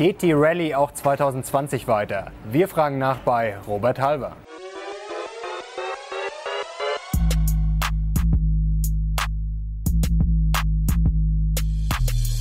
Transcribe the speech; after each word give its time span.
Geht 0.00 0.22
die 0.22 0.32
Rallye 0.32 0.74
auch 0.76 0.92
2020 0.92 1.86
weiter? 1.86 2.28
Wir 2.50 2.68
fragen 2.68 2.96
nach 2.96 3.18
bei 3.18 3.58
Robert 3.66 4.00
Halber. 4.00 4.32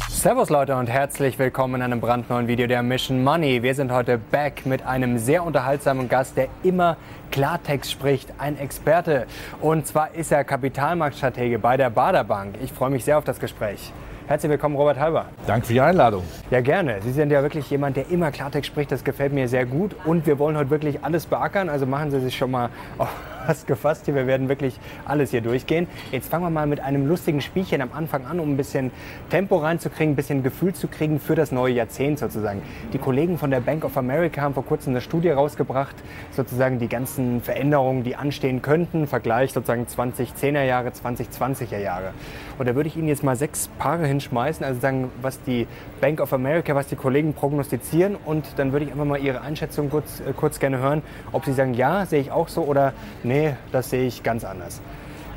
Servus 0.08 0.50
Leute 0.50 0.78
und 0.78 0.88
herzlich 0.88 1.38
willkommen 1.38 1.76
in 1.76 1.82
einem 1.82 2.00
brandneuen 2.00 2.48
Video 2.48 2.66
der 2.66 2.82
Mission 2.82 3.26
Money. 3.26 3.62
Wir 3.62 3.76
sind 3.76 3.92
heute 3.92 4.18
back 4.18 4.66
mit 4.66 4.86
einem 4.86 5.18
sehr 5.18 5.44
unterhaltsamen 5.44 6.08
Gast, 6.08 6.38
der 6.38 6.48
immer 6.64 6.96
Klartext 7.30 7.92
spricht, 7.92 8.32
ein 8.38 8.58
Experte. 8.58 9.28
Und 9.60 9.86
zwar 9.86 10.16
ist 10.16 10.32
er 10.32 10.46
Kapitalmarktstratege 10.46 11.60
bei 11.60 11.76
der 11.76 11.90
Baderbank. 11.90 12.56
Ich 12.64 12.72
freue 12.72 12.90
mich 12.90 13.04
sehr 13.04 13.18
auf 13.18 13.26
das 13.26 13.38
Gespräch. 13.38 13.92
Herzlich 14.30 14.52
willkommen, 14.52 14.76
Robert 14.76 15.00
Halber. 15.00 15.26
Danke 15.48 15.66
für 15.66 15.74
die 15.74 15.82
Einladung. 15.82 16.24
Ja, 16.52 16.62
gerne. 16.62 17.02
Sie 17.02 17.12
sind 17.14 17.32
ja 17.32 17.42
wirklich 17.42 17.68
jemand, 17.72 17.98
der 17.98 18.12
immer 18.12 18.30
Klartext 18.30 18.68
spricht. 18.68 18.92
Das 18.92 19.04
gefällt 19.04 19.34
mir 19.34 19.48
sehr 19.48 19.66
gut. 19.66 19.96
Und 20.06 20.28
wir 20.28 20.38
wollen 20.38 20.56
heute 20.56 20.70
wirklich 20.70 21.04
alles 21.04 21.26
beackern. 21.26 21.68
Also 21.68 21.88
machen 21.88 22.12
Sie 22.12 22.20
sich 22.20 22.38
schon 22.38 22.52
mal 22.52 22.70
auf 23.00 23.10
was 23.48 23.66
gefasst 23.66 24.06
hier. 24.06 24.14
Wir 24.14 24.28
werden 24.28 24.48
wirklich 24.48 24.80
alles 25.06 25.32
hier 25.32 25.42
durchgehen. 25.42 25.88
Jetzt 26.12 26.30
fangen 26.30 26.44
wir 26.44 26.52
mal 26.52 26.68
mit 26.68 26.80
einem 26.80 27.08
lustigen 27.08 27.42
Spielchen 27.42 27.82
am 27.82 27.92
Anfang 27.92 28.26
an, 28.26 28.40
um 28.40 28.52
ein 28.52 28.58
bisschen 28.58 28.92
Tempo 29.32 29.58
reinzukriegen, 29.58 30.14
ein 30.14 30.16
bisschen 30.16 30.44
Gefühl 30.44 30.74
zu 30.74 30.88
kriegen 30.88 31.20
für 31.20 31.34
das 31.34 31.52
neue 31.52 31.74
Jahrzehnt 31.74 32.20
sozusagen. 32.20 32.62
Die 32.94 33.00
Kollegen 33.00 33.40
von 33.40 33.50
der 33.50 33.62
Bank 33.62 33.84
of 33.84 33.98
America 33.98 34.42
haben 34.42 34.54
vor 34.54 34.66
kurzem 34.66 34.94
eine 34.94 35.02
Studie 35.02 35.30
rausgebracht, 35.30 35.96
sozusagen 36.32 36.78
die 36.78 36.88
ganzen 36.88 37.42
Veränderungen, 37.42 38.04
die 38.04 38.16
anstehen 38.16 38.62
könnten, 38.62 39.08
Vergleich 39.08 39.54
sozusagen 39.54 39.86
2010er 39.86 40.64
Jahre, 40.64 40.90
2020er 40.90 41.80
Jahre. 41.80 42.14
Und 42.60 42.68
da 42.68 42.76
würde 42.76 42.90
ich 42.90 42.98
Ihnen 42.98 43.08
jetzt 43.08 43.24
mal 43.24 43.38
sechs 43.38 43.70
Paare 43.80 44.06
hinschmeißen, 44.06 44.66
also 44.66 44.82
sagen, 44.82 45.10
was 45.22 45.42
die 45.44 45.66
Bank 46.02 46.20
of 46.20 46.34
America, 46.34 46.76
was 46.76 46.88
die 46.88 46.98
Kollegen 46.98 47.34
prognostizieren. 47.34 48.18
Und 48.26 48.46
dann 48.58 48.74
würde 48.74 48.86
ich 48.86 48.92
einfach 48.92 49.06
mal 49.06 49.18
Ihre 49.18 49.40
Einschätzung 49.42 49.90
kurz, 49.90 50.20
äh, 50.20 50.34
kurz 50.34 50.60
gerne 50.60 50.78
hören, 50.80 51.02
ob 51.32 51.46
Sie 51.46 51.54
sagen, 51.54 51.74
ja, 51.74 52.06
sehe 52.06 52.20
ich 52.20 52.32
auch 52.32 52.50
so 52.50 52.64
oder 52.64 52.92
nee, 53.24 53.56
das 53.72 53.90
sehe 53.90 54.06
ich 54.06 54.24
ganz 54.24 54.44
anders. 54.44 54.82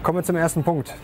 Kommen 0.02 0.18
wir 0.18 0.24
zum 0.24 0.34
ersten 0.34 0.64
Punkt. 0.64 0.94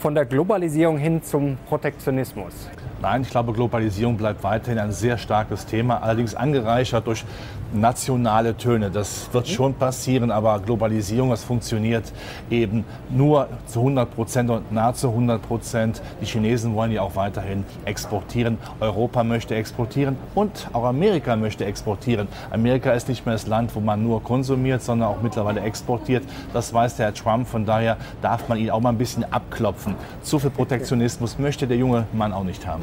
Von 0.00 0.16
der 0.16 0.24
Globalisierung 0.24 0.98
hin 0.98 1.22
zum 1.22 1.58
Protektionismus. 1.68 2.68
Nein, 3.00 3.22
ich 3.22 3.30
glaube, 3.30 3.52
Globalisierung 3.52 4.16
bleibt 4.16 4.42
weiterhin 4.42 4.80
ein 4.80 4.90
sehr 4.90 5.16
starkes 5.16 5.64
Thema, 5.66 6.02
allerdings 6.02 6.34
angereichert 6.34 7.06
durch 7.06 7.24
nationale 7.72 8.56
Töne. 8.56 8.90
Das 8.90 9.28
wird 9.32 9.48
schon 9.48 9.74
passieren, 9.74 10.30
aber 10.30 10.58
Globalisierung, 10.60 11.30
das 11.30 11.44
funktioniert 11.44 12.12
eben 12.50 12.84
nur 13.10 13.48
zu 13.66 13.80
100 13.80 14.14
Prozent 14.14 14.50
und 14.50 14.72
nahezu 14.72 15.08
100 15.08 15.42
Prozent. 15.42 16.02
Die 16.20 16.26
Chinesen 16.26 16.74
wollen 16.74 16.92
ja 16.92 17.02
auch 17.02 17.16
weiterhin 17.16 17.64
exportieren. 17.84 18.58
Europa 18.80 19.24
möchte 19.24 19.54
exportieren 19.54 20.16
und 20.34 20.68
auch 20.72 20.84
Amerika 20.84 21.36
möchte 21.36 21.64
exportieren. 21.64 22.28
Amerika 22.50 22.92
ist 22.92 23.08
nicht 23.08 23.26
mehr 23.26 23.34
das 23.34 23.46
Land, 23.46 23.74
wo 23.74 23.80
man 23.80 24.02
nur 24.02 24.22
konsumiert, 24.22 24.82
sondern 24.82 25.08
auch 25.08 25.22
mittlerweile 25.22 25.60
exportiert. 25.60 26.24
Das 26.52 26.72
weiß 26.72 26.96
der 26.96 27.06
Herr 27.06 27.14
Trump. 27.14 27.48
Von 27.48 27.66
daher 27.66 27.96
darf 28.22 28.48
man 28.48 28.58
ihn 28.58 28.70
auch 28.70 28.80
mal 28.80 28.90
ein 28.90 28.98
bisschen 28.98 29.24
abklopfen. 29.32 29.94
Zu 30.22 30.38
viel 30.38 30.50
Protektionismus 30.50 31.38
möchte 31.38 31.66
der 31.66 31.76
junge 31.76 32.06
Mann 32.12 32.32
auch 32.32 32.44
nicht 32.44 32.66
haben. 32.66 32.82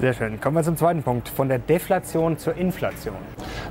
Sehr 0.00 0.12
schön. 0.12 0.40
Kommen 0.40 0.56
wir 0.56 0.64
zum 0.64 0.76
zweiten 0.76 1.04
Punkt, 1.04 1.28
von 1.28 1.48
der 1.48 1.60
Deflation 1.60 2.36
zur 2.36 2.56
Inflation. 2.56 3.14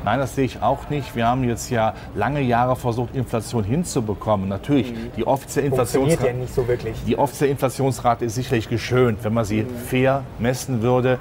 Nein, 0.06 0.20
das 0.20 0.36
sehe 0.36 0.46
ich 0.46 0.62
auch 0.62 0.90
nicht. 0.90 1.18
Wir 1.18 1.28
haben 1.28 1.44
jetzt 1.44 1.70
ja 1.70 1.94
lange 2.16 2.40
Jahre 2.40 2.78
versucht, 2.78 3.14
Inflation 3.14 3.66
hinzubekommen. 3.66 4.48
Natürlich, 4.48 4.94
mhm. 4.94 5.12
die 5.18 5.28
offizielle 5.28 5.68
Inflationsrate, 5.68 6.28
ja 6.28 6.34
nicht 6.34 6.54
so 6.54 6.66
wirklich. 6.66 6.96
die 7.06 7.18
offizielle 7.18 7.52
Inflationsrate 7.52 8.24
ist 8.24 8.36
sicherlich 8.36 8.70
geschönt. 8.70 9.24
Wenn 9.24 9.34
man 9.34 9.44
sie 9.44 9.64
mhm. 9.64 9.76
fair 9.76 10.24
messen 10.40 10.82
würde, 10.82 11.20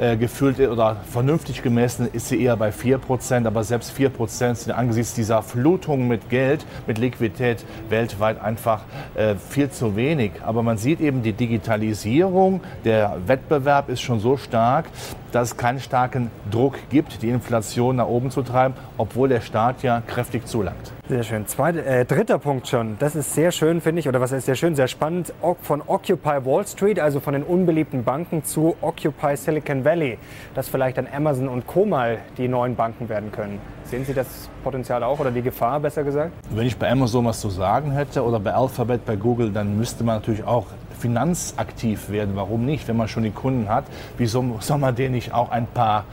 äh, 0.00 0.16
gefühlt 0.16 0.58
oder 0.60 0.96
vernünftig 1.10 1.62
gemessen, 1.62 2.08
ist 2.10 2.28
sie 2.28 2.42
eher 2.42 2.56
bei 2.56 2.70
4%. 2.70 3.46
Aber 3.46 3.64
selbst 3.64 3.94
4% 3.98 4.54
sind 4.54 4.72
angesichts 4.72 5.12
dieser 5.12 5.42
Flutung 5.42 6.08
mit 6.08 6.30
Geld, 6.30 6.64
mit 6.86 6.96
Liquidität 6.96 7.66
weltweit 7.90 8.40
einfach 8.40 8.82
äh, 9.14 9.34
viel 9.34 9.70
zu 9.70 9.94
wenig. 9.94 10.32
Aber 10.42 10.62
man 10.62 10.78
sieht 10.78 11.00
eben 11.00 11.22
die 11.22 11.34
Digitalisierung, 11.34 12.62
der 12.86 13.18
Wettbewerb 13.26 13.90
ist 13.90 14.00
schon 14.00 14.20
so 14.20 14.37
stark, 14.38 14.86
dass 15.32 15.48
es 15.48 15.56
keinen 15.56 15.80
starken 15.80 16.30
Druck 16.50 16.78
gibt, 16.90 17.22
die 17.22 17.28
Inflation 17.28 17.96
nach 17.96 18.06
oben 18.06 18.30
zu 18.30 18.42
treiben, 18.42 18.74
obwohl 18.96 19.28
der 19.28 19.40
Staat 19.40 19.82
ja 19.82 20.02
kräftig 20.06 20.46
zulangt. 20.46 20.92
Sehr 21.08 21.22
schön. 21.22 21.46
Zweite, 21.46 21.84
äh, 21.84 22.04
dritter 22.04 22.38
Punkt 22.38 22.68
schon. 22.68 22.96
Das 22.98 23.16
ist 23.16 23.34
sehr 23.34 23.50
schön, 23.50 23.80
finde 23.80 24.00
ich, 24.00 24.08
oder 24.08 24.20
was 24.20 24.32
ist 24.32 24.46
sehr 24.46 24.54
schön, 24.54 24.74
sehr 24.74 24.88
spannend. 24.88 25.32
Von 25.62 25.82
Occupy 25.86 26.44
Wall 26.44 26.66
Street, 26.66 27.00
also 27.00 27.20
von 27.20 27.32
den 27.32 27.42
unbeliebten 27.42 28.04
Banken, 28.04 28.44
zu 28.44 28.76
Occupy 28.80 29.36
Silicon 29.36 29.84
Valley, 29.84 30.18
dass 30.54 30.68
vielleicht 30.68 30.98
dann 30.98 31.08
Amazon 31.10 31.48
und 31.48 31.66
Co. 31.66 31.86
mal 31.86 32.18
die 32.36 32.48
neuen 32.48 32.76
Banken 32.76 33.08
werden 33.08 33.32
können. 33.32 33.58
Sehen 33.84 34.04
Sie 34.04 34.12
das 34.12 34.50
Potenzial 34.62 35.02
auch 35.02 35.18
oder 35.18 35.30
die 35.30 35.40
Gefahr, 35.40 35.80
besser 35.80 36.04
gesagt? 36.04 36.32
Wenn 36.50 36.66
ich 36.66 36.76
bei 36.76 36.90
Amazon 36.90 37.24
was 37.24 37.40
zu 37.40 37.48
sagen 37.48 37.92
hätte 37.92 38.22
oder 38.22 38.38
bei 38.38 38.52
Alphabet, 38.52 39.06
bei 39.06 39.16
Google, 39.16 39.50
dann 39.50 39.78
müsste 39.78 40.04
man 40.04 40.16
natürlich 40.16 40.44
auch 40.44 40.66
finanzaktiv 40.98 42.10
werden. 42.10 42.34
Warum 42.34 42.64
nicht? 42.64 42.88
Wenn 42.88 42.96
man 42.96 43.08
schon 43.08 43.22
die 43.22 43.30
Kunden 43.30 43.68
hat, 43.68 43.84
wieso 44.16 44.56
soll 44.60 44.78
man 44.78 44.94
denen 44.94 45.14
nicht 45.14 45.32
auch 45.32 45.50
ein 45.50 45.66
paar 45.66 46.04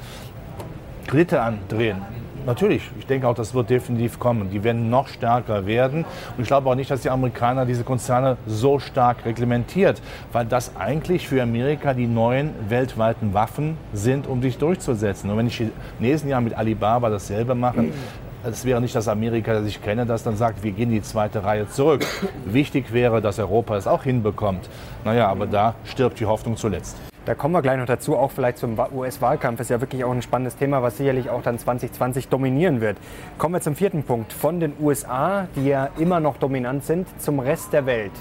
Kredite 1.08 1.42
andrehen? 1.42 1.98
Natürlich, 2.46 2.84
ich 3.00 3.08
denke 3.08 3.28
auch, 3.28 3.34
das 3.34 3.56
wird 3.56 3.72
definitiv 3.72 4.20
kommen. 4.20 4.52
Die 4.52 4.64
werden 4.64 4.92
noch 4.92 5.08
stärker 5.08 5.66
werden. 5.66 6.06
Und 6.38 6.44
ich 6.44 6.48
glaube 6.48 6.70
auch 6.70 6.76
nicht, 6.76 6.92
dass 6.92 7.02
die 7.02 7.10
Amerikaner 7.10 7.66
diese 7.66 7.84
Konzerne 7.84 8.38
so 8.46 8.78
stark 8.78 9.26
reglementiert, 9.26 10.00
weil 10.32 10.46
das 10.46 10.76
eigentlich 10.78 11.28
für 11.28 11.42
Amerika 11.42 11.96
die 11.96 12.06
neuen 12.06 12.52
weltweiten 12.70 13.34
Waffen 13.34 13.78
sind, 13.94 14.28
um 14.28 14.44
sich 14.44 14.60
durchzusetzen. 14.60 15.32
Und 15.32 15.38
wenn 15.38 15.48
die 15.48 15.72
Chinesen 16.00 16.30
ja 16.30 16.40
mit 16.40 16.54
Alibaba 16.54 17.10
dasselbe 17.10 17.56
machen, 17.56 17.94
es 18.48 18.66
wäre 18.66 18.82
nicht 18.82 18.96
das 18.96 19.08
Amerika, 19.08 19.54
das 19.54 19.66
ich 19.66 19.82
kenne, 19.82 20.06
das 20.06 20.24
dann 20.24 20.36
sagt, 20.38 20.64
wir 20.64 20.72
gehen 20.72 20.90
die 20.90 21.02
zweite 21.02 21.44
Reihe 21.44 21.68
zurück. 21.70 22.06
Wichtig 22.46 22.94
wäre, 22.94 23.22
dass 23.22 23.40
Europa 23.40 23.76
es 23.78 23.88
auch 23.88 24.04
hinbekommt. 24.04 24.70
Naja, 25.04 25.28
aber 25.28 25.48
da 25.48 25.76
stirbt 25.86 26.20
die 26.20 26.26
Hoffnung 26.26 26.58
zuletzt. 26.58 26.98
Da 27.26 27.34
kommen 27.34 27.56
wir 27.56 27.64
gleich 27.64 27.80
noch 27.80 27.88
dazu, 27.88 28.16
auch 28.16 28.30
vielleicht 28.30 28.60
zum 28.60 28.78
US-Wahlkampf. 28.78 29.60
Ist 29.60 29.72
ja 29.72 29.82
wirklich 29.82 30.04
auch 30.04 30.12
ein 30.12 30.22
spannendes 30.22 30.58
Thema, 30.58 30.84
was 30.84 30.98
sicherlich 30.98 31.32
auch 31.32 31.42
dann 31.42 31.58
2020 31.58 32.28
dominieren 32.28 32.82
wird. 32.82 32.98
Kommen 33.40 33.56
wir 33.56 33.62
zum 33.62 33.76
vierten 33.76 34.04
Punkt. 34.04 34.32
Von 34.32 34.60
den 34.60 34.74
USA, 34.80 35.48
die 35.56 35.66
ja 35.66 35.90
immer 35.98 36.20
noch 36.20 36.38
dominant 36.38 36.86
sind, 36.86 37.08
zum 37.20 37.40
Rest 37.40 37.74
der 37.74 37.88
Welt. 37.88 38.12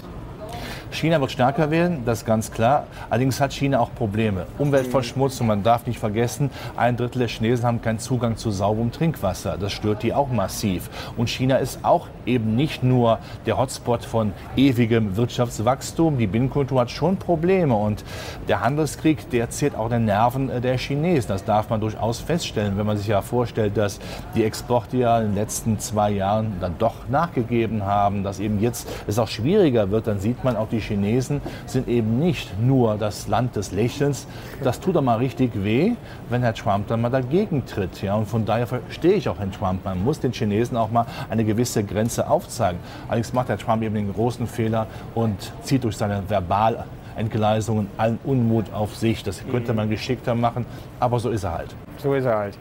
China 0.95 1.21
wird 1.21 1.33
stärker 1.33 1.71
werden, 1.71 2.03
das 2.05 2.21
ist 2.21 2.25
ganz 2.25 2.51
klar. 2.51 2.85
Allerdings 3.11 3.41
hat 3.41 3.53
China 3.53 3.81
auch 3.81 3.93
Probleme. 3.95 4.47
Umweltverschmutzung, 4.59 5.47
man 5.47 5.63
darf 5.63 5.87
nicht 5.87 5.99
vergessen, 5.99 6.51
ein 6.77 6.97
Drittel 6.97 7.19
der 7.19 7.29
Chinesen 7.29 7.67
haben 7.67 7.83
keinen 7.83 7.99
Zugang 7.99 8.37
zu 8.37 8.51
sauberem 8.51 8.93
Trinkwasser. 8.93 9.59
Das 9.59 9.73
stört 9.73 10.03
die 10.03 10.15
auch 10.15 10.29
massiv. 10.29 10.89
Und 11.17 11.29
China 11.29 11.57
ist 11.57 11.81
auch 11.85 12.07
eben 12.27 12.55
nicht 12.57 12.83
nur 12.83 13.19
der 13.47 13.59
Hotspot 13.59 14.05
von 14.05 14.33
ewigem 14.57 15.17
Wirtschaftswachstum. 15.17 16.19
Die 16.19 16.27
Binnenkultur 16.27 16.81
hat 16.81 16.91
schon 16.91 17.17
Probleme. 17.17 17.75
Und 17.75 18.05
der 18.49 18.61
Handelskrieg, 18.61 19.29
der 19.31 19.51
zehrt 19.51 19.75
auch 19.75 19.89
den 19.89 20.05
Nerven 20.05 20.51
der 20.63 20.79
Chinesen. 20.79 21.29
Das 21.29 21.45
darf 21.45 21.71
man 21.71 21.81
durchaus 21.81 22.21
feststellen, 22.21 22.79
wenn 22.79 22.87
man 22.87 22.97
sich 22.97 23.09
ja 23.09 23.21
vorstellt, 23.21 23.77
dass 23.77 23.99
die 24.35 24.45
Exporte 24.45 24.97
ja 24.97 25.19
in 25.19 25.29
den 25.29 25.35
letzten 25.35 25.79
zwei 25.79 26.11
Jahren 26.11 26.55
dann 26.61 26.77
doch 26.79 27.09
nachgegeben 27.09 27.85
haben, 27.85 28.23
dass 28.23 28.39
eben 28.39 28.61
jetzt 28.61 28.89
es 29.07 29.19
auch 29.19 29.29
schwieriger 29.29 29.91
wird. 29.91 30.07
Dann 30.07 30.21
sieht 30.21 30.45
man 30.45 30.57
auch 30.57 30.69
die 30.69 30.84
Chinesen 30.85 31.41
sind 31.67 31.89
eben 31.89 32.19
nicht 32.19 32.59
nur 32.61 32.97
das 32.97 33.29
Land 33.29 33.57
des 33.57 33.73
Lächelns. 33.73 34.27
Das 34.63 34.81
tut 34.81 34.97
doch 34.97 35.03
mal 35.03 35.19
richtig 35.19 35.53
weh, 35.65 35.93
wenn 36.29 36.43
Herr 36.43 36.55
Trump 36.55 36.89
dann 36.89 37.01
mal 37.01 37.11
dagegen 37.11 37.67
tritt. 37.67 38.03
Ja? 38.03 38.15
Und 38.15 38.27
von 38.27 38.45
daher 38.45 38.67
verstehe 38.67 39.15
ich 39.15 39.29
auch 39.29 39.39
Herrn 39.39 39.53
Trump. 39.53 39.85
Man 39.85 40.03
muss 40.05 40.21
den 40.21 40.33
Chinesen 40.33 40.77
auch 40.77 40.91
mal 40.91 41.07
eine 41.31 41.45
gewisse 41.45 41.85
Grenze 41.85 42.29
aufzeigen. 42.29 42.79
Allerdings 43.09 43.33
macht 43.33 43.49
Herr 43.49 43.59
Trump 43.59 43.83
eben 43.83 43.95
den 43.95 44.13
großen 44.13 44.47
Fehler 44.47 44.87
und 45.15 45.53
zieht 45.63 45.85
durch 45.85 45.97
seine 45.97 46.23
verbal 46.29 46.85
Entgleisungen 47.17 47.89
allen 47.97 48.19
Unmut 48.25 48.73
auf 48.73 48.97
sich. 48.97 49.23
Das 49.23 49.43
könnte 49.51 49.73
man 49.73 49.89
geschickter 49.89 50.35
machen, 50.35 50.67
aber 51.01 51.21
so 51.21 51.31
ist 51.31 51.45
er 51.45 51.53
halt. 51.53 51.75
So 51.99 52.15
ist 52.15 52.25
er 52.25 52.37
halt. 52.37 52.59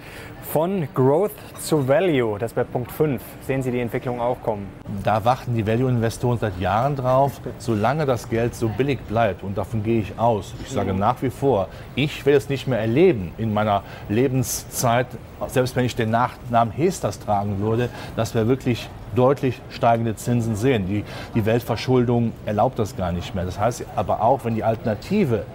Von 0.52 0.88
Growth 0.94 1.32
zu 1.60 1.88
Value, 1.88 2.38
das 2.38 2.56
wäre 2.56 2.66
Punkt 2.66 2.92
5. 2.92 3.22
Sehen 3.48 3.64
Sie 3.64 3.72
die 3.72 3.80
Entwicklung 3.80 4.22
auch 4.22 4.38
kommen? 4.44 4.68
Da 5.04 5.26
warten 5.26 5.56
die 5.56 5.66
Value-Investoren 5.66 6.38
seit 6.38 6.60
Jahren 6.60 6.96
drauf, 6.96 7.42
solange 7.58 8.06
das 8.06 8.30
Geld 8.30 8.54
so 8.54 8.68
billig 8.68 9.00
bleibt. 9.08 9.42
Und 9.42 9.58
davon 9.58 9.82
gehe 9.82 10.02
ich 10.02 10.20
aus. 10.20 10.54
Ich 10.62 10.70
sage 10.70 10.94
nach 10.94 11.22
wie 11.22 11.32
vor, 11.32 11.70
ich 11.96 12.26
will 12.26 12.36
es 12.36 12.50
nicht 12.50 12.68
mehr 12.68 12.80
erleben 12.80 13.32
in 13.38 13.54
meiner 13.54 13.84
Lebenszeit, 14.10 15.08
selbst 15.48 15.76
wenn 15.76 15.86
ich 15.86 15.96
den 15.96 16.12
Nachnamen 16.12 16.72
Hesters 16.74 17.20
tragen 17.20 17.60
würde, 17.60 17.90
dass 18.16 18.36
wir 18.36 18.48
wirklich 18.48 18.90
deutlich 19.16 19.62
steigende 19.70 20.16
Zinsen 20.16 20.56
sehen. 20.56 20.88
Die, 20.88 21.04
die 21.36 21.46
Weltverschuldung 21.46 22.34
erlaubt 22.46 22.80
das 22.80 22.96
gar 22.96 23.12
nicht 23.12 23.34
mehr. 23.36 23.46
Das 23.46 23.60
heißt 23.60 23.86
aber 23.96 24.22
auch, 24.22 24.46
wenn 24.46 24.56
die 24.56 24.64
Alternative 24.64 25.46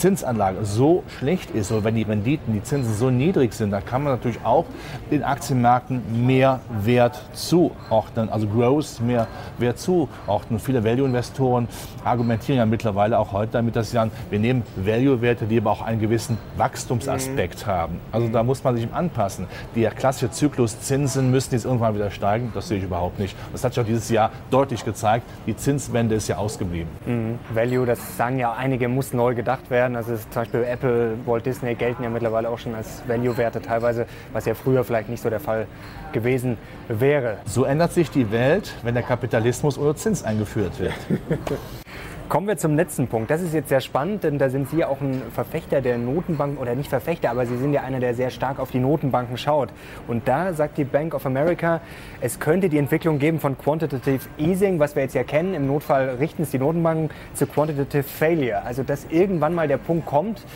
Zinsanlage 0.00 0.64
so 0.64 1.04
schlecht 1.18 1.50
ist 1.50 1.70
oder 1.70 1.84
wenn 1.84 1.94
die 1.94 2.04
Renditen, 2.04 2.54
die 2.54 2.62
Zinsen 2.62 2.94
so 2.94 3.10
niedrig 3.10 3.52
sind, 3.52 3.70
dann 3.70 3.84
kann 3.84 4.02
man 4.02 4.14
natürlich 4.14 4.38
auch 4.44 4.64
den 5.10 5.22
Aktienmärkten 5.22 6.26
mehr 6.26 6.60
Wert 6.70 7.20
zuordnen, 7.34 8.30
also 8.30 8.46
Growth 8.46 9.00
mehr 9.00 9.26
Wert 9.58 9.78
zuordnen. 9.78 10.58
Viele 10.58 10.82
Value-Investoren 10.84 11.68
argumentieren 12.02 12.56
ja 12.56 12.64
mittlerweile 12.64 13.18
auch 13.18 13.32
heute 13.32 13.52
damit, 13.52 13.76
dass 13.76 13.90
sie 13.90 13.96
sagen, 13.96 14.10
wir 14.30 14.38
nehmen 14.38 14.62
Value-Werte, 14.76 15.44
die 15.44 15.58
aber 15.58 15.70
auch 15.70 15.82
einen 15.82 16.00
gewissen 16.00 16.38
Wachstumsaspekt 16.56 17.66
mhm. 17.66 17.70
haben. 17.70 18.00
Also 18.10 18.28
da 18.28 18.42
muss 18.42 18.64
man 18.64 18.76
sich 18.76 18.90
anpassen. 18.90 19.48
Der 19.76 19.90
klassische 19.90 20.30
Zyklus 20.30 20.80
Zinsen 20.80 21.30
müssen 21.30 21.52
jetzt 21.52 21.66
irgendwann 21.66 21.94
wieder 21.94 22.10
steigen, 22.10 22.52
das 22.54 22.68
sehe 22.68 22.78
ich 22.78 22.84
überhaupt 22.84 23.18
nicht. 23.18 23.36
Das 23.52 23.62
hat 23.64 23.74
sich 23.74 23.82
auch 23.82 23.86
dieses 23.86 24.08
Jahr 24.08 24.30
deutlich 24.50 24.82
gezeigt. 24.82 25.26
Die 25.46 25.54
Zinswende 25.54 26.14
ist 26.14 26.26
ja 26.26 26.38
ausgeblieben. 26.38 26.88
Mhm. 27.04 27.38
Value, 27.54 27.84
das 27.84 28.16
sagen 28.16 28.38
ja 28.38 28.54
einige, 28.54 28.88
muss 28.88 29.12
neu 29.12 29.34
gedacht 29.34 29.70
werden. 29.70 29.89
Also 29.96 30.16
zum 30.16 30.42
Beispiel 30.42 30.64
Apple, 30.64 31.16
Walt 31.26 31.46
Disney 31.46 31.74
gelten 31.74 32.02
ja 32.02 32.10
mittlerweile 32.10 32.48
auch 32.48 32.58
schon 32.58 32.74
als 32.74 33.02
Value-Werte 33.06 33.60
teilweise, 33.60 34.06
was 34.32 34.44
ja 34.46 34.54
früher 34.54 34.84
vielleicht 34.84 35.08
nicht 35.08 35.22
so 35.22 35.30
der 35.30 35.40
Fall 35.40 35.66
gewesen 36.12 36.56
wäre. 36.88 37.38
So 37.44 37.64
ändert 37.64 37.92
sich 37.92 38.10
die 38.10 38.30
Welt, 38.30 38.72
wenn 38.82 38.94
der 38.94 39.02
Kapitalismus 39.02 39.78
ohne 39.78 39.94
Zins 39.94 40.22
eingeführt 40.22 40.78
wird. 40.78 40.94
Kommen 42.30 42.46
wir 42.46 42.56
zum 42.56 42.76
letzten 42.76 43.08
Punkt. 43.08 43.28
Das 43.28 43.42
ist 43.42 43.54
jetzt 43.54 43.70
sehr 43.70 43.80
spannend, 43.80 44.22
denn 44.22 44.38
da 44.38 44.50
sind 44.50 44.70
Sie 44.70 44.84
auch 44.84 45.00
ein 45.00 45.20
Verfechter 45.34 45.80
der 45.80 45.98
Notenbanken, 45.98 46.58
oder 46.58 46.76
nicht 46.76 46.88
Verfechter, 46.88 47.28
aber 47.28 47.44
Sie 47.44 47.56
sind 47.56 47.72
ja 47.72 47.82
einer, 47.82 47.98
der 47.98 48.14
sehr 48.14 48.30
stark 48.30 48.60
auf 48.60 48.70
die 48.70 48.78
Notenbanken 48.78 49.36
schaut. 49.36 49.70
Und 50.06 50.28
da 50.28 50.52
sagt 50.52 50.78
die 50.78 50.84
Bank 50.84 51.12
of 51.12 51.26
America, 51.26 51.80
es 52.20 52.38
könnte 52.38 52.68
die 52.68 52.78
Entwicklung 52.78 53.18
geben 53.18 53.40
von 53.40 53.58
Quantitative 53.58 54.20
Easing, 54.38 54.78
was 54.78 54.94
wir 54.94 55.02
jetzt 55.02 55.16
ja 55.16 55.24
kennen. 55.24 55.54
Im 55.54 55.66
Notfall 55.66 56.10
richten 56.20 56.44
es 56.44 56.52
die 56.52 56.60
Notenbanken 56.60 57.10
zu 57.34 57.48
Quantitative 57.48 58.04
Failure. 58.04 58.62
Also 58.62 58.84
dass 58.84 59.06
irgendwann 59.10 59.52
mal 59.52 59.66
der 59.66 59.78
Punkt 59.78 60.06
kommt, 60.06 60.46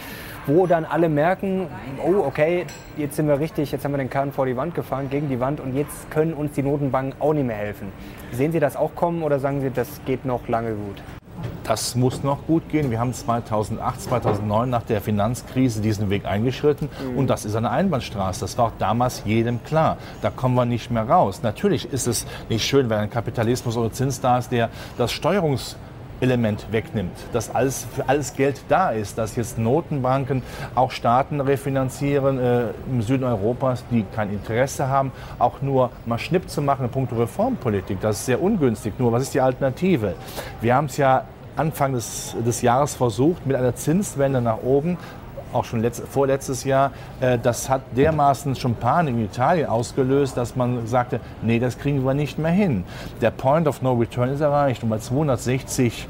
wo 0.46 0.68
dann 0.68 0.84
alle 0.84 1.08
merken, 1.08 1.66
oh 2.06 2.24
okay, 2.24 2.66
jetzt 2.96 3.16
sind 3.16 3.26
wir 3.26 3.40
richtig, 3.40 3.72
jetzt 3.72 3.84
haben 3.84 3.90
wir 3.90 3.98
den 3.98 4.10
Kahn 4.10 4.30
vor 4.30 4.46
die 4.46 4.56
Wand 4.56 4.76
gefahren, 4.76 5.10
gegen 5.10 5.28
die 5.28 5.40
Wand 5.40 5.58
und 5.58 5.74
jetzt 5.74 6.08
können 6.12 6.34
uns 6.34 6.52
die 6.52 6.62
Notenbanken 6.62 7.20
auch 7.20 7.34
nicht 7.34 7.48
mehr 7.48 7.56
helfen. 7.56 7.90
Sehen 8.30 8.52
Sie 8.52 8.60
das 8.60 8.76
auch 8.76 8.94
kommen 8.94 9.24
oder 9.24 9.40
sagen 9.40 9.60
Sie, 9.60 9.70
das 9.70 10.00
geht 10.06 10.24
noch 10.24 10.46
lange 10.46 10.74
gut? 10.74 11.02
Das 11.64 11.94
muss 11.94 12.22
noch 12.22 12.46
gut 12.46 12.68
gehen. 12.68 12.90
Wir 12.90 13.00
haben 13.00 13.12
2008, 13.12 14.02
2009 14.02 14.68
nach 14.68 14.82
der 14.82 15.00
Finanzkrise 15.00 15.80
diesen 15.80 16.10
Weg 16.10 16.26
eingeschritten 16.26 16.88
mhm. 17.12 17.18
und 17.18 17.30
das 17.30 17.44
ist 17.44 17.56
eine 17.56 17.70
Einbahnstraße. 17.70 18.40
Das 18.40 18.58
war 18.58 18.66
auch 18.66 18.72
damals 18.78 19.22
jedem 19.24 19.62
klar. 19.64 19.96
Da 20.22 20.30
kommen 20.30 20.54
wir 20.54 20.66
nicht 20.66 20.90
mehr 20.90 21.08
raus. 21.08 21.40
Natürlich 21.42 21.92
ist 21.92 22.06
es 22.06 22.26
nicht 22.48 22.64
schön, 22.64 22.90
wenn 22.90 22.98
ein 22.98 23.10
Kapitalismus 23.10 23.76
oder 23.76 23.92
Zins 23.92 24.20
da 24.20 24.38
ist, 24.38 24.52
der 24.52 24.70
das 24.98 25.12
Steuerungs 25.12 25.76
Element 26.20 26.66
wegnimmt, 26.70 27.12
dass 27.32 27.54
alles, 27.54 27.86
für 27.94 28.08
alles 28.08 28.34
Geld 28.34 28.62
da 28.68 28.90
ist, 28.90 29.18
dass 29.18 29.36
jetzt 29.36 29.58
Notenbanken 29.58 30.42
auch 30.74 30.90
Staaten 30.90 31.40
refinanzieren 31.40 32.38
äh, 32.38 32.68
im 32.88 33.02
Süden 33.02 33.24
Europas, 33.24 33.84
die 33.90 34.04
kein 34.14 34.30
Interesse 34.30 34.88
haben, 34.88 35.12
auch 35.38 35.60
nur 35.60 35.90
mal 36.06 36.18
Schnipp 36.18 36.48
zu 36.48 36.62
machen 36.62 36.86
in 36.86 36.90
puncto 36.90 37.16
Reformpolitik. 37.16 38.00
Das 38.00 38.20
ist 38.20 38.26
sehr 38.26 38.42
ungünstig. 38.42 38.94
Nur, 38.98 39.12
was 39.12 39.24
ist 39.24 39.34
die 39.34 39.40
Alternative? 39.40 40.14
Wir 40.60 40.74
haben 40.74 40.86
es 40.86 40.96
ja 40.96 41.24
Anfang 41.56 41.92
des, 41.92 42.34
des 42.44 42.62
Jahres 42.62 42.94
versucht 42.94 43.46
mit 43.46 43.56
einer 43.56 43.74
Zinswende 43.74 44.40
nach 44.40 44.62
oben 44.62 44.98
auch 45.54 45.64
schon 45.64 45.80
letzt, 45.80 46.02
vorletztes 46.08 46.64
Jahr, 46.64 46.90
äh, 47.20 47.38
das 47.38 47.68
hat 47.68 47.82
dermaßen 47.96 48.56
schon 48.56 48.74
Panik 48.74 49.14
in 49.14 49.24
Italien 49.24 49.68
ausgelöst, 49.68 50.36
dass 50.36 50.56
man 50.56 50.86
sagte, 50.86 51.20
nee, 51.42 51.58
das 51.58 51.78
kriegen 51.78 52.04
wir 52.04 52.14
nicht 52.14 52.38
mehr 52.38 52.50
hin. 52.50 52.84
Der 53.20 53.30
Point 53.30 53.68
of 53.68 53.80
No 53.80 53.92
Return 53.92 54.30
ist 54.30 54.40
erreicht 54.40 54.82
und 54.82 54.90
bei 54.90 54.98
260 54.98 56.08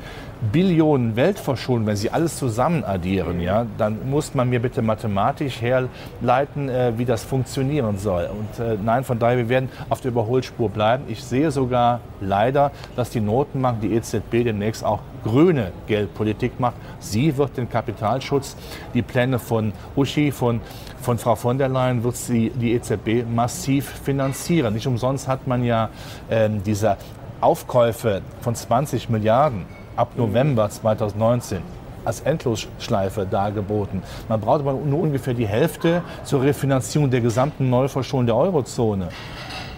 Billionen 0.53 1.17
Weltverschuldung, 1.17 1.87
wenn 1.87 1.97
Sie 1.97 2.11
alles 2.11 2.37
zusammen 2.37 2.85
addieren, 2.85 3.41
ja, 3.41 3.67
dann 3.79 4.11
muss 4.11 4.35
man 4.35 4.51
mir 4.51 4.61
bitte 4.61 4.83
mathematisch 4.83 5.63
herleiten, 5.63 6.69
äh, 6.69 6.93
wie 6.97 7.05
das 7.05 7.23
funktionieren 7.25 7.99
soll. 7.99 8.29
Und 8.31 8.65
äh, 8.65 8.77
nein, 8.83 9.05
von 9.05 9.19
daher, 9.19 9.39
wir 9.39 9.49
werden 9.49 9.71
auf 9.89 10.01
der 10.01 10.11
Überholspur 10.11 10.69
bleiben. 10.69 11.05
Ich 11.09 11.23
sehe 11.23 11.51
sogar 11.51 12.01
leider, 12.21 12.73
dass 12.97 13.11
die 13.11 13.21
Notenbank, 13.21 13.81
die 13.81 13.95
EZB 13.95 14.45
demnächst 14.45 14.85
auch 14.85 15.01
grüne 15.25 15.73
Geldpolitik 15.87 16.61
macht. 16.61 16.77
Sie 17.01 17.37
wird 17.37 17.57
den 17.57 17.69
Kapitalschutz, 17.69 18.57
die 18.93 19.03
Pläne 19.03 19.39
von 19.39 19.73
Uschi, 19.97 20.31
von, 20.31 20.61
von 21.01 21.19
Frau 21.19 21.35
von 21.35 21.59
der 21.59 21.69
Leyen, 21.69 22.05
wird 22.05 22.17
sie 22.17 22.51
die 22.51 22.75
EZB 22.75 23.25
massiv 23.29 23.89
finanzieren. 23.89 24.75
Nicht 24.75 24.87
umsonst 24.87 25.27
hat 25.27 25.47
man 25.47 25.65
ja 25.65 25.89
äh, 26.29 26.49
diese 26.65 26.97
Aufkäufe 27.41 28.23
von 28.41 28.55
20 28.55 29.09
Milliarden 29.09 29.67
ab 29.97 30.13
November 30.17 30.69
2019 30.69 31.63
als 32.05 32.21
Endlosschleife 32.21 33.27
dargeboten. 33.27 34.03
Man 34.29 34.41
braucht 34.41 34.61
aber 34.61 34.75
nur 34.75 35.01
ungefähr 35.01 35.35
die 35.35 35.47
Hälfte 35.47 36.03
zur 36.25 36.43
Refinanzierung 36.43 37.11
der 37.11 37.21
gesamten 37.21 37.71
Neuverschuldung 37.71 38.27
der 38.27 38.37
Eurozone. 38.37 39.09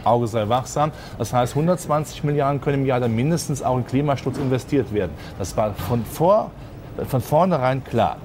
Auge 0.07 0.27
sei 0.27 0.49
wachsam. 0.49 0.93
Das 1.19 1.33
heißt, 1.33 1.55
120 1.55 2.25
Milliarden 2.25 2.61
können 2.61 2.83
im 2.83 2.87
Jahr 2.87 3.01
dann 3.01 3.15
mindestens 3.15 3.63
auch 3.63 3.77
in 3.77 3.87
Klimaschutz 3.87 4.39
investiert 4.39 4.93
werden. 4.93 5.13
Das 5.39 5.57
war 5.57 5.75
von, 5.75 6.05
vor, 6.05 6.51
von 7.09 7.21
vornherein 7.21 7.85
klar 7.85 8.17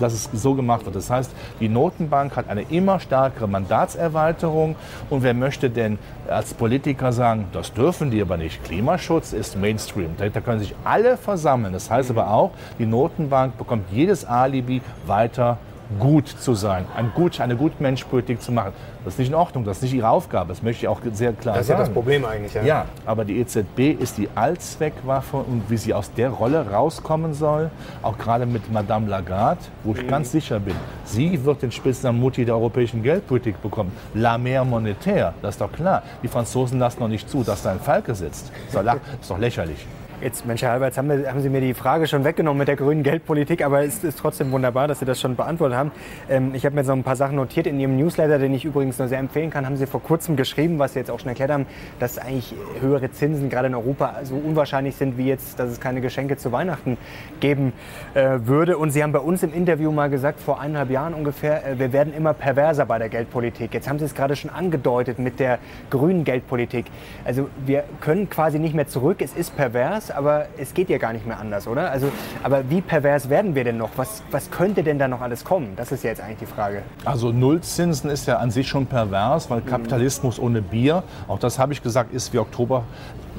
dass 0.00 0.12
es 0.12 0.28
so 0.32 0.54
gemacht 0.54 0.84
wird. 0.84 0.96
Das 0.96 1.10
heißt, 1.10 1.30
die 1.60 1.68
Notenbank 1.68 2.36
hat 2.36 2.48
eine 2.48 2.62
immer 2.62 3.00
stärkere 3.00 3.46
Mandatserweiterung. 3.46 4.76
Und 5.08 5.22
wer 5.22 5.34
möchte 5.34 5.70
denn 5.70 5.98
als 6.28 6.54
Politiker 6.54 7.12
sagen, 7.12 7.46
das 7.52 7.72
dürfen 7.72 8.10
die 8.10 8.22
aber 8.22 8.36
nicht. 8.36 8.64
Klimaschutz 8.64 9.32
ist 9.32 9.56
Mainstream. 9.56 10.14
Da, 10.18 10.28
da 10.28 10.40
können 10.40 10.60
sich 10.60 10.74
alle 10.84 11.16
versammeln. 11.16 11.72
Das 11.72 11.90
heißt 11.90 12.10
aber 12.10 12.30
auch, 12.30 12.52
die 12.78 12.86
Notenbank 12.86 13.58
bekommt 13.58 13.84
jedes 13.92 14.24
Alibi 14.24 14.82
weiter 15.06 15.58
gut 15.98 16.28
zu 16.28 16.54
sein, 16.54 16.86
ein 16.96 17.10
gut, 17.14 17.40
eine 17.40 17.56
Gutmenschpolitik 17.56 18.40
zu 18.40 18.52
machen. 18.52 18.72
Das 19.04 19.14
ist 19.14 19.18
nicht 19.18 19.28
in 19.28 19.34
Ordnung, 19.34 19.64
das 19.64 19.78
ist 19.78 19.84
nicht 19.84 19.94
ihre 19.94 20.08
Aufgabe, 20.08 20.48
das 20.48 20.62
möchte 20.62 20.84
ich 20.84 20.88
auch 20.88 21.00
sehr 21.12 21.32
klar 21.32 21.54
sagen. 21.54 21.58
Das 21.58 21.64
ist 21.64 21.70
ja 21.70 21.78
das 21.78 21.90
Problem 21.90 22.24
eigentlich. 22.24 22.54
Ja. 22.54 22.62
ja, 22.62 22.84
aber 23.06 23.24
die 23.24 23.40
EZB 23.40 23.98
ist 23.98 24.18
die 24.18 24.28
Allzweckwaffe 24.34 25.38
und 25.38 25.62
wie 25.68 25.76
sie 25.76 25.94
aus 25.94 26.12
der 26.12 26.30
Rolle 26.30 26.70
rauskommen 26.70 27.32
soll, 27.32 27.70
auch 28.02 28.18
gerade 28.18 28.46
mit 28.46 28.70
Madame 28.70 29.08
Lagarde, 29.08 29.60
wo 29.84 29.92
ich 29.92 30.02
mhm. 30.02 30.08
ganz 30.08 30.32
sicher 30.32 30.60
bin, 30.60 30.74
sie 31.04 31.44
wird 31.44 31.62
den 31.62 31.72
Spitznamen 31.72 32.20
Mutti 32.20 32.44
der 32.44 32.54
europäischen 32.54 33.02
Geldpolitik 33.02 33.62
bekommen. 33.62 33.92
La 34.14 34.36
mer 34.36 34.64
monétaire, 34.64 35.32
das 35.40 35.54
ist 35.54 35.60
doch 35.60 35.72
klar. 35.72 36.02
Die 36.22 36.28
Franzosen 36.28 36.78
lassen 36.78 37.00
noch 37.00 37.08
nicht 37.08 37.28
zu, 37.28 37.42
dass 37.42 37.62
da 37.62 37.72
ein 37.72 37.80
Falke 37.80 38.14
sitzt. 38.14 38.52
Das 38.72 38.84
ist 39.20 39.30
doch 39.30 39.38
lächerlich. 39.38 39.86
Jetzt, 40.22 40.44
Mensch, 40.44 40.60
Herr 40.60 40.72
Alberts, 40.72 40.98
haben, 40.98 41.26
haben, 41.26 41.40
Sie 41.40 41.48
mir 41.48 41.62
die 41.62 41.72
Frage 41.72 42.06
schon 42.06 42.24
weggenommen 42.24 42.58
mit 42.58 42.68
der 42.68 42.76
grünen 42.76 43.02
Geldpolitik, 43.02 43.64
aber 43.64 43.84
es 43.84 44.04
ist 44.04 44.18
trotzdem 44.18 44.52
wunderbar, 44.52 44.86
dass 44.86 44.98
Sie 44.98 45.06
das 45.06 45.18
schon 45.18 45.34
beantwortet 45.34 45.78
haben. 45.78 45.92
Ähm, 46.28 46.54
ich 46.54 46.66
habe 46.66 46.74
mir 46.74 46.84
so 46.84 46.92
ein 46.92 47.02
paar 47.02 47.16
Sachen 47.16 47.36
notiert 47.36 47.66
in 47.66 47.80
Ihrem 47.80 47.96
Newsletter, 47.96 48.38
den 48.38 48.52
ich 48.52 48.66
übrigens 48.66 48.98
nur 48.98 49.08
sehr 49.08 49.18
empfehlen 49.18 49.48
kann. 49.48 49.64
Haben 49.64 49.78
Sie 49.78 49.86
vor 49.86 50.02
kurzem 50.02 50.36
geschrieben, 50.36 50.78
was 50.78 50.92
Sie 50.92 50.98
jetzt 50.98 51.10
auch 51.10 51.20
schon 51.20 51.30
erklärt 51.30 51.50
haben, 51.50 51.64
dass 52.00 52.18
eigentlich 52.18 52.54
höhere 52.82 53.10
Zinsen 53.10 53.48
gerade 53.48 53.68
in 53.68 53.74
Europa 53.74 54.16
so 54.24 54.34
unwahrscheinlich 54.34 54.94
sind, 54.96 55.16
wie 55.16 55.26
jetzt, 55.26 55.58
dass 55.58 55.70
es 55.70 55.80
keine 55.80 56.02
Geschenke 56.02 56.36
zu 56.36 56.52
Weihnachten 56.52 56.98
geben 57.40 57.72
äh, 58.12 58.40
würde. 58.42 58.76
Und 58.76 58.90
Sie 58.90 59.02
haben 59.02 59.12
bei 59.12 59.20
uns 59.20 59.42
im 59.42 59.54
Interview 59.54 59.90
mal 59.90 60.10
gesagt, 60.10 60.38
vor 60.40 60.60
eineinhalb 60.60 60.90
Jahren 60.90 61.14
ungefähr, 61.14 61.66
äh, 61.66 61.78
wir 61.78 61.94
werden 61.94 62.12
immer 62.12 62.34
perverser 62.34 62.84
bei 62.84 62.98
der 62.98 63.08
Geldpolitik. 63.08 63.72
Jetzt 63.72 63.88
haben 63.88 63.98
Sie 63.98 64.04
es 64.04 64.14
gerade 64.14 64.36
schon 64.36 64.50
angedeutet 64.50 65.18
mit 65.18 65.40
der 65.40 65.60
grünen 65.88 66.24
Geldpolitik. 66.24 66.84
Also 67.24 67.48
wir 67.64 67.84
können 68.02 68.28
quasi 68.28 68.58
nicht 68.58 68.74
mehr 68.74 68.86
zurück. 68.86 69.22
Es 69.22 69.32
ist 69.32 69.56
pervers 69.56 70.09
aber 70.10 70.46
es 70.58 70.74
geht 70.74 70.88
ja 70.90 70.98
gar 70.98 71.12
nicht 71.12 71.26
mehr 71.26 71.38
anders, 71.38 71.66
oder? 71.66 71.90
Also, 71.90 72.10
aber 72.42 72.68
wie 72.70 72.80
pervers 72.80 73.28
werden 73.28 73.54
wir 73.54 73.64
denn 73.64 73.76
noch? 73.76 73.90
Was, 73.96 74.22
was 74.30 74.50
könnte 74.50 74.82
denn 74.82 74.98
da 74.98 75.08
noch 75.08 75.20
alles 75.20 75.44
kommen? 75.44 75.74
Das 75.76 75.92
ist 75.92 76.04
ja 76.04 76.10
jetzt 76.10 76.20
eigentlich 76.20 76.38
die 76.38 76.46
Frage. 76.46 76.82
Also 77.04 77.32
Nullzinsen 77.32 78.10
ist 78.10 78.26
ja 78.26 78.38
an 78.38 78.50
sich 78.50 78.68
schon 78.68 78.86
pervers, 78.86 79.50
weil 79.50 79.60
Kapitalismus 79.60 80.38
ohne 80.38 80.62
Bier, 80.62 81.02
auch 81.28 81.38
das 81.38 81.58
habe 81.58 81.72
ich 81.72 81.82
gesagt, 81.82 82.12
ist 82.12 82.32
wie 82.32 82.38
Oktober 82.38 82.84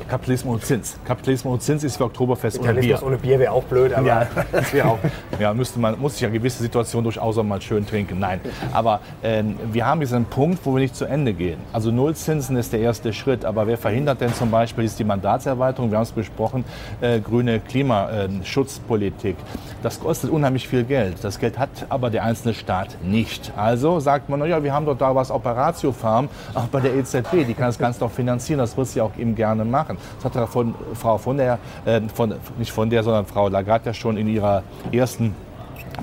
Kapitalismus 0.10 0.56
und 0.56 0.66
Zins. 0.66 0.98
Kapitalismus 1.06 1.54
und 1.54 1.62
Zins 1.62 1.84
ist 1.84 1.98
für 1.98 2.06
Oktoberfest 2.06 2.60
ohne 2.60 2.74
Bier. 2.76 3.02
ohne 3.04 3.18
Bier 3.18 3.40
wäre 3.40 3.52
auch 3.52 3.64
blöd, 3.64 3.94
aber 3.94 4.08
ja, 4.08 4.28
das 4.52 4.74
wäre 4.74 4.88
auch. 4.88 5.00
Ja, 5.40 5.54
müsste 5.54 5.80
man 5.80 6.00
muss 6.00 6.14
sich 6.14 6.22
ja 6.22 6.30
gewisse 6.30 6.62
Situationen 6.64 7.04
durchaus 7.04 7.38
auch 7.38 7.44
mal 7.44 7.62
schön 7.62 7.86
trinken. 7.86 8.20
Nein, 8.20 8.42
aber 8.74 9.00
äh, 9.22 9.44
wir 9.72 9.86
haben 9.86 10.00
diesen 10.00 10.26
Punkt, 10.26 10.60
wo 10.66 10.74
wir 10.74 10.82
nicht 10.82 10.96
zu 10.96 11.06
Ende 11.06 11.34
gehen. 11.34 11.60
Also 11.74 11.92
Nullzinsen 11.92 12.56
ist 12.58 12.74
der 12.74 12.80
erste 12.80 13.14
Schritt, 13.14 13.46
aber 13.46 13.68
wer 13.68 13.78
verhindert 13.78 14.22
denn 14.22 14.34
zum 14.34 14.52
Beispiel 14.52 14.84
ist 14.84 15.00
die 15.00 15.04
Mandatserweiterung? 15.04 15.92
Wir 15.92 15.98
haben 15.98 16.04
es 16.04 16.12
besprochen, 16.12 16.66
äh, 17.02 17.20
grüne 17.20 17.60
Klimaschutzpolitik. 17.60 19.36
Das 19.84 20.00
kostet 20.00 20.30
unheimlich 20.30 20.68
viel 20.68 20.84
Geld. 20.84 21.16
Das 21.24 21.40
Geld 21.40 21.58
hat 21.58 21.70
aber 21.90 22.10
der 22.10 22.24
einzelne 22.24 22.54
Staat 22.54 22.98
nicht. 23.04 23.52
Also 23.56 24.00
sagt 24.00 24.30
man, 24.30 24.40
naja, 24.40 24.64
wir 24.64 24.74
haben 24.74 24.86
doch 24.86 24.98
da 24.98 25.16
was 25.16 25.32
Operatio 25.32 25.92
Farm, 25.92 26.30
auch 26.54 26.66
bei 26.66 26.80
der 26.80 26.96
EZB, 26.96 27.46
die 27.48 27.54
kann 27.54 27.68
das 27.68 27.80
Ganze 27.80 28.02
doch 28.02 28.12
finanzieren. 28.12 28.60
Das 28.60 28.78
wird 28.78 28.88
sie 28.88 29.02
auch 29.02 29.12
eben 29.18 29.36
gerne 29.36 29.66
machen 29.66 29.91
machen. 29.94 30.04
Das 30.22 30.36
hat 30.36 30.50
von, 30.50 30.76
Frau 30.94 31.18
von 31.18 31.38
der, 31.38 31.60
äh, 31.86 32.02
von, 32.14 32.34
nicht 32.58 32.72
von 32.72 32.90
der, 32.90 33.04
sondern 33.04 33.26
Frau 33.26 33.48
Lagarde 33.48 33.88
ja 33.88 33.94
schon 33.94 34.18
in 34.18 34.28
ihrer 34.28 34.64
ersten 34.92 35.36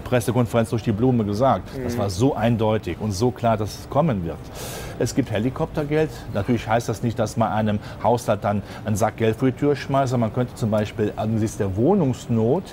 Pressekonferenz 0.05 0.71
durch 0.71 0.83
die 0.83 0.93
Blume 0.93 1.25
gesagt. 1.25 1.71
Das 1.83 1.97
war 1.97 2.11
so 2.11 2.35
eindeutig 2.35 2.99
und 3.01 3.13
so 3.13 3.31
klar, 3.31 3.57
dass 3.57 3.81
es 3.81 3.91
kommen 3.91 4.25
wird. 4.25 4.39
Es 4.99 5.15
gibt 5.15 5.31
Helikoptergeld. 5.31 6.11
Natürlich 6.35 6.67
heißt 6.67 6.89
das 6.89 7.03
nicht, 7.03 7.19
dass 7.19 7.37
man 7.37 7.53
einem 7.53 7.79
Haushalt 8.03 8.43
dann 8.43 8.63
einen 8.85 8.97
Sack 8.97 9.17
Geld 9.17 9.37
vor 9.37 9.51
die 9.51 9.57
Tür 9.57 9.77
schmeißt. 9.77 10.17
Man 10.17 10.33
könnte 10.33 10.55
zum 10.55 10.71
Beispiel 10.71 11.13
angesichts 11.17 11.57
der 11.57 11.77
Wohnungsnot 11.77 12.65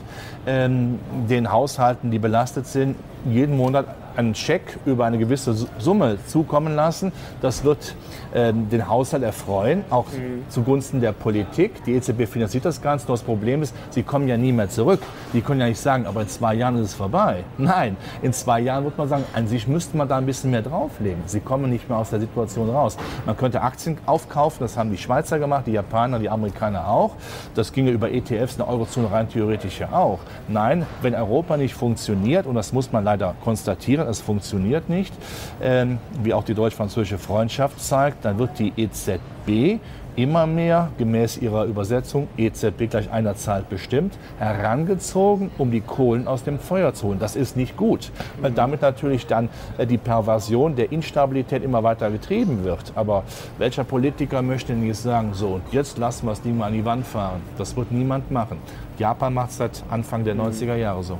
ähm, 0.47 0.99
den 1.29 1.51
Haushalten, 1.51 2.11
die 2.11 2.19
belastet 2.19 2.67
sind, 2.67 2.95
jeden 3.25 3.57
Monat 3.57 3.85
einen 4.15 4.35
Scheck 4.35 4.77
über 4.85 5.05
eine 5.05 5.17
gewisse 5.17 5.55
Summe 5.77 6.17
zukommen 6.27 6.75
lassen. 6.75 7.11
Das 7.41 7.63
wird 7.63 7.95
äh, 8.33 8.53
den 8.53 8.87
Haushalt 8.87 9.23
erfreuen, 9.23 9.83
auch 9.89 10.07
mhm. 10.07 10.43
zugunsten 10.49 11.01
der 11.01 11.11
Politik. 11.11 11.83
Die 11.85 11.93
EZB 11.93 12.27
finanziert 12.27 12.65
das 12.65 12.81
Ganze. 12.81 13.07
Nur 13.07 13.15
das 13.15 13.23
Problem 13.23 13.61
ist, 13.61 13.75
sie 13.89 14.03
kommen 14.03 14.27
ja 14.27 14.37
nie 14.37 14.51
mehr 14.51 14.69
zurück. 14.69 14.99
Die 15.33 15.41
können 15.41 15.61
ja 15.61 15.67
nicht 15.67 15.79
sagen, 15.79 16.05
aber 16.05 16.21
in 16.21 16.27
zwei 16.27 16.55
Jahren 16.55 16.75
ist 16.77 16.89
es 16.89 16.93
vorbei. 16.93 17.43
Nein, 17.57 17.97
in 18.21 18.33
zwei 18.33 18.59
Jahren 18.59 18.83
wird 18.83 18.97
man 18.97 19.07
sagen, 19.07 19.23
an 19.33 19.47
sich 19.47 19.67
müsste 19.67 19.97
man 19.97 20.07
da 20.07 20.17
ein 20.17 20.25
bisschen 20.25 20.51
mehr 20.51 20.61
drauflegen. 20.61 21.23
Sie 21.25 21.39
kommen 21.39 21.69
nicht 21.69 21.89
mehr 21.89 21.97
aus 21.97 22.09
der 22.09 22.19
Situation 22.19 22.69
raus. 22.69 22.97
Man 23.25 23.37
könnte 23.37 23.61
Aktien 23.61 23.97
aufkaufen, 24.05 24.59
das 24.59 24.77
haben 24.77 24.91
die 24.91 24.97
Schweizer 24.97 25.39
gemacht, 25.39 25.67
die 25.67 25.71
Japaner, 25.71 26.19
die 26.19 26.29
Amerikaner 26.29 26.87
auch. 26.87 27.15
Das 27.53 27.71
ginge 27.71 27.91
über 27.91 28.11
ETFs 28.11 28.53
in 28.53 28.57
der 28.59 28.67
Eurozone 28.67 29.11
rein 29.11 29.29
theoretisch 29.29 29.79
ja 29.79 29.91
auch. 29.91 30.19
Nein, 30.47 30.85
wenn 31.01 31.15
Europa 31.15 31.57
nicht 31.57 31.73
funktioniert, 31.73 32.45
und 32.45 32.55
das 32.55 32.73
muss 32.73 32.91
man 32.91 33.03
leider 33.03 33.35
konstatieren, 33.43 34.04
es 34.05 34.21
funktioniert 34.21 34.89
nicht, 34.89 35.13
ähm, 35.61 35.99
wie 36.23 36.33
auch 36.33 36.43
die 36.43 36.53
deutsch-französische 36.53 37.17
Freundschaft 37.17 37.79
zeigt, 37.81 38.25
dann 38.25 38.39
wird 38.39 38.59
die 38.59 38.73
EZB 38.75 39.79
immer 40.15 40.47
mehr, 40.47 40.89
gemäß 40.97 41.37
ihrer 41.37 41.65
Übersetzung, 41.65 42.27
EZB 42.37 42.89
gleich 42.89 43.11
einer 43.11 43.35
Zahl 43.35 43.63
bestimmt, 43.69 44.17
herangezogen, 44.39 45.51
um 45.57 45.71
die 45.71 45.81
Kohlen 45.81 46.27
aus 46.27 46.43
dem 46.43 46.59
Feuer 46.59 46.93
zu 46.93 47.07
holen. 47.07 47.19
Das 47.19 47.35
ist 47.35 47.57
nicht 47.57 47.75
gut, 47.75 48.11
weil 48.41 48.51
damit 48.51 48.81
natürlich 48.81 49.27
dann 49.27 49.49
äh, 49.77 49.85
die 49.85 49.97
Perversion 49.97 50.75
der 50.75 50.91
Instabilität 50.91 51.63
immer 51.63 51.83
weiter 51.83 52.09
getrieben 52.11 52.63
wird. 52.63 52.93
Aber 52.95 53.23
welcher 53.57 53.83
Politiker 53.83 54.41
möchte 54.41 54.73
nicht 54.73 54.97
sagen, 54.97 55.33
so, 55.33 55.47
und 55.55 55.63
jetzt 55.71 55.97
lassen 55.97 56.25
wir 56.25 56.31
das 56.31 56.41
Ding 56.41 56.57
mal 56.57 56.67
an 56.67 56.73
die 56.73 56.85
Wand 56.85 57.05
fahren? 57.05 57.41
Das 57.57 57.75
wird 57.75 57.91
niemand 57.91 58.31
machen. 58.31 58.57
Japan 58.97 59.33
macht 59.33 59.49
es 59.49 59.57
seit 59.57 59.83
Anfang 59.89 60.23
der 60.23 60.35
90er 60.35 60.75
Jahre 60.75 61.03
so. 61.03 61.17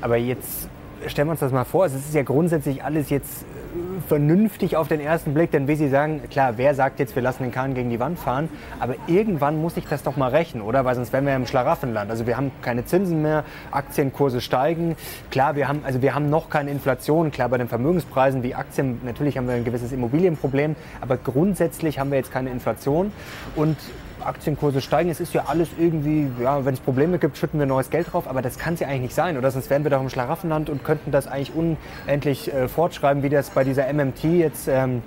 Aber 0.00 0.16
jetzt 0.16 0.68
stellen 1.08 1.28
wir 1.28 1.32
uns 1.32 1.40
das 1.40 1.52
mal 1.52 1.64
vor, 1.64 1.86
es 1.86 1.94
ist 1.94 2.14
ja 2.14 2.22
grundsätzlich 2.22 2.84
alles 2.84 3.10
jetzt 3.10 3.42
äh, 3.42 4.00
vernünftig 4.08 4.76
auf 4.76 4.88
den 4.88 5.00
ersten 5.00 5.34
Blick, 5.34 5.50
denn 5.50 5.68
wie 5.68 5.76
Sie 5.76 5.88
sagen, 5.88 6.22
klar, 6.30 6.54
wer 6.56 6.74
sagt 6.74 6.98
jetzt, 6.98 7.14
wir 7.14 7.22
lassen 7.22 7.42
den 7.42 7.52
Kahn 7.52 7.74
gegen 7.74 7.90
die 7.90 8.00
Wand 8.00 8.18
fahren, 8.18 8.48
aber 8.80 8.94
irgendwann 9.06 9.60
muss 9.60 9.76
ich 9.76 9.86
das 9.86 10.02
doch 10.02 10.16
mal 10.16 10.28
rechnen, 10.28 10.62
oder? 10.62 10.84
Weil 10.84 10.94
sonst 10.94 11.12
wären 11.12 11.26
wir 11.26 11.34
im 11.34 11.46
Schlaraffenland. 11.46 12.10
Also 12.10 12.26
wir 12.26 12.36
haben 12.36 12.50
keine 12.62 12.84
Zinsen 12.84 13.22
mehr, 13.22 13.44
Aktienkurse 13.70 14.40
steigen. 14.40 14.96
Klar, 15.30 15.56
wir 15.56 15.68
haben, 15.68 15.80
also 15.84 16.02
wir 16.02 16.14
haben 16.14 16.30
noch 16.30 16.50
keine 16.50 16.70
Inflation. 16.70 17.30
Klar, 17.30 17.48
bei 17.48 17.58
den 17.58 17.68
Vermögenspreisen 17.68 18.42
wie 18.42 18.54
Aktien, 18.54 19.00
natürlich 19.04 19.38
haben 19.38 19.46
wir 19.46 19.54
ein 19.54 19.64
gewisses 19.64 19.92
Immobilienproblem, 19.92 20.76
aber 21.00 21.16
grundsätzlich 21.16 21.98
haben 21.98 22.10
wir 22.10 22.18
jetzt 22.18 22.32
keine 22.32 22.50
Inflation 22.50 23.12
und 23.56 23.76
Aktienkurse 24.26 24.80
steigen. 24.80 25.10
Es 25.10 25.20
ist 25.20 25.34
ja 25.34 25.44
alles 25.46 25.68
irgendwie, 25.78 26.30
ja, 26.42 26.64
wenn 26.64 26.74
es 26.74 26.80
Probleme 26.80 27.18
gibt, 27.18 27.36
schütten 27.38 27.58
wir 27.58 27.66
neues 27.66 27.90
Geld 27.90 28.12
drauf. 28.12 28.28
Aber 28.28 28.42
das 28.42 28.58
kann 28.58 28.74
es 28.74 28.80
ja 28.80 28.88
eigentlich 28.88 29.02
nicht 29.02 29.14
sein. 29.14 29.36
Oder 29.36 29.50
sonst 29.50 29.70
wären 29.70 29.84
wir 29.84 29.90
doch 29.90 30.00
im 30.00 30.10
Schlaraffenland 30.10 30.70
und 30.70 30.84
könnten 30.84 31.10
das 31.10 31.26
eigentlich 31.26 31.52
unendlich 31.54 32.52
äh, 32.52 32.68
fortschreiben, 32.68 33.22
wie 33.22 33.28
das 33.28 33.50
bei 33.50 33.64
dieser 33.64 33.92
MMT 33.92 34.24
jetzt 34.24 34.68
ähm, 34.68 35.02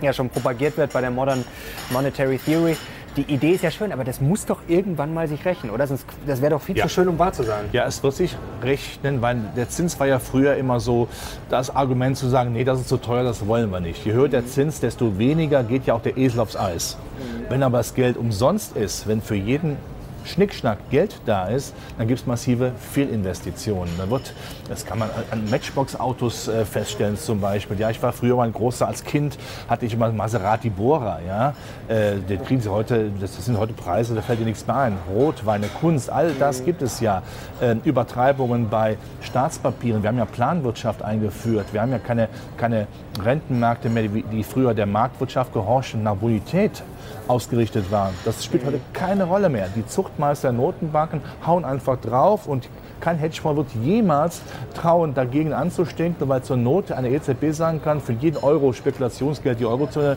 ja 0.00 0.12
schon 0.12 0.28
propagiert 0.28 0.76
wird, 0.76 0.92
bei 0.92 1.00
der 1.00 1.10
Modern 1.10 1.44
Monetary 1.90 2.38
Theory 2.38 2.76
die 3.16 3.22
Idee 3.22 3.52
ist 3.52 3.62
ja 3.62 3.70
schön, 3.70 3.92
aber 3.92 4.04
das 4.04 4.20
muss 4.20 4.46
doch 4.46 4.60
irgendwann 4.68 5.14
mal 5.14 5.28
sich 5.28 5.44
rechnen, 5.44 5.70
oder? 5.72 5.86
Sonst, 5.86 6.04
das 6.26 6.40
wäre 6.40 6.50
doch 6.50 6.62
viel 6.62 6.76
ja. 6.76 6.84
zu 6.84 6.90
schön, 6.90 7.08
um 7.08 7.18
wahr 7.18 7.32
zu 7.32 7.42
sein. 7.42 7.66
Ja, 7.72 7.86
es 7.86 8.02
wird 8.02 8.14
sich 8.14 8.36
rechnen, 8.62 9.22
weil 9.22 9.40
der 9.56 9.68
Zins 9.68 9.98
war 10.00 10.06
ja 10.06 10.18
früher 10.18 10.56
immer 10.56 10.80
so 10.80 11.08
das 11.48 11.74
Argument 11.74 12.16
zu 12.16 12.28
sagen, 12.28 12.52
nee, 12.52 12.64
das 12.64 12.80
ist 12.80 12.88
zu 12.88 12.96
teuer, 12.96 13.22
das 13.22 13.46
wollen 13.46 13.70
wir 13.70 13.80
nicht. 13.80 14.04
Je 14.04 14.12
höher 14.12 14.28
der 14.28 14.46
Zins, 14.46 14.80
desto 14.80 15.18
weniger 15.18 15.62
geht 15.62 15.86
ja 15.86 15.94
auch 15.94 16.02
der 16.02 16.16
Esel 16.16 16.40
aufs 16.40 16.56
Eis. 16.56 16.96
Mhm. 17.18 17.50
Wenn 17.50 17.62
aber 17.62 17.78
das 17.78 17.94
Geld 17.94 18.16
umsonst 18.16 18.76
ist, 18.76 19.06
wenn 19.06 19.22
für 19.22 19.36
jeden 19.36 19.76
Schnickschnack 20.24 20.78
Geld 20.90 21.20
da 21.26 21.46
ist, 21.46 21.74
dann 21.98 22.08
gibt 22.08 22.20
es 22.20 22.26
massive 22.26 22.72
Fehlinvestitionen. 22.92 23.92
Da 23.98 24.08
wird, 24.10 24.34
das 24.68 24.84
kann 24.84 24.98
man 24.98 25.10
an 25.30 25.48
Matchbox-Autos 25.50 26.48
äh, 26.48 26.64
feststellen 26.64 27.16
zum 27.16 27.40
Beispiel. 27.40 27.78
Ja, 27.78 27.90
ich 27.90 28.02
war 28.02 28.12
früher 28.12 28.36
mal 28.36 28.44
ein 28.44 28.52
großer, 28.52 28.86
als 28.86 29.04
Kind 29.04 29.38
hatte 29.68 29.86
ich 29.86 29.94
immer 29.94 30.10
Maserati 30.12 30.70
Bora. 30.70 31.20
Ja, 31.26 31.54
äh, 31.88 32.16
den 32.16 32.42
kriegen 32.44 32.60
Sie 32.60 32.70
heute, 32.70 33.10
das 33.20 33.44
sind 33.44 33.58
heute 33.58 33.72
Preise, 33.72 34.14
da 34.14 34.22
fällt 34.22 34.40
dir 34.40 34.44
nichts 34.44 34.66
mehr 34.66 34.76
ein. 34.76 34.98
Rotweine, 35.14 35.68
Kunst, 35.80 36.10
all 36.10 36.32
das 36.32 36.64
gibt 36.64 36.82
es 36.82 37.00
ja. 37.00 37.22
Äh, 37.60 37.76
Übertreibungen 37.84 38.68
bei 38.68 38.96
Staatspapieren. 39.20 40.02
Wir 40.02 40.08
haben 40.08 40.18
ja 40.18 40.24
Planwirtschaft 40.24 41.02
eingeführt. 41.02 41.66
Wir 41.72 41.82
haben 41.82 41.92
ja 41.92 41.98
keine, 41.98 42.28
keine 42.56 42.86
Rentenmärkte 43.22 43.88
mehr, 43.88 44.04
die, 44.04 44.22
die 44.22 44.44
früher 44.44 44.74
der 44.74 44.86
Marktwirtschaft 44.86 45.52
gehorchen, 45.52 46.02
nach 46.02 46.16
Bonität 46.16 46.82
ausgerichtet 47.28 47.90
waren. 47.90 48.14
Das 48.24 48.44
spielt 48.44 48.64
heute 48.64 48.80
keine 48.92 49.24
Rolle 49.24 49.48
mehr. 49.48 49.68
Die 49.74 49.86
Zuchtmeister 49.86 50.52
Notenbanken 50.52 51.20
hauen 51.46 51.64
einfach 51.64 52.00
drauf 52.00 52.46
und 52.46 52.68
kein 53.00 53.18
Hedgefonds 53.18 53.56
wird 53.56 53.84
jemals 53.84 54.40
trauen, 54.74 55.14
dagegen 55.14 55.52
anzustinken, 55.52 56.28
weil 56.28 56.42
zur 56.42 56.56
Not 56.56 56.92
eine 56.92 57.10
EZB 57.10 57.52
sagen 57.52 57.82
kann, 57.82 58.00
für 58.00 58.12
jeden 58.12 58.38
Euro 58.38 58.72
Spekulationsgeld 58.72 59.60
die 59.60 59.66
Eurozone 59.66 60.16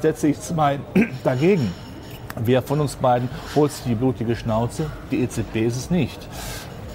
setze 0.00 0.28
ich 0.28 0.40
zwei 0.40 0.78
dagegen. 1.24 1.72
Wer 2.36 2.62
von 2.62 2.80
uns 2.80 2.96
beiden 2.96 3.28
holt 3.54 3.70
sich 3.70 3.84
die 3.84 3.94
blutige 3.94 4.34
Schnauze? 4.34 4.86
Die 5.10 5.22
EZB 5.22 5.56
ist 5.66 5.76
es 5.76 5.90
nicht. 5.90 6.18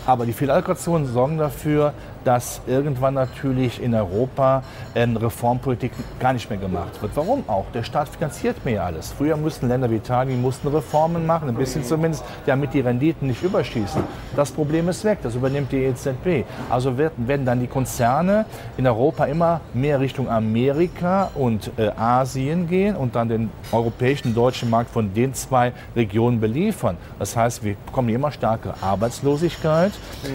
Aber 0.05 0.25
die 0.25 0.33
Fehlallokationen 0.33 1.07
sorgen 1.07 1.37
dafür, 1.37 1.93
dass 2.23 2.61
irgendwann 2.67 3.13
natürlich 3.13 3.81
in 3.81 3.93
Europa 3.93 4.63
ähm, 4.95 5.17
Reformpolitik 5.17 5.91
gar 6.19 6.33
nicht 6.33 6.49
mehr 6.49 6.59
gemacht 6.59 7.01
wird. 7.01 7.11
Warum 7.15 7.43
auch? 7.47 7.65
Der 7.73 7.83
Staat 7.83 8.09
finanziert 8.09 8.63
mir 8.65 8.75
ja 8.75 8.85
alles. 8.85 9.11
Früher 9.11 9.37
mussten 9.37 9.67
Länder 9.67 9.89
wie 9.89 9.95
Italien 9.95 10.41
mussten 10.41 10.67
Reformen 10.67 11.25
machen, 11.25 11.49
ein 11.49 11.55
bisschen 11.55 11.83
zumindest, 11.83 12.23
damit 12.45 12.73
die 12.73 12.81
Renditen 12.81 13.27
nicht 13.27 13.43
überschießen. 13.43 14.03
Das 14.35 14.51
Problem 14.51 14.89
ist 14.89 15.03
weg, 15.03 15.19
das 15.23 15.35
übernimmt 15.35 15.71
die 15.71 15.83
EZB. 15.83 16.45
Also 16.69 16.97
werden, 16.97 17.45
dann 17.45 17.59
die 17.59 17.67
Konzerne 17.67 18.45
in 18.77 18.85
Europa 18.85 19.25
immer 19.25 19.61
mehr 19.73 19.99
Richtung 19.99 20.29
Amerika 20.29 21.31
und 21.35 21.71
äh, 21.77 21.89
Asien 21.97 22.67
gehen 22.67 22.95
und 22.95 23.15
dann 23.15 23.29
den 23.29 23.49
europäischen, 23.71 24.33
deutschen 24.33 24.69
Markt 24.69 24.91
von 24.91 25.13
den 25.13 25.33
zwei 25.33 25.73
Regionen 25.95 26.39
beliefern. 26.39 26.97
Das 27.17 27.35
heißt, 27.35 27.63
wir 27.63 27.75
bekommen 27.85 28.09
immer 28.09 28.31
stärkere 28.31 28.73
Arbeitslosigkeit, 28.81 29.91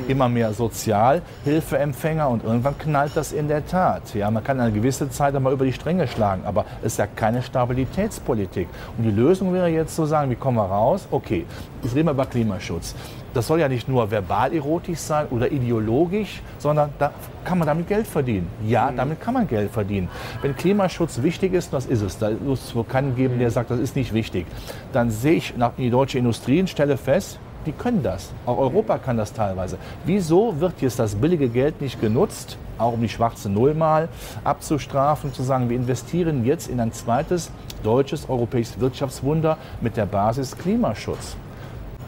immer 0.08 0.28
mehr 0.28 0.52
Sozialhilfe 0.52 1.73
Hilfeempfänger 1.74 2.28
und 2.28 2.44
irgendwann 2.44 2.78
knallt 2.78 3.16
das 3.16 3.32
in 3.32 3.48
der 3.48 3.66
Tat. 3.66 4.14
Ja, 4.14 4.30
man 4.30 4.44
kann 4.44 4.60
eine 4.60 4.72
gewisse 4.72 5.10
Zeit 5.10 5.34
einmal 5.34 5.52
über 5.52 5.64
die 5.64 5.72
Stränge 5.72 6.06
schlagen, 6.06 6.42
aber 6.44 6.64
es 6.80 6.92
ist 6.92 6.98
ja 6.98 7.06
keine 7.06 7.42
Stabilitätspolitik. 7.42 8.68
Und 8.96 9.04
die 9.04 9.10
Lösung 9.10 9.52
wäre 9.52 9.68
jetzt 9.68 9.96
zu 9.96 10.06
sagen, 10.06 10.30
wie 10.30 10.36
kommen 10.36 10.56
wir 10.56 10.64
raus? 10.64 11.06
Okay, 11.10 11.44
jetzt 11.82 11.94
reden 11.94 12.06
wir 12.06 12.12
über 12.12 12.26
Klimaschutz. 12.26 12.94
Das 13.32 13.48
soll 13.48 13.58
ja 13.58 13.68
nicht 13.68 13.88
nur 13.88 14.08
verbal 14.10 14.54
erotisch 14.54 15.00
sein 15.00 15.26
oder 15.30 15.50
ideologisch, 15.50 16.40
sondern 16.58 16.90
da 17.00 17.10
kann 17.44 17.58
man 17.58 17.66
damit 17.66 17.88
Geld 17.88 18.06
verdienen. 18.06 18.48
Ja, 18.64 18.90
mhm. 18.90 18.96
damit 18.96 19.20
kann 19.20 19.34
man 19.34 19.48
Geld 19.48 19.72
verdienen. 19.72 20.08
Wenn 20.40 20.54
Klimaschutz 20.54 21.20
wichtig 21.22 21.52
ist, 21.52 21.72
das 21.72 21.86
ist 21.86 22.02
es, 22.02 22.18
da 22.18 22.30
muss 22.30 22.72
es 22.74 22.88
keinen 22.88 23.16
geben, 23.16 23.40
der 23.40 23.50
sagt, 23.50 23.70
das 23.70 23.80
ist 23.80 23.96
nicht 23.96 24.14
wichtig, 24.14 24.46
dann 24.92 25.10
sehe 25.10 25.34
ich 25.34 25.56
nach 25.56 25.72
die 25.76 25.90
deutsche 25.90 26.18
Industrie 26.18 26.60
und 26.60 26.70
stelle 26.70 26.96
fest, 26.96 27.40
die 27.66 27.72
können 27.72 28.02
das. 28.02 28.32
Auch 28.46 28.58
Europa 28.58 28.98
kann 28.98 29.16
das 29.16 29.32
teilweise. 29.32 29.78
Wieso 30.04 30.60
wird 30.60 30.80
jetzt 30.80 30.98
das 30.98 31.14
billige 31.14 31.48
Geld 31.48 31.80
nicht 31.80 32.00
genutzt, 32.00 32.58
auch 32.78 32.92
um 32.92 33.00
die 33.00 33.08
schwarze 33.08 33.48
Null 33.48 33.74
mal 33.74 34.08
abzustrafen, 34.42 35.32
zu 35.32 35.42
sagen, 35.42 35.68
wir 35.68 35.76
investieren 35.76 36.44
jetzt 36.44 36.68
in 36.68 36.80
ein 36.80 36.92
zweites 36.92 37.50
deutsches 37.82 38.28
europäisches 38.28 38.80
Wirtschaftswunder 38.80 39.58
mit 39.80 39.96
der 39.96 40.06
Basis 40.06 40.56
Klimaschutz. 40.56 41.36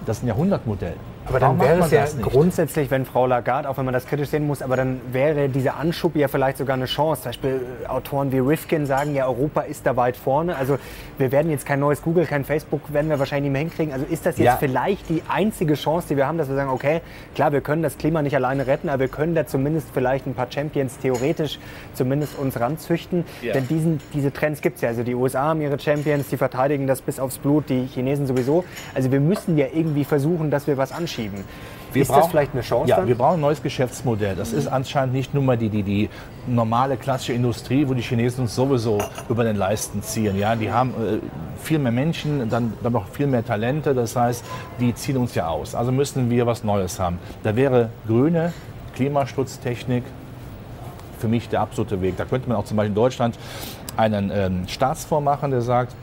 Das 0.05 0.19
ist 0.19 0.25
ein 0.25 0.29
Jahrhundertmodell. 0.29 0.97
Aber 1.29 1.41
dann 1.41 1.61
wäre 1.61 1.81
es 1.81 1.91
ja 1.91 2.05
grundsätzlich, 2.23 2.91
wenn 2.91 3.05
Frau 3.05 3.27
Lagarde, 3.27 3.69
auch 3.69 3.77
wenn 3.79 3.85
man 3.85 3.95
das 3.95 4.07
kritisch 4.07 4.29
sehen 4.29 4.47
muss, 4.47 4.63
aber 4.63 4.77
dann 4.77 5.01
wäre 5.11 5.49
dieser 5.49 5.77
Anschub 5.77 6.15
ja 6.15 6.29
vielleicht 6.29 6.59
sogar 6.59 6.75
eine 6.75 6.85
Chance. 6.87 7.23
Zum 7.23 7.31
Beispiel 7.31 7.61
äh, 7.83 7.87
Autoren 7.89 8.31
wie 8.31 8.39
Rifkin 8.39 8.87
sagen 8.87 9.15
ja, 9.15 9.27
Europa 9.27 9.63
ist 9.63 9.87
da 9.87 9.97
weit 9.97 10.17
vorne. 10.17 10.57
Also 10.57 10.79
wir 11.19 11.33
werden 11.33 11.51
jetzt 11.51 11.67
kein 11.67 11.81
neues 11.81 12.03
Google, 12.03 12.27
kein 12.27 12.45
Facebook, 12.45 12.93
werden 12.93 13.11
wir 13.11 13.19
wahrscheinlich 13.19 13.51
nicht 13.51 13.53
mehr 13.53 13.63
hinkriegen. 13.63 13.93
Also 13.93 14.07
ist 14.07 14.25
das 14.25 14.39
jetzt 14.39 14.47
ja. 14.47 14.57
vielleicht 14.57 15.09
die 15.09 15.23
einzige 15.29 15.75
Chance, 15.75 16.09
die 16.11 16.17
wir 16.17 16.27
haben, 16.27 16.39
dass 16.39 16.49
wir 16.49 16.55
sagen, 16.55 16.71
okay, 16.71 17.01
klar, 17.35 17.53
wir 17.53 17.61
können 17.61 17.83
das 17.83 17.99
Klima 17.99 18.23
nicht 18.23 18.37
alleine 18.37 18.67
retten, 18.67 18.89
aber 18.89 19.01
wir 19.01 19.09
können 19.09 19.35
da 19.35 19.47
zumindest 19.47 19.89
vielleicht 19.93 20.27
ein 20.27 20.35
paar 20.35 20.51
Champions 20.51 20.99
theoretisch 20.99 21.59
zumindest 21.95 22.39
uns 22.39 22.61
ranzüchten. 22.61 23.25
Ja. 23.43 23.53
Denn 23.53 23.67
diesen, 23.67 24.01
diese 24.15 24.33
Trends 24.33 24.61
gibt 24.61 24.77
es 24.77 24.83
ja. 24.83 24.91
Also 24.91 25.03
die 25.03 25.15
USA 25.15 25.43
haben 25.43 25.61
ihre 25.61 25.79
Champions, 25.79 26.29
die 26.29 26.37
verteidigen 26.37 26.87
das 26.87 27.01
bis 27.01 27.19
aufs 27.19 27.39
Blut, 27.39 27.69
die 27.69 27.87
Chinesen 27.87 28.27
sowieso. 28.27 28.65
Also 28.95 29.11
wir 29.11 29.21
müssen 29.21 29.59
ja 29.59 29.67
irgendwie 29.73 30.05
versuchen, 30.05 30.51
dass 30.51 30.67
wir 30.67 30.77
was 30.77 30.93
anschauen 30.93 31.16
anschieben. 31.17 31.45
Wir 31.93 32.03
ist 32.03 32.09
brauchen, 32.09 32.21
das 32.21 32.31
vielleicht 32.31 32.53
eine 32.53 32.63
Chance? 32.63 32.91
Ja, 32.91 32.97
dann? 32.97 33.09
wir 33.09 33.15
brauchen 33.15 33.35
ein 33.35 33.41
neues 33.41 33.63
Geschäftsmodell. 33.63 34.37
Das 34.37 34.53
mhm. 34.53 34.59
ist 34.59 34.67
anscheinend 34.67 35.15
nicht 35.15 35.33
nur 35.33 35.43
mal 35.43 35.57
die, 35.57 35.71
die, 35.71 35.83
die 35.83 36.11
normale 36.47 36.97
klassische 36.97 37.33
Industrie, 37.33 37.89
wo 37.89 37.95
die 37.95 38.03
Chinesen 38.03 38.43
uns 38.43 38.55
sowieso 38.55 38.99
über 39.29 39.45
den 39.45 39.57
Leisten 39.57 40.03
ziehen. 40.03 40.37
Ja, 40.39 40.57
die 40.57 40.71
haben 40.71 40.91
äh, 40.91 41.19
viel 41.63 41.79
mehr 41.79 41.93
Menschen, 41.93 42.51
dann, 42.51 42.75
dann 42.83 42.93
noch 42.93 43.09
viel 43.09 43.27
mehr 43.27 43.45
Talente. 43.45 43.95
Das 43.95 44.15
heißt, 44.15 44.45
die 44.79 44.95
ziehen 44.95 45.17
uns 45.17 45.35
ja 45.35 45.49
aus. 45.49 45.75
Also 45.75 45.91
müssen 45.91 46.29
wir 46.29 46.47
was 46.47 46.65
Neues 46.65 47.01
haben. 47.01 47.19
Da 47.43 47.57
wäre 47.57 47.91
grüne 48.07 48.53
Klimaschutztechnik 48.95 50.05
für 51.19 51.29
mich 51.29 51.49
der 51.49 51.61
absolute 51.61 52.03
Weg. 52.03 52.17
Da 52.19 52.27
könnte 52.27 52.49
man 52.49 52.59
auch 52.59 52.65
zum 52.65 52.77
Beispiel 52.77 52.91
in 52.91 52.95
Deutschland 52.95 53.39
einen 53.97 54.31
ähm, 54.35 54.69
Staatsfonds 54.69 55.25
machen, 55.25 55.51
der 55.51 55.63
sagt, 55.63 55.95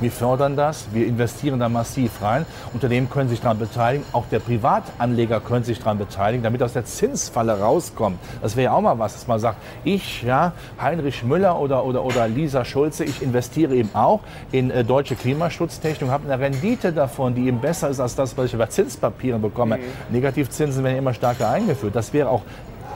wir 0.00 0.10
fördern 0.10 0.56
das, 0.56 0.86
wir 0.92 1.06
investieren 1.06 1.60
da 1.60 1.68
massiv 1.68 2.22
rein. 2.22 2.46
Unternehmen 2.72 3.08
können 3.08 3.28
sich 3.28 3.40
daran 3.40 3.58
beteiligen, 3.58 4.04
auch 4.12 4.24
der 4.30 4.38
Privatanleger 4.40 5.40
könnte 5.40 5.66
sich 5.66 5.78
daran 5.78 5.98
beteiligen, 5.98 6.42
damit 6.42 6.62
aus 6.62 6.72
der 6.72 6.84
Zinsfalle 6.84 7.58
rauskommt. 7.58 8.18
Das 8.42 8.56
wäre 8.56 8.64
ja 8.64 8.72
auch 8.72 8.80
mal 8.80 8.98
was, 8.98 9.14
dass 9.14 9.26
man 9.26 9.38
sagt, 9.38 9.58
ich, 9.84 10.22
ja, 10.22 10.52
Heinrich 10.80 11.22
Müller 11.24 11.58
oder, 11.58 11.84
oder, 11.84 12.04
oder 12.04 12.28
Lisa 12.28 12.64
Schulze, 12.64 13.04
ich 13.04 13.22
investiere 13.22 13.74
eben 13.74 13.90
auch 13.94 14.20
in 14.52 14.70
äh, 14.70 14.84
deutsche 14.84 15.16
Klimaschutztechnik 15.16 16.02
und 16.02 16.10
habe 16.10 16.30
eine 16.30 16.42
Rendite 16.42 16.92
davon, 16.92 17.34
die 17.34 17.46
eben 17.46 17.60
besser 17.60 17.88
ist 17.88 18.00
als 18.00 18.14
das, 18.14 18.36
was 18.36 18.46
ich 18.46 18.54
über 18.54 18.68
Zinspapieren 18.68 19.40
bekomme. 19.40 19.78
Mhm. 19.78 19.82
Negativzinsen 20.10 20.84
werden 20.84 20.98
immer 20.98 21.14
stärker 21.14 21.50
eingeführt. 21.50 21.94
Das 21.94 22.12
wäre 22.12 22.28
auch 22.28 22.42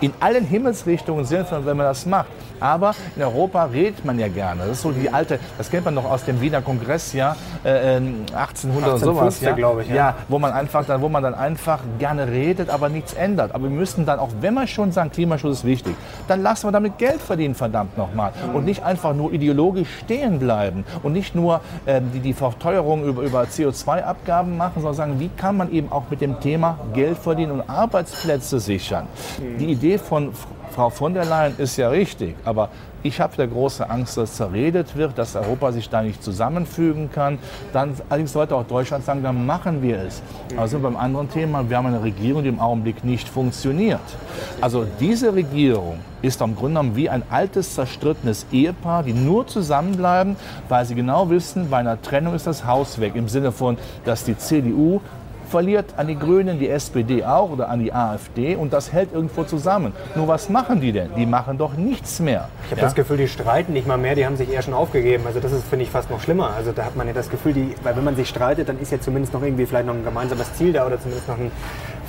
in 0.01 0.13
allen 0.21 0.45
Himmelsrichtungen 0.45 1.25
sinnvoll, 1.25 1.65
wenn 1.65 1.77
man 1.77 1.87
das 1.87 2.07
macht. 2.07 2.29
Aber 2.61 2.95
in 3.17 3.23
Europa 3.23 3.65
redet 3.65 4.05
man 4.05 4.19
ja 4.19 4.29
gerne. 4.29 4.63
Das 4.63 4.79
ist 4.79 4.83
so 4.83 4.91
die 4.91 5.09
alte, 5.13 5.39
das 5.57 5.71
kennt 5.71 5.85
man 5.85 5.95
noch 5.95 6.05
aus 6.05 6.25
dem 6.25 6.41
Wiener 6.41 6.61
Kongress, 6.61 7.13
ja, 7.13 7.37
äh, 7.65 8.01
1800 8.35 8.95
und 8.95 8.99
sowas. 8.99 9.41
Ja, 9.41 9.53
glaube 9.53 9.83
ich. 9.83 9.89
Ja. 9.89 9.95
ja, 9.95 10.15
wo 10.29 10.39
man 10.39 10.53
einfach 10.53 10.85
dann, 10.85 11.01
wo 11.01 11.09
man 11.09 11.23
dann 11.23 11.35
einfach 11.35 11.81
gerne 11.99 12.29
redet, 12.29 12.71
aber 12.71 12.89
nichts 12.89 13.13
ändert. 13.13 13.55
Aber 13.55 13.65
wir 13.65 13.71
müssen 13.71 14.07
dann, 14.07 14.19
auch 14.19 14.31
wenn 14.41 14.55
wir 14.55 14.67
schon 14.67 14.93
sagen, 14.93 15.11
Klimaschutz 15.11 15.59
ist 15.59 15.65
wichtig, 15.65 15.95
dann 16.27 16.43
lassen 16.43 16.67
wir 16.67 16.73
damit 16.73 16.99
Geld 16.99 17.21
verdienen, 17.21 17.55
verdammt 17.55 17.97
nochmal. 17.97 18.33
Und 18.53 18.65
nicht 18.65 18.83
einfach 18.83 19.15
nur 19.15 19.33
ideologisch 19.33 19.89
stehen 20.05 20.39
bleiben 20.39 20.85
und 21.03 21.13
nicht 21.13 21.35
nur 21.35 21.61
äh, 21.87 22.01
die, 22.13 22.21
die 22.21 22.35
Verteuerung 22.35 23.05
über, 23.05 23.23
über 23.23 23.43
CO2-Abgaben 23.43 24.57
machen, 24.57 24.83
sondern 24.83 24.95
sagen, 24.95 25.21
wie 25.21 25.31
kann 25.37 25.57
man 25.57 25.71
eben 25.73 25.93
auch 25.93 26.05
mit 26.11 26.21
dem 26.21 26.41
Thema 26.41 26.79
Geld 26.93 27.19
verdienen 27.19 27.53
und 27.53 27.71
Arbeitsplätze 27.71 28.59
sichern. 28.59 29.07
Die 29.39 29.67
Idee 29.67 29.88
von 29.97 30.33
Frau 30.71 30.91
von 30.91 31.15
der 31.15 31.25
Leyen 31.25 31.55
ist 31.57 31.77
ja 31.77 31.89
richtig, 31.89 32.37
aber 32.45 32.69
ich 33.03 33.21
habe 33.21 33.37
der 33.37 33.47
große 33.47 33.89
Angst, 33.89 34.17
dass 34.17 34.35
zerredet 34.35 34.97
wird, 34.97 35.17
dass 35.19 35.37
Europa 35.37 35.71
sich 35.73 35.89
da 35.89 36.03
nicht 36.03 36.23
zusammenfügen 36.23 37.11
kann. 37.13 37.39
Dann 37.73 37.95
allerdings 38.09 38.33
sollte 38.33 38.57
auch 38.57 38.65
Deutschland 38.65 39.05
sagen, 39.05 39.23
dann 39.23 39.47
machen 39.47 39.83
wir 39.83 40.03
es. 40.03 40.21
Also 40.57 40.81
beim 40.81 40.97
anderen 40.97 41.31
Thema, 41.31 41.69
wir 41.71 41.77
haben 41.77 41.87
eine 41.87 42.03
Regierung, 42.03 42.43
die 42.43 42.49
im 42.49 42.59
Augenblick 42.59 43.05
nicht 43.05 43.29
funktioniert. 43.29 44.01
Also 44.61 44.85
diese 44.99 45.33
Regierung 45.33 46.01
ist 46.23 46.43
am 46.43 46.57
Grunde 46.57 46.81
genommen 46.81 46.97
wie 46.97 47.09
ein 47.09 47.23
altes, 47.31 47.75
zerstrittenes 47.75 48.47
Ehepaar, 48.51 49.05
die 49.05 49.13
nur 49.13 49.47
zusammenbleiben, 49.47 50.35
weil 50.69 50.85
sie 50.85 50.97
genau 50.97 51.31
wissen, 51.31 51.71
bei 51.71 51.79
einer 51.79 52.03
Trennung 52.03 52.35
ist 52.35 52.49
das 52.49 52.65
Haus 52.65 53.01
weg. 53.01 53.13
Im 53.15 53.29
Sinne 53.29 53.53
von, 53.53 53.79
dass 54.05 54.25
die 54.25 54.37
CDU 54.37 55.01
verliert 55.49 55.95
an 55.97 56.07
die 56.07 56.19
Grünen, 56.19 56.59
die 56.59 56.69
SPD 56.69 57.25
auch 57.25 57.51
oder 57.51 57.69
an 57.69 57.81
die 57.81 57.93
AfD 57.93 58.57
und 58.57 58.73
das 58.73 58.93
hält 58.93 59.13
irgendwo 59.13 59.45
zusammen. 59.45 59.93
Nur 60.15 60.29
was 60.29 60.49
machen 60.49 60.81
die 60.81 60.93
denn? 60.93 61.11
Die 61.17 61.27
machen 61.27 61.59
doch 61.59 61.75
nichts 61.75 62.21
mehr. 62.21 62.49
Ich 62.65 62.71
habe 62.71 62.81
ja? 62.81 62.87
das 62.87 62.95
Gefühl, 62.95 63.17
die 63.17 63.29
streiten 63.29 63.73
nicht 63.73 63.87
mal 63.87 63.99
mehr, 63.99 64.15
die 64.15 64.27
haben 64.27 64.37
sich 64.37 64.53
eher 64.53 64.63
schon 64.63 64.75
aufgegeben. 64.75 65.25
Also 65.27 65.41
das 65.41 65.53
ist, 65.53 65.67
finde 65.67 65.85
ich, 65.85 65.91
fast 65.91 66.11
noch 66.11 66.21
schlimmer. 66.21 66.51
Also 66.57 66.73
da 66.73 66.85
hat 66.85 66.97
man 66.97 67.07
ja 67.07 67.13
das 67.13 67.31
Gefühl, 67.31 67.53
die, 67.53 67.75
weil 67.83 67.97
wenn 67.97 68.05
man 68.05 68.17
sich 68.17 68.29
streitet, 68.29 68.69
dann 68.69 68.79
ist 68.79 68.93
ja 68.93 69.01
zumindest 69.01 69.33
noch 69.35 69.43
irgendwie 69.43 69.67
vielleicht 69.67 69.87
noch 69.87 69.95
ein 69.95 70.05
gemeinsames 70.05 70.55
Ziel 70.55 70.73
da 70.73 70.87
oder 70.87 71.01
zumindest 71.01 71.29
noch 71.29 71.39
ein 71.39 71.51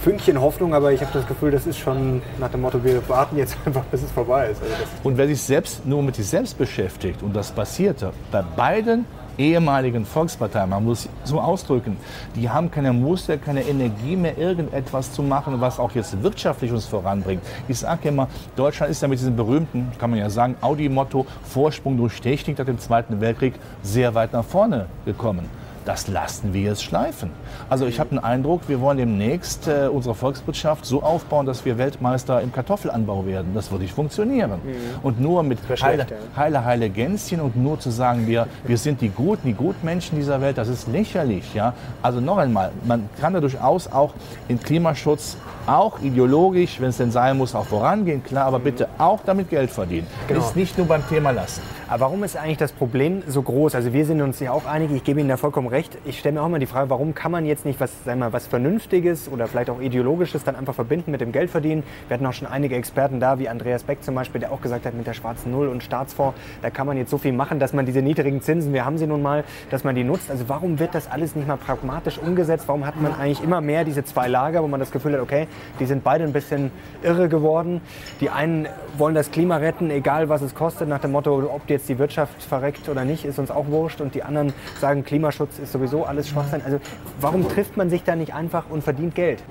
Fünkchen 0.02 0.40
Hoffnung, 0.40 0.74
aber 0.74 0.94
ich 0.94 1.02
habe 1.02 1.12
das 1.14 1.28
Gefühl, 1.28 1.52
das 1.52 1.68
ist 1.68 1.78
schon 1.78 2.22
nach 2.40 2.50
dem 2.50 2.62
Motto, 2.62 2.82
wir 2.84 3.08
warten 3.10 3.38
jetzt 3.38 3.58
einfach, 3.66 3.84
bis 3.86 4.04
es 4.04 4.12
vorbei 4.12 4.50
ist. 4.50 4.62
Also 4.62 4.74
und 5.04 5.18
wer 5.18 5.28
sich 5.28 5.42
selbst 5.42 5.86
nur 5.86 6.02
mit 6.02 6.16
sich 6.16 6.28
selbst 6.28 6.58
beschäftigt 6.58 7.22
und 7.22 7.36
das 7.36 7.52
passierte 7.52 8.14
bei 8.32 8.42
beiden 8.42 9.06
ehemaligen 9.40 10.06
Volkspartei, 10.06 10.66
man 10.66 10.84
muss 10.84 11.10
so 11.24 11.40
ausdrücken, 11.40 11.98
die 12.36 12.50
haben 12.50 12.70
keine 12.70 12.94
Muster, 12.94 13.38
keine 13.38 13.64
Energie 13.64 14.16
mehr, 14.16 14.38
irgendetwas 14.38 15.14
zu 15.14 15.24
machen, 15.24 15.60
was 15.62 15.80
auch 15.80 15.92
jetzt 15.96 16.22
wirtschaftlich 16.22 16.72
uns 16.72 16.86
voranbringt. 16.86 17.42
Ich 17.68 17.80
sage 17.80 18.10
immer, 18.10 18.28
Deutschland 18.56 18.92
ist 18.92 19.02
ja 19.02 19.08
mit 19.08 19.20
diesem 19.20 19.36
berühmten, 19.36 19.92
kann 19.98 20.10
man 20.10 20.20
ja 20.20 20.30
sagen, 20.30 20.56
Audi-Motto 20.62 21.26
Vorsprung 21.44 21.98
durch 21.98 22.20
Technik 22.20 22.60
nach 22.60 22.66
dem 22.66 22.80
Zweiten 22.80 23.22
Weltkrieg 23.22 23.54
sehr 23.82 24.14
weit 24.14 24.34
nach 24.34 24.46
vorne 24.46 24.88
gekommen 25.06 25.59
das 25.90 26.08
lassen 26.08 26.54
wir 26.54 26.62
jetzt 26.62 26.84
schleifen. 26.84 27.32
Also 27.68 27.88
ich 27.88 28.00
habe 28.00 28.12
den 28.12 28.20
Eindruck, 28.20 28.62
wir 28.68 28.80
wollen 28.80 29.00
demnächst 29.00 29.68
äh, 29.68 29.90
unsere 29.92 30.14
Volkswirtschaft 30.14 30.86
so 30.86 31.02
aufbauen, 31.02 31.48
dass 31.48 31.66
wir 31.66 31.80
Weltmeister 31.80 32.42
im 32.42 32.54
Kartoffelanbau 32.54 33.26
werden. 33.26 33.56
Das 33.56 33.72
wird 33.72 33.82
nicht 33.82 33.96
funktionieren. 33.96 34.52
Mhm. 34.52 34.76
Und 35.02 35.20
nur 35.20 35.42
mit 35.42 35.58
heile, 35.82 36.06
heile, 36.36 36.64
heile 36.64 36.92
Gänschen 36.92 37.42
und 37.42 37.56
nur 37.56 37.80
zu 37.80 37.90
sagen, 37.90 38.28
wir, 38.28 38.46
wir 38.66 38.78
sind 38.78 39.02
die 39.02 39.10
Guten, 39.10 39.48
die 39.48 39.56
Gutmenschen 39.56 40.16
dieser 40.16 40.42
Welt, 40.42 40.60
das 40.60 40.68
ist 40.68 40.88
lächerlich. 40.88 41.56
Ja? 41.56 41.74
Also 42.04 42.20
noch 42.20 42.38
einmal, 42.38 42.72
man 42.86 43.10
kann 43.20 43.34
da 43.34 43.40
durchaus 43.40 43.92
auch 43.92 44.14
in 44.48 44.60
Klimaschutz 44.60 45.38
auch 45.66 46.00
ideologisch, 46.02 46.80
wenn 46.82 46.90
es 46.90 46.98
denn 46.98 47.12
sein 47.12 47.38
muss, 47.38 47.56
auch 47.56 47.66
vorangehen, 47.66 48.24
klar, 48.24 48.46
aber 48.46 48.60
bitte 48.60 48.88
auch 48.98 49.20
damit 49.26 49.50
Geld 49.50 49.70
verdienen. 49.70 50.08
Genau. 50.28 50.40
Ist 50.40 50.56
nicht 50.56 50.78
nur 50.78 50.88
beim 50.88 51.08
Thema 51.08 51.32
lassen. 51.32 51.62
Aber 51.88 52.02
warum 52.02 52.24
ist 52.24 52.38
eigentlich 52.38 52.58
das 52.58 52.72
Problem 52.72 53.24
so 53.28 53.42
groß? 53.42 53.74
Also 53.74 53.94
wir 53.94 54.06
sind 54.06 54.22
uns 54.22 54.40
ja 54.40 54.52
auch 54.52 54.66
einig, 54.66 54.92
ich 54.92 55.04
gebe 55.04 55.20
Ihnen 55.20 55.30
da 55.30 55.38
vollkommen 55.38 55.68
recht. 55.68 55.98
Ich 56.06 56.20
stelle 56.20 56.36
mir 56.36 56.44
auch 56.44 56.50
mal 56.50 56.60
die 56.60 56.68
Frage, 56.68 56.90
warum 56.92 57.16
kann 57.16 57.32
man 57.32 57.48
jetzt 57.48 57.66
nicht 57.66 57.80
was, 57.80 57.92
sagen 58.06 58.20
wir 58.20 58.26
mal, 58.28 58.34
was 58.34 58.46
Vernünftiges 58.46 59.28
oder 59.28 59.48
vielleicht 59.48 59.72
auch 59.72 59.82
Ideologisches 59.82 60.44
dann 60.44 60.56
einfach 60.56 60.76
verbinden 60.76 61.10
mit 61.10 61.20
dem 61.20 61.32
Geld 61.32 61.50
verdienen? 61.50 61.82
Wir 62.08 62.14
hatten 62.14 62.26
auch 62.28 62.34
schon 62.34 62.48
einige 62.48 62.76
Experten 62.76 63.20
da, 63.20 63.40
wie 63.40 63.50
Andreas 63.50 63.84
Beck 63.84 64.04
zum 64.04 64.14
Beispiel, 64.14 64.40
der 64.40 64.52
auch 64.52 64.62
gesagt 64.62 64.86
hat, 64.86 64.94
mit 64.94 65.08
der 65.08 65.14
schwarzen 65.14 65.52
Null 65.52 65.68
und 65.68 65.82
Staatsfonds, 65.82 66.38
da 66.62 66.70
kann 66.70 66.86
man 66.86 66.96
jetzt 66.96 67.10
so 67.10 67.18
viel 67.18 67.34
machen, 67.34 67.60
dass 67.60 67.74
man 67.74 67.88
diese 67.88 68.04
niedrigen 68.04 68.42
Zinsen, 68.42 68.72
wir 68.72 68.86
haben 68.86 69.00
sie 69.00 69.08
nun 69.08 69.24
mal, 69.24 69.44
dass 69.72 69.84
man 69.84 69.96
die 69.96 70.04
nutzt. 70.04 70.30
Also 70.30 70.48
warum 70.48 70.78
wird 70.78 70.94
das 70.94 71.10
alles 71.10 71.36
nicht 71.36 71.48
mal 71.48 71.58
pragmatisch 71.58 72.20
umgesetzt? 72.20 72.66
Warum 72.68 72.86
hat 72.86 73.02
man 73.02 73.16
eigentlich 73.16 73.44
immer 73.44 73.62
mehr 73.62 73.84
diese 73.84 74.06
zwei 74.06 74.28
Lager, 74.28 74.62
wo 74.62 74.68
man 74.68 74.80
das 74.80 74.92
Gefühl 74.92 75.14
hat, 75.14 75.22
okay, 75.22 75.48
die 75.80 75.86
sind 75.86 76.04
beide 76.04 76.24
ein 76.24 76.34
bisschen 76.34 76.72
irre 77.04 77.30
geworden. 77.30 77.82
Die 78.22 78.30
einen 78.30 78.68
wollen 78.98 79.16
das 79.16 79.32
Klima 79.32 79.58
retten, 79.58 79.90
egal 79.92 80.30
was 80.30 80.42
es 80.42 80.56
kostet, 80.56 80.90
nach 80.90 81.00
dem 81.00 81.12
Motto, 81.12 81.50
ob 81.54 81.70
jetzt 81.70 81.88
die 81.90 81.98
Wirtschaft 82.00 82.42
verreckt 82.42 82.90
oder 82.90 83.06
nicht, 83.06 83.26
ist 83.26 83.40
uns 83.40 83.52
auch 83.52 83.68
wurscht. 83.68 84.02
Und 84.02 84.16
die 84.16 84.24
anderen 84.24 84.54
sagen, 84.80 85.04
Klimaschutz 85.04 85.60
ist 85.60 85.72
sowieso 85.72 86.06
alles 86.06 86.30
Schwachsinn. 86.30 86.62
Also 86.66 86.80
warum 87.22 87.48
trifft 87.48 87.78
man 87.78 87.90
sich 87.90 88.04
da 88.04 88.16
nicht 88.16 88.34
einfach 88.34 88.64
und 88.70 88.84
verdient 88.84 89.16
Geld? 89.16 89.44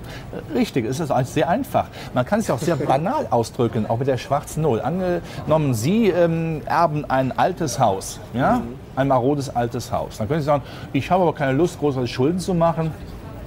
Richtig, 0.55 0.85
es 0.85 1.01
ist 1.01 1.13
sehr 1.33 1.49
einfach. 1.49 1.87
Man 2.15 2.25
kann 2.25 2.41
es 2.41 2.49
ja 2.49 2.55
auch 2.55 2.59
sehr 2.59 2.77
banal 2.77 3.27
ausdrücken, 3.31 3.87
auch 3.87 3.99
mit 3.99 4.09
der 4.09 4.19
schwarzen 4.19 4.63
Null. 4.63 4.81
Angenommen, 4.81 5.75
Sie 5.75 6.09
ähm, 6.09 6.63
erben 6.67 7.05
ein 7.09 7.37
altes 7.37 7.79
Haus, 7.79 8.21
ja? 8.35 8.63
Ein 8.97 9.09
marodes 9.09 9.55
altes 9.55 9.93
Haus. 9.93 10.19
Dann 10.19 10.29
können 10.29 10.41
Sie 10.41 10.47
sagen, 10.47 10.63
ich 10.93 11.11
habe 11.11 11.23
aber 11.23 11.35
keine 11.35 11.53
Lust, 11.53 11.79
großartig 11.79 12.13
Schulden 12.13 12.41
zu 12.41 12.55
machen 12.55 12.93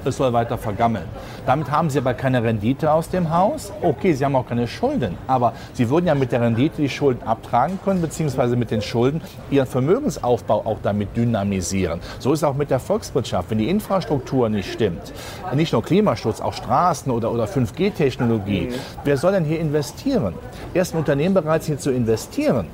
es 0.05 0.17
soll 0.17 0.33
weiter 0.33 0.57
vergammeln. 0.57 1.05
Damit 1.45 1.71
haben 1.71 1.89
Sie 1.89 1.99
aber 1.99 2.13
keine 2.13 2.43
Rendite 2.43 2.91
aus 2.91 3.09
dem 3.09 3.35
Haus. 3.35 3.71
Okay, 3.81 4.13
Sie 4.13 4.23
haben 4.23 4.35
auch 4.35 4.47
keine 4.47 4.67
Schulden, 4.67 5.17
aber 5.27 5.53
Sie 5.73 5.89
würden 5.89 6.07
ja 6.07 6.15
mit 6.15 6.31
der 6.31 6.41
Rendite 6.41 6.81
die 6.81 6.89
Schulden 6.89 7.23
abtragen 7.23 7.79
können, 7.83 8.01
beziehungsweise 8.01 8.55
mit 8.55 8.71
den 8.71 8.81
Schulden 8.81 9.21
Ihren 9.49 9.67
Vermögensaufbau 9.67 10.65
auch 10.65 10.77
damit 10.83 11.15
dynamisieren. 11.15 11.99
So 12.19 12.33
ist 12.33 12.39
es 12.39 12.43
auch 12.43 12.55
mit 12.55 12.69
der 12.69 12.79
Volkswirtschaft. 12.79 13.51
Wenn 13.51 13.57
die 13.57 13.69
Infrastruktur 13.69 14.49
nicht 14.49 14.71
stimmt, 14.71 15.13
nicht 15.53 15.73
nur 15.73 15.83
Klimaschutz, 15.83 16.41
auch 16.41 16.53
Straßen 16.53 17.11
oder, 17.11 17.31
oder 17.31 17.45
5G-Technologie, 17.45 18.69
mhm. 18.69 18.73
wer 19.03 19.17
soll 19.17 19.31
denn 19.33 19.45
hier 19.45 19.59
investieren? 19.59 20.33
Erst 20.73 20.93
ein 20.93 20.99
Unternehmen 20.99 21.33
bereit, 21.33 21.63
hier 21.63 21.77
zu 21.77 21.91
investieren 21.91 22.67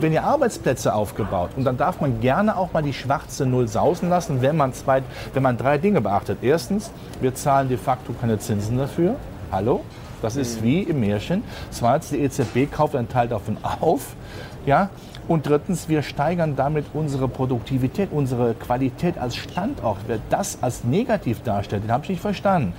wenn 0.00 0.12
ihr 0.12 0.24
Arbeitsplätze 0.24 0.94
aufgebaut 0.94 1.50
und 1.56 1.64
dann 1.64 1.76
darf 1.76 2.00
man 2.00 2.20
gerne 2.20 2.56
auch 2.56 2.72
mal 2.72 2.82
die 2.82 2.92
schwarze 2.92 3.46
Null 3.46 3.68
sausen 3.68 4.08
lassen, 4.08 4.42
wenn 4.42 4.56
man, 4.56 4.72
zwei, 4.72 5.02
wenn 5.32 5.42
man 5.42 5.56
drei 5.56 5.78
Dinge 5.78 6.00
beachtet. 6.00 6.38
Erstens, 6.42 6.90
wir 7.20 7.34
zahlen 7.34 7.68
de 7.68 7.76
facto 7.76 8.12
keine 8.20 8.38
Zinsen 8.38 8.78
dafür. 8.78 9.16
Hallo? 9.52 9.82
Das 10.22 10.36
ist 10.36 10.62
wie 10.62 10.82
im 10.82 11.00
Märchen. 11.00 11.44
Zweitens, 11.70 12.10
die 12.10 12.20
EZB 12.20 12.72
kauft 12.72 12.96
einen 12.96 13.08
Teil 13.08 13.28
davon 13.28 13.58
auf. 13.80 14.16
Ja? 14.64 14.88
Und 15.28 15.46
drittens, 15.46 15.88
wir 15.88 16.02
steigern 16.02 16.56
damit 16.56 16.86
unsere 16.92 17.28
Produktivität, 17.28 18.10
unsere 18.12 18.54
Qualität 18.54 19.16
als 19.18 19.36
Standort. 19.36 19.98
Wer 20.06 20.18
das 20.30 20.58
als 20.60 20.84
negativ 20.84 21.42
darstellt, 21.42 21.84
den 21.84 21.92
habe 21.92 22.04
ich 22.04 22.10
nicht 22.10 22.20
verstanden. 22.20 22.74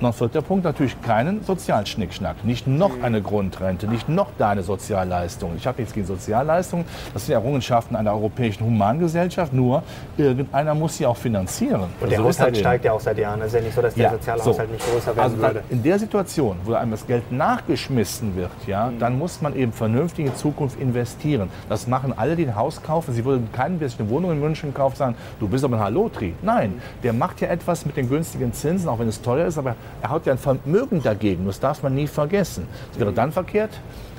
Und 0.00 0.04
dann 0.04 0.12
vierter 0.14 0.40
Punkt 0.40 0.64
natürlich 0.64 0.98
keinen 1.02 1.44
Sozialschnickschnack. 1.44 2.42
Nicht 2.42 2.66
noch 2.66 3.02
eine 3.02 3.20
Grundrente, 3.20 3.86
nicht 3.86 4.08
noch 4.08 4.28
deine 4.38 4.62
Sozialleistung. 4.62 5.52
Ich 5.58 5.66
habe 5.66 5.78
nichts 5.78 5.92
gegen 5.92 6.06
Sozialleistungen. 6.06 6.86
Das 7.12 7.26
sind 7.26 7.34
Errungenschaften 7.34 7.96
einer 7.96 8.14
europäischen 8.14 8.64
Humangesellschaft. 8.64 9.52
Nur 9.52 9.82
irgendeiner 10.16 10.74
muss 10.74 10.96
sie 10.96 11.04
auch 11.04 11.18
finanzieren. 11.18 11.84
Und 12.00 12.10
der 12.10 12.16
so 12.16 12.24
Haushalt 12.24 12.56
steigt 12.56 12.86
ja 12.86 12.92
auch 12.92 13.00
seit 13.00 13.18
Jahren. 13.18 13.42
Es 13.42 13.48
ist 13.48 13.54
ja 13.56 13.60
nicht 13.60 13.74
so, 13.74 13.82
dass 13.82 13.92
der 13.92 14.04
ja, 14.04 14.10
soziale 14.12 14.42
so. 14.42 14.50
Nicht 14.50 14.90
größer 14.90 15.08
werden 15.08 15.20
also 15.20 15.36
würde. 15.36 15.62
In 15.68 15.82
der 15.82 15.98
Situation, 15.98 16.56
wo 16.64 16.72
einem 16.72 16.92
das 16.92 17.06
Geld 17.06 17.30
nachgeschmissen 17.30 18.36
wird, 18.36 18.52
ja, 18.66 18.86
mhm. 18.86 19.00
dann 19.00 19.18
muss 19.18 19.42
man 19.42 19.54
eben 19.54 19.74
vernünftig 19.74 20.24
in 20.24 20.34
Zukunft 20.34 20.80
investieren. 20.80 21.50
Das 21.68 21.86
machen 21.86 22.14
alle, 22.16 22.36
die 22.36 22.46
ein 22.46 22.56
Haus 22.56 22.82
kaufen. 22.82 23.12
Sie 23.12 23.26
würden 23.26 23.52
keinen, 23.52 23.78
der 23.78 23.90
sich 23.90 24.00
eine 24.00 24.08
Wohnung 24.08 24.30
in 24.30 24.40
München 24.40 24.72
kauft, 24.72 24.96
sagen, 24.96 25.14
du 25.40 25.46
bist 25.46 25.62
aber 25.62 25.76
ein 25.76 25.82
Halotri. 25.82 26.32
Nein, 26.40 26.80
der 27.02 27.12
macht 27.12 27.42
ja 27.42 27.48
etwas 27.48 27.84
mit 27.84 27.98
den 27.98 28.08
günstigen 28.08 28.54
Zinsen, 28.54 28.88
auch 28.88 28.98
wenn 28.98 29.08
es 29.08 29.20
teuer 29.20 29.46
ist, 29.46 29.58
aber 29.58 29.76
er 30.02 30.10
hat 30.10 30.26
ja 30.26 30.32
ein 30.32 30.38
Vermögen 30.38 31.02
dagegen. 31.02 31.46
Das 31.46 31.60
darf 31.60 31.82
man 31.82 31.94
nie 31.94 32.06
vergessen. 32.06 32.66
Es 32.92 32.98
wäre 32.98 33.12
dann 33.12 33.32
verkehrt, 33.32 33.70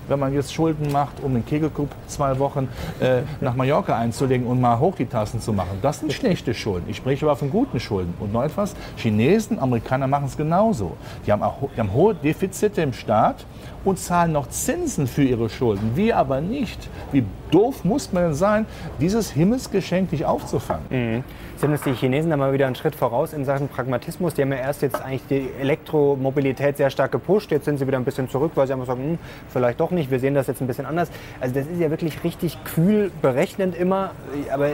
wenn 0.07 0.19
man 0.19 0.33
jetzt 0.33 0.53
Schulden 0.53 0.91
macht, 0.91 1.21
um 1.23 1.33
den 1.33 1.45
Kegelclub 1.45 1.89
zwei 2.07 2.37
Wochen 2.39 2.67
äh, 2.99 3.21
nach 3.39 3.55
Mallorca 3.55 3.97
einzulegen 3.97 4.45
und 4.45 4.59
mal 4.59 4.77
hoch 4.77 4.95
die 4.95 5.05
Tassen 5.05 5.39
zu 5.39 5.53
machen. 5.53 5.79
Das 5.81 5.99
sind 5.99 6.11
schlechte 6.11 6.53
Schulden. 6.53 6.89
Ich 6.89 6.97
spreche 6.97 7.25
aber 7.25 7.35
von 7.35 7.49
guten 7.49 7.79
Schulden. 7.79 8.13
Und 8.19 8.33
noch 8.33 8.43
etwas, 8.43 8.75
Chinesen, 8.97 9.59
Amerikaner 9.59 10.07
machen 10.07 10.25
es 10.25 10.37
genauso. 10.37 10.97
Die 11.25 11.31
haben, 11.31 11.43
auch, 11.43 11.57
die 11.75 11.79
haben 11.79 11.93
hohe 11.93 12.13
Defizite 12.13 12.81
im 12.81 12.93
Staat 12.93 13.45
und 13.85 13.99
zahlen 13.99 14.33
noch 14.33 14.49
Zinsen 14.49 15.07
für 15.07 15.23
ihre 15.23 15.49
Schulden. 15.49 15.91
Wir 15.95 16.17
aber 16.17 16.41
nicht. 16.41 16.89
Wie 17.11 17.23
doof 17.49 17.83
muss 17.83 18.11
man 18.11 18.23
denn 18.23 18.33
sein, 18.33 18.65
dieses 18.99 19.31
Himmelsgeschenk 19.31 20.11
nicht 20.11 20.25
aufzufangen? 20.25 20.85
Mhm. 20.89 21.23
Sind 21.61 21.73
uns 21.73 21.83
die 21.83 21.93
Chinesen 21.93 22.31
da 22.31 22.37
mal 22.37 22.53
wieder 22.53 22.65
einen 22.65 22.73
Schritt 22.73 22.95
voraus 22.95 23.33
in 23.33 23.45
Sachen 23.45 23.67
Pragmatismus? 23.67 24.33
Die 24.33 24.41
haben 24.41 24.51
ja 24.51 24.57
erst 24.57 24.81
jetzt 24.81 24.99
eigentlich 24.99 25.27
die 25.29 25.47
Elektromobilität 25.59 26.77
sehr 26.77 26.89
stark 26.89 27.11
gepusht. 27.11 27.51
Jetzt 27.51 27.65
sind 27.65 27.77
sie 27.77 27.85
wieder 27.85 27.97
ein 27.97 28.03
bisschen 28.03 28.27
zurück, 28.27 28.53
weil 28.55 28.65
sie 28.65 28.73
einfach 28.73 28.87
sagen, 28.87 29.03
hm, 29.03 29.19
vielleicht 29.47 29.79
doch 29.79 29.91
nicht. 29.91 30.09
Wir 30.09 30.19
sehen 30.19 30.33
das 30.33 30.47
jetzt 30.47 30.59
ein 30.61 30.65
bisschen 30.65 30.87
anders. 30.87 31.11
Also 31.39 31.53
das 31.53 31.67
ist 31.67 31.79
ja 31.79 31.91
wirklich 31.91 32.23
richtig 32.23 32.57
kühl 32.63 33.11
berechnend 33.21 33.75
immer. 33.75 34.09
Aber 34.51 34.69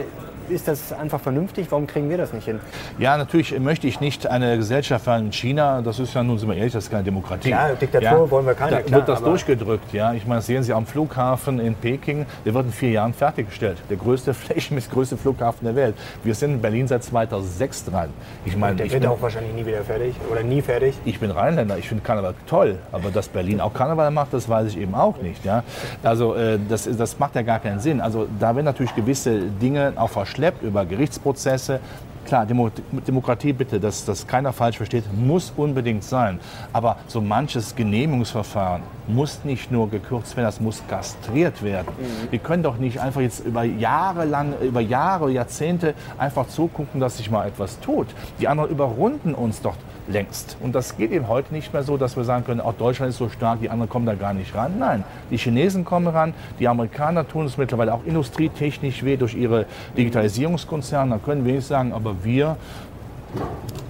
ist 0.50 0.68
das 0.68 0.92
einfach 0.92 1.20
vernünftig? 1.20 1.66
Warum 1.70 1.86
kriegen 1.86 2.08
wir 2.10 2.16
das 2.16 2.32
nicht 2.32 2.44
hin? 2.44 2.60
Ja, 2.98 3.16
natürlich 3.16 3.58
möchte 3.58 3.86
ich 3.86 4.00
nicht 4.00 4.26
eine 4.26 4.56
Gesellschaft 4.56 5.06
in 5.06 5.32
China, 5.32 5.82
das 5.82 5.98
ist 5.98 6.14
ja 6.14 6.22
nun, 6.22 6.38
sind 6.38 6.48
wir 6.48 6.56
ehrlich, 6.56 6.72
das 6.72 6.84
ist 6.84 6.90
keine 6.90 7.04
Demokratie. 7.04 7.50
Ja, 7.50 7.68
Diktatur 7.74 8.02
ja, 8.02 8.30
wollen 8.30 8.46
wir 8.46 8.54
keine, 8.54 8.70
Da 8.72 8.82
klar, 8.82 9.00
wird 9.00 9.08
das 9.08 9.22
durchgedrückt, 9.22 9.92
ja. 9.92 10.12
Ich 10.12 10.26
meine, 10.26 10.40
sehen 10.40 10.62
Sie 10.62 10.72
am 10.72 10.86
Flughafen 10.86 11.60
in 11.60 11.74
Peking, 11.74 12.26
der 12.44 12.54
wird 12.54 12.66
in 12.66 12.72
vier 12.72 12.90
Jahren 12.90 13.14
fertiggestellt. 13.14 13.78
Der 13.90 13.96
größte 13.96 14.34
flächenmäßig 14.34 14.90
größte 14.90 15.16
Flughafen 15.16 15.64
der 15.64 15.76
Welt. 15.76 15.94
Wir 16.24 16.34
sind 16.34 16.54
in 16.54 16.60
Berlin 16.60 16.88
seit 16.88 17.04
2006 17.04 17.86
dran. 17.86 18.08
Ich 18.44 18.56
meine, 18.56 18.76
der 18.76 18.86
ich 18.86 18.92
wird 18.92 19.02
bin, 19.02 19.10
auch 19.10 19.20
wahrscheinlich 19.20 19.54
nie 19.54 19.66
wieder 19.66 19.82
fertig 19.82 20.14
oder 20.30 20.42
nie 20.42 20.62
fertig. 20.62 20.94
Ich 21.04 21.20
bin 21.20 21.30
Rheinländer, 21.30 21.78
ich 21.78 21.88
finde 21.88 22.04
Karneval 22.04 22.34
toll, 22.46 22.78
aber 22.92 23.10
dass 23.10 23.28
Berlin 23.28 23.60
auch 23.60 23.74
Karneval 23.74 24.10
macht, 24.10 24.32
das 24.32 24.48
weiß 24.48 24.68
ich 24.68 24.78
eben 24.78 24.94
auch 24.94 25.18
nicht, 25.22 25.44
ja. 25.44 25.62
Also 26.02 26.34
äh, 26.34 26.58
das, 26.68 26.88
das 26.96 27.18
macht 27.18 27.34
ja 27.34 27.42
gar 27.42 27.60
keinen 27.60 27.80
Sinn. 27.80 28.00
Also 28.00 28.26
da 28.38 28.54
werden 28.54 28.64
natürlich 28.64 28.94
gewisse 28.94 29.40
Dinge 29.40 29.92
auch 29.96 30.10
verschleppt 30.38 30.62
über 30.62 30.84
Gerichts 30.84 30.98
Gerichtsprozesse. 30.98 31.80
Klar, 32.24 32.44
Demo 32.44 32.70
Demokratie 33.06 33.54
bitte, 33.54 33.80
dass 33.80 34.04
das 34.04 34.26
keiner 34.26 34.52
falsch 34.52 34.76
versteht, 34.76 35.04
muss 35.16 35.52
unbedingt 35.56 36.04
sein. 36.04 36.38
Aber 36.72 36.98
so 37.06 37.22
manches 37.22 37.74
Genehmigungsverfahren 37.74 38.82
muss 39.06 39.44
nicht 39.44 39.72
nur 39.72 39.88
gekürzt 39.88 40.36
werden, 40.36 40.46
das 40.46 40.60
muss 40.60 40.82
kastriert 40.88 41.62
werden. 41.62 41.88
Mhm. 41.98 42.30
Wir 42.30 42.38
können 42.38 42.62
doch 42.62 42.76
nicht 42.76 43.00
einfach 43.00 43.22
jetzt 43.22 43.40
über 43.40 43.64
Jahre 43.64 44.26
lang, 44.26 44.52
über 44.60 44.80
Jahre, 44.80 45.30
Jahrzehnte 45.30 45.94
einfach 46.18 46.46
zugucken, 46.48 47.00
dass 47.00 47.16
sich 47.16 47.30
mal 47.30 47.48
etwas 47.48 47.80
tut. 47.80 48.08
Die 48.40 48.46
anderen 48.46 48.70
überrunden 48.70 49.34
uns 49.34 49.62
doch 49.62 49.74
längst. 50.08 50.56
Und 50.60 50.74
das 50.74 50.96
geht 50.96 51.12
eben 51.12 51.28
heute 51.28 51.52
nicht 51.54 51.72
mehr 51.72 51.82
so, 51.82 51.96
dass 51.96 52.16
wir 52.16 52.24
sagen 52.24 52.44
können, 52.44 52.60
auch 52.60 52.74
Deutschland 52.74 53.10
ist 53.10 53.18
so 53.18 53.28
stark, 53.28 53.60
die 53.60 53.70
anderen 53.70 53.88
kommen 53.88 54.06
da 54.06 54.14
gar 54.14 54.34
nicht 54.34 54.54
ran. 54.54 54.78
Nein, 54.78 55.04
die 55.30 55.36
Chinesen 55.36 55.84
kommen 55.84 56.08
ran, 56.08 56.34
die 56.58 56.68
Amerikaner 56.68 57.26
tun 57.26 57.46
es 57.46 57.56
mittlerweile 57.56 57.94
auch 57.94 58.04
industrietechnisch 58.04 59.04
weh 59.04 59.16
durch 59.16 59.34
ihre 59.34 59.66
Digitalisierungskonzerne. 59.96 61.12
Da 61.12 61.18
können 61.18 61.44
wir 61.44 61.54
nicht 61.54 61.66
sagen, 61.66 61.92
aber 61.92 62.24
wir 62.24 62.56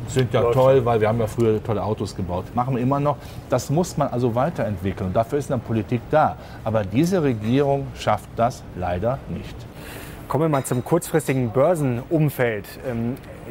sind 0.09 0.33
ja 0.33 0.43
toll, 0.53 0.85
weil 0.85 1.01
wir 1.01 1.09
haben 1.09 1.21
ja 1.21 1.27
früher 1.27 1.63
tolle 1.63 1.83
Autos 1.83 2.17
gebaut. 2.17 2.45
Machen 2.55 2.77
wir 2.77 2.83
immer 2.83 2.99
noch. 2.99 3.17
Das 3.51 3.71
muss 3.71 3.97
man 3.97 4.09
also 4.09 4.35
weiterentwickeln. 4.35 5.09
Und 5.09 5.15
dafür 5.15 5.39
ist 5.39 5.53
eine 5.53 5.61
Politik 5.61 6.01
da. 6.11 6.37
Aber 6.65 6.83
diese 6.85 7.23
Regierung 7.23 7.87
schafft 7.95 8.29
das 8.37 8.63
leider 8.75 9.19
nicht. 9.29 9.55
Kommen 10.27 10.45
wir 10.45 10.49
mal 10.49 10.65
zum 10.65 10.85
kurzfristigen 10.85 11.51
Börsenumfeld. 11.51 12.67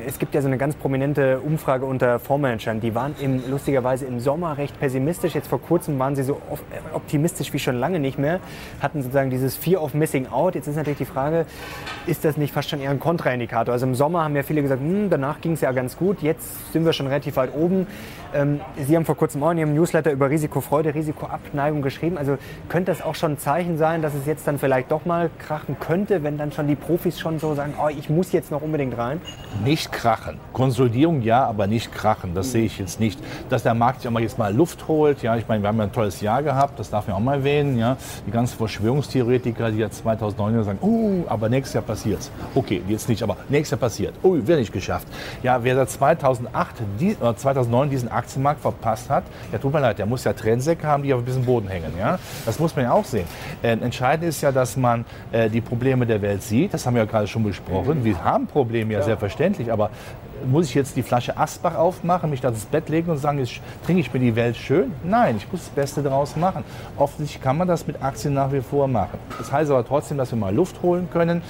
Es 0.05 0.19
gibt 0.19 0.36
ja 0.36 0.41
so 0.41 0.47
eine 0.47 0.57
ganz 0.57 0.75
prominente 0.75 1.39
Umfrage 1.39 1.86
unter 1.86 2.19
Fondsmanagern. 2.19 2.79
Die 2.79 2.93
waren 2.93 3.15
im, 3.19 3.49
lustigerweise 3.49 4.05
im 4.05 4.19
Sommer 4.19 4.57
recht 4.57 4.79
pessimistisch. 4.79 5.33
Jetzt 5.33 5.47
vor 5.47 5.62
kurzem 5.62 5.97
waren 5.97 6.15
sie 6.15 6.23
so 6.23 6.33
äh, 6.71 6.95
optimistisch 6.95 7.53
wie 7.53 7.60
schon 7.60 7.75
lange 7.75 7.99
nicht 7.99 8.19
mehr. 8.19 8.39
Hatten 8.81 9.01
sozusagen 9.01 9.29
dieses 9.29 9.55
Fear 9.55 9.81
of 9.81 9.93
Missing 9.93 10.27
Out. 10.27 10.55
Jetzt 10.55 10.67
ist 10.67 10.75
natürlich 10.75 10.99
die 10.99 11.05
Frage, 11.05 11.45
ist 12.05 12.25
das 12.25 12.38
nicht 12.38 12.53
fast 12.53 12.69
schon 12.69 12.81
eher 12.81 12.91
ein 12.91 12.99
Kontraindikator? 12.99 13.73
Also 13.73 13.86
im 13.86 13.95
Sommer 13.95 14.23
haben 14.23 14.36
ja 14.36 14.43
viele 14.43 14.62
gesagt, 14.62 14.81
hm, 14.81 15.10
danach 15.10 15.41
ging 15.41 15.53
es 15.53 15.62
ja 15.62 15.71
ganz 15.71 15.97
gut. 15.97 16.21
Jetzt 16.21 16.73
sind 16.73 16.86
wir 16.86 16.93
schon 16.93 17.07
relativ 17.07 17.36
weit 17.38 17.55
oben. 17.55 17.88
Ähm, 18.33 18.61
sie 18.77 18.95
haben 18.95 19.05
vor 19.05 19.15
kurzem 19.15 19.43
auch 19.43 19.51
in 19.51 19.57
Ihrem 19.57 19.75
Newsletter 19.75 20.11
über 20.11 20.29
Risikofreude, 20.29 20.93
Risikoabneigung 20.93 21.81
geschrieben. 21.81 22.17
Also 22.17 22.37
könnte 22.69 22.91
das 22.91 23.01
auch 23.01 23.15
schon 23.15 23.33
ein 23.33 23.37
Zeichen 23.37 23.77
sein, 23.77 24.01
dass 24.01 24.13
es 24.13 24.25
jetzt 24.25 24.47
dann 24.47 24.59
vielleicht 24.59 24.91
doch 24.91 25.05
mal 25.05 25.29
krachen 25.39 25.77
könnte, 25.79 26.23
wenn 26.23 26.37
dann 26.37 26.51
schon 26.51 26.67
die 26.67 26.75
Profis 26.75 27.19
schon 27.19 27.39
so 27.39 27.55
sagen, 27.55 27.73
oh, 27.81 27.89
ich 27.89 28.09
muss 28.09 28.31
jetzt 28.31 28.51
noch 28.51 28.61
unbedingt 28.61 28.97
rein? 28.97 29.21
Nicht 29.63 29.91
krachen. 29.91 30.39
Konsolidierung 30.53 31.21
ja, 31.21 31.45
aber 31.45 31.67
nicht 31.67 31.93
krachen. 31.93 32.33
Das 32.33 32.47
mhm. 32.47 32.51
sehe 32.51 32.65
ich 32.65 32.79
jetzt 32.79 32.99
nicht. 32.99 33.19
Dass 33.49 33.63
der 33.63 33.73
Markt 33.73 34.01
sich 34.01 34.07
auch 34.07 34.13
mal 34.13 34.21
jetzt 34.21 34.37
mal 34.37 34.53
Luft 34.53 34.87
holt. 34.87 35.21
Ja, 35.21 35.35
ich 35.35 35.47
meine, 35.47 35.63
wir 35.63 35.69
haben 35.69 35.77
ja 35.77 35.83
ein 35.83 35.91
tolles 35.91 36.21
Jahr 36.21 36.43
gehabt, 36.43 36.79
das 36.79 36.89
darf 36.89 37.07
man 37.07 37.15
auch 37.15 37.21
mal 37.21 37.35
erwähnen. 37.35 37.77
Ja. 37.77 37.97
Die 38.25 38.31
ganzen 38.31 38.57
Verschwörungstheoretiker, 38.57 39.71
die 39.71 39.79
ja 39.79 39.89
2009 39.89 40.63
sagen, 40.63 40.79
oh, 40.81 41.27
aber 41.27 41.49
nächstes 41.49 41.73
Jahr 41.73 41.83
passiert 41.83 42.19
es. 42.19 42.31
Okay, 42.55 42.81
jetzt 42.87 43.09
nicht, 43.09 43.23
aber 43.23 43.37
nächstes 43.49 43.71
Jahr 43.71 43.79
passiert. 43.79 44.13
Oh, 44.23 44.35
wird 44.35 44.59
nicht 44.59 44.73
geschafft. 44.73 45.07
Ja, 45.43 45.63
wer 45.63 45.75
seit 45.75 45.89
2008, 45.89 46.75
die, 46.99 47.11
äh, 47.11 47.35
2009 47.35 47.89
diesen 47.89 48.11
Aktienmarkt 48.27 48.61
verpasst 48.61 49.09
hat, 49.09 49.23
ja, 49.53 49.57
tut 49.57 49.71
mir 49.73 49.79
leid, 49.79 49.99
der 49.99 50.05
muss 50.05 50.25
ja 50.25 50.33
Trendsäcke 50.33 50.85
haben, 50.85 51.03
die 51.03 51.13
auf 51.13 51.21
ein 51.21 51.25
bisschen 51.25 51.45
Boden 51.45 51.69
hängen. 51.69 51.93
Ja? 51.97 52.19
Das 52.45 52.59
muss 52.59 52.75
man 52.75 52.85
ja 52.85 52.91
auch 52.91 53.05
sehen. 53.05 53.25
Äh, 53.63 53.69
entscheidend 53.69 54.27
ist 54.27 54.41
ja, 54.41 54.51
dass 54.51 54.75
man 54.75 55.05
äh, 55.31 55.49
die 55.49 55.61
Probleme 55.61 56.05
der 56.05 56.21
Welt 56.21 56.43
sieht. 56.43 56.73
Das 56.73 56.85
haben 56.85 56.95
wir 56.95 57.03
ja 57.03 57.09
gerade 57.09 57.27
schon 57.27 57.43
besprochen. 57.43 58.03
Wir 58.03 58.21
haben 58.23 58.47
Probleme, 58.47 58.91
ja, 58.91 58.99
ja. 58.99 59.05
selbstverständlich, 59.05 59.71
aber 59.71 59.89
muss 60.45 60.67
ich 60.67 60.76
jetzt 60.76 60.95
die 60.95 61.04
Flasche 61.04 61.38
Asbach 61.38 61.76
aufmachen, 61.76 62.30
mich 62.30 62.41
da 62.41 62.50
ins 62.50 62.65
Bett 62.65 62.89
legen 62.89 63.10
und 63.10 63.17
sagen, 63.17 63.39
jetzt 63.39 63.60
trinke 63.86 64.02
ich 64.02 64.13
mir 64.13 64.19
die 64.19 64.36
Welt 64.36 64.56
schön? 64.56 64.91
Nein, 65.04 65.38
ich 65.38 65.52
muss 65.52 65.62
das 65.62 65.69
Beste 65.69 66.02
daraus 66.02 66.36
machen. 66.36 66.63
Offensichtlich 66.97 67.41
kann 67.41 67.58
man 67.58 67.67
das 67.67 67.88
mit 67.88 68.02
Aktien 68.02 68.34
nach 68.34 68.52
wie 68.52 68.62
vor 68.62 68.88
machen. 68.88 69.19
Das 69.38 69.52
heißt 69.52 69.71
aber 69.71 69.86
trotzdem, 69.86 70.17
dass 70.17 70.32
wir 70.32 70.38
mal 70.38 70.54
Luft 70.54 70.82
holen 70.82 71.08
können. 71.12 71.41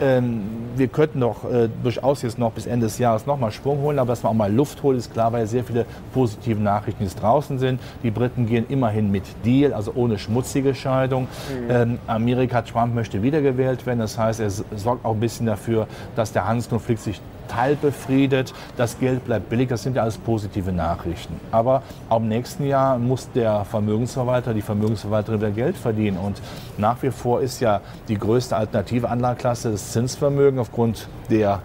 Ähm, 0.00 0.42
wir 0.76 0.88
könnten 0.88 1.20
doch 1.20 1.44
äh, 1.50 1.68
durchaus 1.82 2.22
jetzt 2.22 2.38
noch 2.38 2.52
bis 2.52 2.66
Ende 2.66 2.86
des 2.86 2.98
Jahres 2.98 3.26
nochmal 3.26 3.52
Schwung 3.52 3.80
holen, 3.80 3.98
aber 3.98 4.08
dass 4.08 4.22
man 4.22 4.30
auch 4.30 4.36
mal 4.36 4.52
Luft 4.52 4.82
holt, 4.82 4.98
ist 4.98 5.12
klar, 5.12 5.32
weil 5.32 5.46
sehr 5.46 5.64
viele 5.64 5.86
positive 6.12 6.60
Nachrichten 6.60 7.02
jetzt 7.04 7.20
draußen 7.20 7.58
sind. 7.58 7.80
Die 8.02 8.10
Briten 8.10 8.46
gehen 8.46 8.66
immerhin 8.68 9.10
mit 9.10 9.24
Deal, 9.44 9.72
also 9.72 9.92
ohne 9.94 10.18
schmutzige 10.18 10.74
Scheidung. 10.74 11.22
Mhm. 11.22 11.70
Ähm, 11.70 11.98
Amerika, 12.06 12.62
Trump 12.62 12.94
möchte 12.94 13.22
wiedergewählt 13.22 13.86
werden. 13.86 14.00
Das 14.00 14.18
heißt, 14.18 14.40
er 14.40 14.50
sorgt 14.50 15.04
auch 15.04 15.14
ein 15.14 15.20
bisschen 15.20 15.46
dafür, 15.46 15.86
dass 16.16 16.32
der 16.32 16.46
Handelskonflikt 16.46 17.00
sich 17.00 17.20
teilbefriedet, 17.48 18.52
das 18.76 18.98
Geld 18.98 19.24
bleibt 19.24 19.48
billig, 19.48 19.68
das 19.68 19.82
sind 19.82 19.96
ja 19.96 20.02
alles 20.02 20.18
positive 20.18 20.72
Nachrichten. 20.72 21.40
Aber 21.50 21.82
auch 22.08 22.18
im 22.18 22.28
nächsten 22.28 22.66
Jahr 22.66 22.98
muss 22.98 23.30
der 23.32 23.64
Vermögensverwalter, 23.64 24.54
die 24.54 24.62
Vermögensverwalterin 24.62 25.40
wieder 25.40 25.50
Geld 25.50 25.76
verdienen. 25.76 26.18
Und 26.18 26.40
nach 26.78 27.02
wie 27.02 27.10
vor 27.10 27.40
ist 27.40 27.60
ja 27.60 27.80
die 28.08 28.18
größte 28.18 28.56
alternative 28.56 29.08
Anlageklasse 29.08 29.70
das 29.70 29.92
Zinsvermögen 29.92 30.58
aufgrund 30.58 31.08
der 31.30 31.62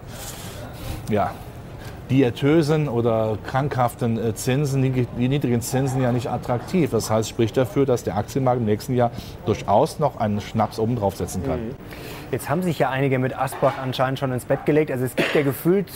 ja, 1.10 1.32
diätösen 2.10 2.88
oder 2.88 3.38
krankhaften 3.46 4.18
äh, 4.18 4.34
Zinsen, 4.34 4.82
die 4.82 5.28
niedrigen 5.28 5.60
Zinsen 5.60 6.02
ja 6.02 6.12
nicht 6.12 6.28
attraktiv. 6.28 6.90
Das 6.90 7.08
heißt, 7.08 7.28
spricht 7.28 7.56
dafür, 7.56 7.86
dass 7.86 8.04
der 8.04 8.16
Aktienmarkt 8.16 8.60
im 8.60 8.66
nächsten 8.66 8.94
Jahr 8.94 9.12
durchaus 9.46 9.98
noch 9.98 10.18
einen 10.18 10.40
Schnaps 10.40 10.78
oben 10.78 10.96
draufsetzen 10.96 11.44
kann. 11.44 11.68
Mhm. 11.68 11.74
Jetzt 12.32 12.48
haben 12.48 12.62
sich 12.62 12.78
ja 12.78 12.90
einige 12.90 13.18
mit 13.18 13.36
Asbach 13.36 13.74
anscheinend 13.82 14.18
schon 14.18 14.32
ins 14.32 14.44
Bett 14.44 14.66
gelegt. 14.66 14.90
Also 14.90 15.04
es 15.04 15.16
gibt 15.16 15.34
ja 15.34 15.42
gefühlt, 15.42 15.88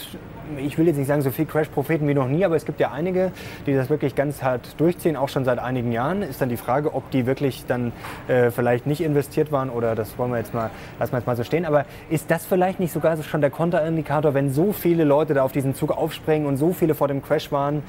ich 0.59 0.79
will 0.79 0.87
jetzt 0.87 0.97
nicht 0.97 1.07
sagen 1.07 1.23
so 1.23 1.31
viel 1.31 1.47
Crash-Propheten 1.47 2.07
wie 2.09 2.15
noch 2.15 2.29
nie, 2.29 2.45
aber 2.45 2.57
es 2.57 2.65
gibt 2.65 2.81
ja 2.81 2.91
einige, 2.93 3.33
die 3.67 3.75
das 3.75 3.91
wirklich 3.91 4.15
ganz 4.15 4.43
hart 4.43 4.79
durchziehen, 4.79 5.17
auch 5.17 5.29
schon 5.29 5.45
seit 5.45 5.59
einigen 5.59 5.93
Jahren. 5.93 6.23
Ist 6.23 6.41
dann 6.41 6.49
die 6.49 6.57
Frage, 6.57 6.95
ob 6.95 7.11
die 7.11 7.27
wirklich 7.27 7.65
dann 7.67 7.93
äh, 8.29 8.51
vielleicht 8.51 8.87
nicht 8.87 9.01
investiert 9.01 9.53
waren 9.53 9.71
oder 9.71 9.95
das 9.95 10.19
wollen 10.19 10.31
wir 10.31 10.39
jetzt 10.39 10.55
mal, 10.55 10.71
lassen 10.99 11.13
wir 11.13 11.19
jetzt 11.19 11.27
mal 11.27 11.37
so 11.37 11.45
stehen. 11.45 11.65
Aber 11.65 11.85
ist 12.11 12.31
das 12.31 12.45
vielleicht 12.45 12.81
nicht 12.81 12.93
sogar 12.93 13.21
schon 13.23 13.41
der 13.41 13.51
Konterindikator, 13.51 14.35
wenn 14.35 14.53
so 14.53 14.73
viele 14.73 15.05
Leute 15.05 15.35
da 15.35 15.43
auf 15.43 15.53
diesen 15.53 15.75
Zug 15.75 15.91
aufspringen 15.91 16.47
und 16.47 16.57
so 16.57 16.73
viele 16.73 16.95
vor 16.95 17.09
dem 17.09 17.23
Crash 17.23 17.53
waren? 17.53 17.83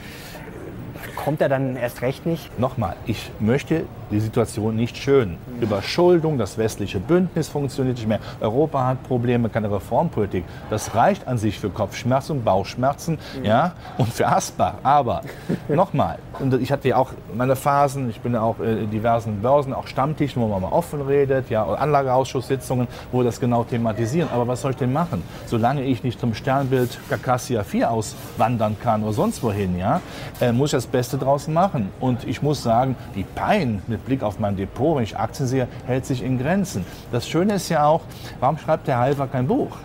kommt 1.15 1.41
er 1.41 1.49
dann 1.49 1.75
erst 1.75 2.01
recht 2.01 2.25
nicht? 2.25 2.57
Nochmal, 2.59 2.95
ich 3.05 3.31
möchte 3.39 3.85
die 4.11 4.19
Situation 4.19 4.75
nicht 4.75 4.97
schön. 4.97 5.37
Überschuldung, 5.61 6.37
das 6.37 6.57
westliche 6.57 6.99
Bündnis 6.99 7.47
funktioniert 7.47 7.97
nicht 7.97 8.07
mehr. 8.07 8.19
Europa 8.39 8.85
hat 8.85 9.03
Probleme, 9.03 9.49
keine 9.49 9.71
Reformpolitik. 9.71 10.43
Das 10.69 10.95
reicht 10.95 11.27
an 11.27 11.37
sich 11.37 11.59
für 11.59 11.69
Kopfschmerzen 11.69 12.33
und 12.33 12.45
Bauchschmerzen 12.45 13.17
mhm. 13.37 13.45
ja, 13.45 13.73
und 13.97 14.11
für 14.11 14.27
Asbach. 14.27 14.75
Aber 14.83 15.21
nochmal, 15.67 16.19
ich 16.59 16.71
hatte 16.71 16.89
ja 16.89 16.97
auch 16.97 17.11
meine 17.33 17.55
Phasen, 17.55 18.09
ich 18.09 18.21
bin 18.21 18.33
ja 18.33 18.41
auch 18.41 18.59
in 18.59 18.91
diversen 18.91 19.41
Börsen, 19.41 19.73
auch 19.73 19.87
Stammtischen, 19.87 20.41
wo 20.41 20.47
man 20.47 20.61
mal 20.61 20.71
offen 20.71 21.01
redet, 21.01 21.49
ja, 21.49 21.65
Anlageausschusssitzungen, 21.65 22.87
wo 23.11 23.19
wir 23.19 23.25
das 23.25 23.39
genau 23.39 23.63
thematisieren. 23.63 24.29
Aber 24.33 24.47
was 24.47 24.61
soll 24.61 24.71
ich 24.71 24.77
denn 24.77 24.93
machen? 24.93 25.23
Solange 25.45 25.83
ich 25.83 26.03
nicht 26.03 26.19
zum 26.19 26.33
Sternbild 26.33 26.99
Kakassia 27.09 27.63
4 27.63 27.91
auswandern 27.91 28.77
kann 28.81 29.03
oder 29.03 29.13
sonst 29.13 29.41
wohin, 29.43 29.77
ja, 29.77 30.01
äh, 30.41 30.51
muss 30.51 30.69
ich 30.69 30.77
das 30.77 30.87
Beste 30.87 31.17
draus 31.17 31.47
machen. 31.47 31.89
Und 31.99 32.27
ich 32.27 32.41
muss 32.41 32.63
sagen, 32.63 32.95
die 33.15 33.23
Pein 33.23 33.81
mit 33.87 33.94
Blick 33.97 34.23
auf 34.23 34.39
mein 34.39 34.55
Depot, 34.55 34.95
wenn 34.95 35.03
ich 35.03 35.17
Aktien 35.17 35.47
sehe, 35.47 35.67
hält 35.85 36.05
sich 36.05 36.23
in 36.23 36.37
Grenzen. 36.37 36.85
Das 37.11 37.27
Schöne 37.27 37.55
ist 37.55 37.69
ja 37.69 37.85
auch, 37.85 38.01
warum 38.39 38.57
schreibt 38.57 38.87
der 38.87 38.97
Halver 38.97 39.27
kein 39.27 39.47
Buch? 39.47 39.77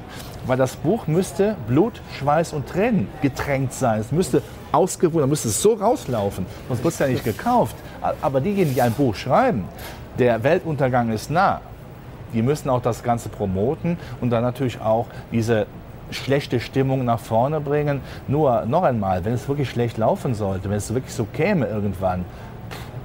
Weil 0.46 0.56
das 0.56 0.76
Buch 0.76 1.06
müsste 1.06 1.56
Blut, 1.68 2.00
Schweiß 2.18 2.52
und 2.54 2.68
Tränen 2.68 3.08
getränkt 3.20 3.72
sein. 3.74 4.00
Es 4.00 4.10
müsste 4.10 4.42
ausgewogen, 4.72 5.28
müsste 5.28 5.48
es 5.48 5.60
so 5.60 5.74
rauslaufen. 5.74 6.46
Sonst 6.68 6.82
wird 6.82 6.94
es 6.94 6.98
ja 7.00 7.06
nicht 7.06 7.24
gekauft. 7.24 7.76
Aber 8.22 8.40
diejenigen, 8.40 8.74
die 8.74 8.82
ein 8.82 8.92
Buch 8.92 9.14
schreiben, 9.14 9.64
der 10.18 10.42
Weltuntergang 10.42 11.10
ist 11.10 11.30
nah. 11.30 11.60
Die 12.32 12.42
müssen 12.42 12.68
auch 12.70 12.80
das 12.80 13.02
Ganze 13.02 13.28
promoten 13.28 13.98
und 14.20 14.30
dann 14.30 14.42
natürlich 14.42 14.80
auch 14.80 15.06
diese 15.32 15.66
schlechte 16.10 16.60
Stimmung 16.60 17.04
nach 17.04 17.20
vorne 17.20 17.60
bringen. 17.60 18.00
Nur 18.28 18.64
noch 18.66 18.82
einmal, 18.82 19.24
wenn 19.24 19.32
es 19.32 19.48
wirklich 19.48 19.70
schlecht 19.70 19.98
laufen 19.98 20.34
sollte, 20.34 20.70
wenn 20.70 20.76
es 20.76 20.92
wirklich 20.92 21.14
so 21.14 21.24
käme 21.24 21.66
irgendwann, 21.66 22.24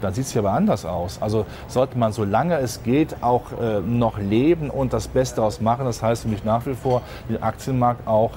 dann 0.05 0.13
sieht 0.13 0.25
es 0.25 0.33
ja 0.33 0.41
aber 0.41 0.53
anders 0.53 0.85
aus. 0.85 1.21
Also 1.21 1.45
sollte 1.67 1.97
man, 1.97 2.13
solange 2.13 2.57
es 2.59 2.83
geht, 2.83 3.17
auch 3.21 3.51
äh, 3.59 3.81
noch 3.81 4.19
leben 4.19 4.69
und 4.69 4.93
das 4.93 5.07
Beste 5.07 5.37
daraus 5.37 5.59
machen. 5.59 5.85
Das 5.85 6.01
heißt 6.01 6.23
für 6.23 6.27
mich 6.27 6.43
nach 6.43 6.65
wie 6.65 6.75
vor, 6.75 7.01
den 7.27 7.41
Aktienmarkt 7.41 8.07
auch 8.07 8.31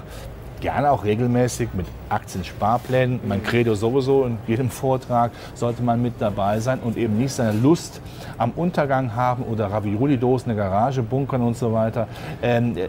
gerne 0.61 0.91
auch 0.91 1.05
regelmäßig 1.05 1.69
mit 1.75 1.87
Aktiensparplänen. 2.09 3.21
Mein 3.29 3.43
Credo 3.43 3.75
sowieso 3.75 4.25
in 4.25 4.39
jedem 4.47 4.71
Vortrag 4.71 5.31
sollte 5.55 5.83
man 5.83 6.03
mit 6.03 6.15
dabei 6.19 6.59
sein 6.59 6.81
und 6.81 6.97
eben 6.97 7.17
nicht 7.19 7.33
seine 7.33 7.53
Lust 7.53 8.01
am 8.39 8.51
Untergang 8.53 9.15
haben 9.15 9.45
oder 9.45 9.71
Ravioli-Dosen 9.71 10.51
in 10.51 10.57
der 10.57 10.67
Garage 10.67 11.03
bunkern 11.03 11.43
und 11.43 11.57
so 11.57 11.73
weiter. 11.73 12.09
Ähm, 12.43 12.77
äh, 12.77 12.89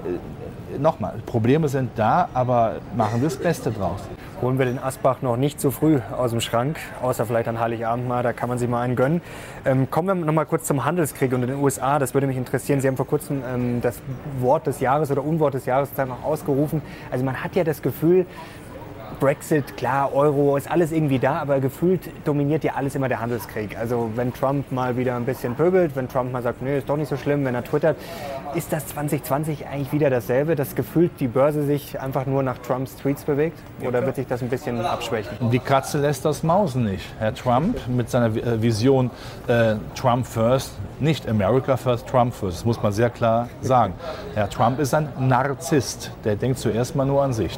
nochmal, 0.80 1.15
Probleme 1.26 1.68
sind 1.68 1.92
da, 1.96 2.30
aber 2.34 2.76
machen 2.96 3.22
wir 3.22 3.30
das 3.30 3.38
Beste 3.38 3.72
draus. 3.72 4.00
Holen 4.41 4.58
wir 4.58 4.65
den 4.65 4.80
Asbach 4.80 5.21
noch 5.21 5.36
nicht 5.36 5.60
zu 5.60 5.69
früh 5.69 5.99
aus 6.17 6.32
dem 6.32 6.39
Schrank, 6.39 6.78
außer 7.02 7.25
vielleicht 7.25 7.49
an 7.49 7.60
Heiligabend 7.60 8.08
mal, 8.08 8.23
da 8.23 8.32
kann 8.32 8.47
man 8.47 8.58
sich 8.58 8.69
mal 8.69 8.82
einen 8.82 8.95
gönnen. 8.95 9.21
Ähm, 9.65 9.91
kommen 9.91 10.08
wir 10.08 10.15
noch 10.15 10.32
mal 10.32 10.45
kurz 10.45 10.65
zum 10.65 10.86
Handelskrieg 10.86 11.34
und 11.34 11.41
den 11.41 11.56
USA, 11.56 11.99
das 11.99 12.13
würde 12.13 12.25
mich 12.25 12.38
interessieren. 12.38 12.80
Sie 12.80 12.88
haben 12.88 12.95
vor 12.95 13.06
kurzem 13.06 13.43
ähm, 13.45 13.82
das 13.82 13.99
Wort 14.39 14.65
des 14.65 14.80
Jahres 14.80 15.12
oder 15.12 15.25
Unwort 15.25 15.56
des 15.56 15.65
Jahres 15.65 15.89
noch 15.97 16.23
ausgerufen. 16.23 16.82
Also 17.12 17.25
man 17.25 17.43
hat 17.43 17.58
ja 17.58 17.65
das 17.65 17.82
Gefühl, 17.82 18.25
Brexit, 19.20 19.76
klar, 19.76 20.14
Euro, 20.14 20.56
ist 20.56 20.72
alles 20.72 20.92
irgendwie 20.94 21.20
da, 21.20 21.40
aber 21.40 21.60
gefühlt 21.60 22.10
dominiert 22.26 22.64
ja 22.64 22.76
alles 22.76 22.96
immer 22.96 23.10
der 23.10 23.20
Handelskrieg. 23.20 23.78
Also 23.78 24.10
wenn 24.16 24.34
Trump 24.34 24.72
mal 24.72 24.96
wieder 24.96 25.16
ein 25.16 25.26
bisschen 25.26 25.56
pöbelt, 25.56 25.96
wenn 25.96 26.08
Trump 26.08 26.32
mal 26.32 26.42
sagt, 26.42 26.62
nee, 26.62 26.78
ist 26.78 26.88
doch 26.88 26.96
nicht 26.96 27.10
so 27.10 27.18
schlimm, 27.18 27.44
wenn 27.44 27.54
er 27.54 27.64
twittert, 27.64 27.98
ist 28.56 28.72
das 28.72 28.88
2020 28.88 29.68
eigentlich 29.68 29.92
wieder 29.92 30.10
dasselbe, 30.10 30.56
dass 30.56 30.74
gefühlt 30.74 31.12
die 31.20 31.28
Börse 31.28 31.64
sich 31.64 32.00
einfach 32.00 32.26
nur 32.26 32.44
nach 32.44 32.58
Trumps 32.60 32.96
Tweets 32.96 33.24
bewegt? 33.24 33.60
Oder 33.86 34.06
wird 34.06 34.16
sich 34.16 34.28
das 34.28 34.42
ein 34.42 34.50
bisschen 34.50 34.80
abschwächen? 34.82 35.52
Die 35.52 35.60
Katze 35.60 36.00
lässt 36.00 36.26
das 36.26 36.42
Mausen 36.42 36.86
nicht. 36.86 37.06
Herr 37.20 37.34
Trump 37.34 37.78
mit 37.88 38.10
seiner 38.10 38.36
äh, 38.36 38.62
Vision 38.62 39.12
äh, 39.48 39.76
Trump 39.96 40.26
First, 40.26 40.72
nicht 41.00 41.28
America 41.28 41.78
First, 41.78 42.08
Trump 42.08 42.34
First, 42.34 42.60
das 42.60 42.66
muss 42.66 42.82
man 42.82 42.92
sehr 42.92 43.10
klar 43.10 43.50
sagen. 43.62 43.94
Herr 44.34 44.50
Trump 44.50 44.80
ist 44.80 44.94
ein 44.94 45.10
Narzisst, 45.20 46.12
der 46.24 46.36
denkt 46.36 46.60
zuerst 46.60 46.96
mal 46.96 47.06
nur 47.06 47.22
an 47.22 47.34
sich. 47.34 47.58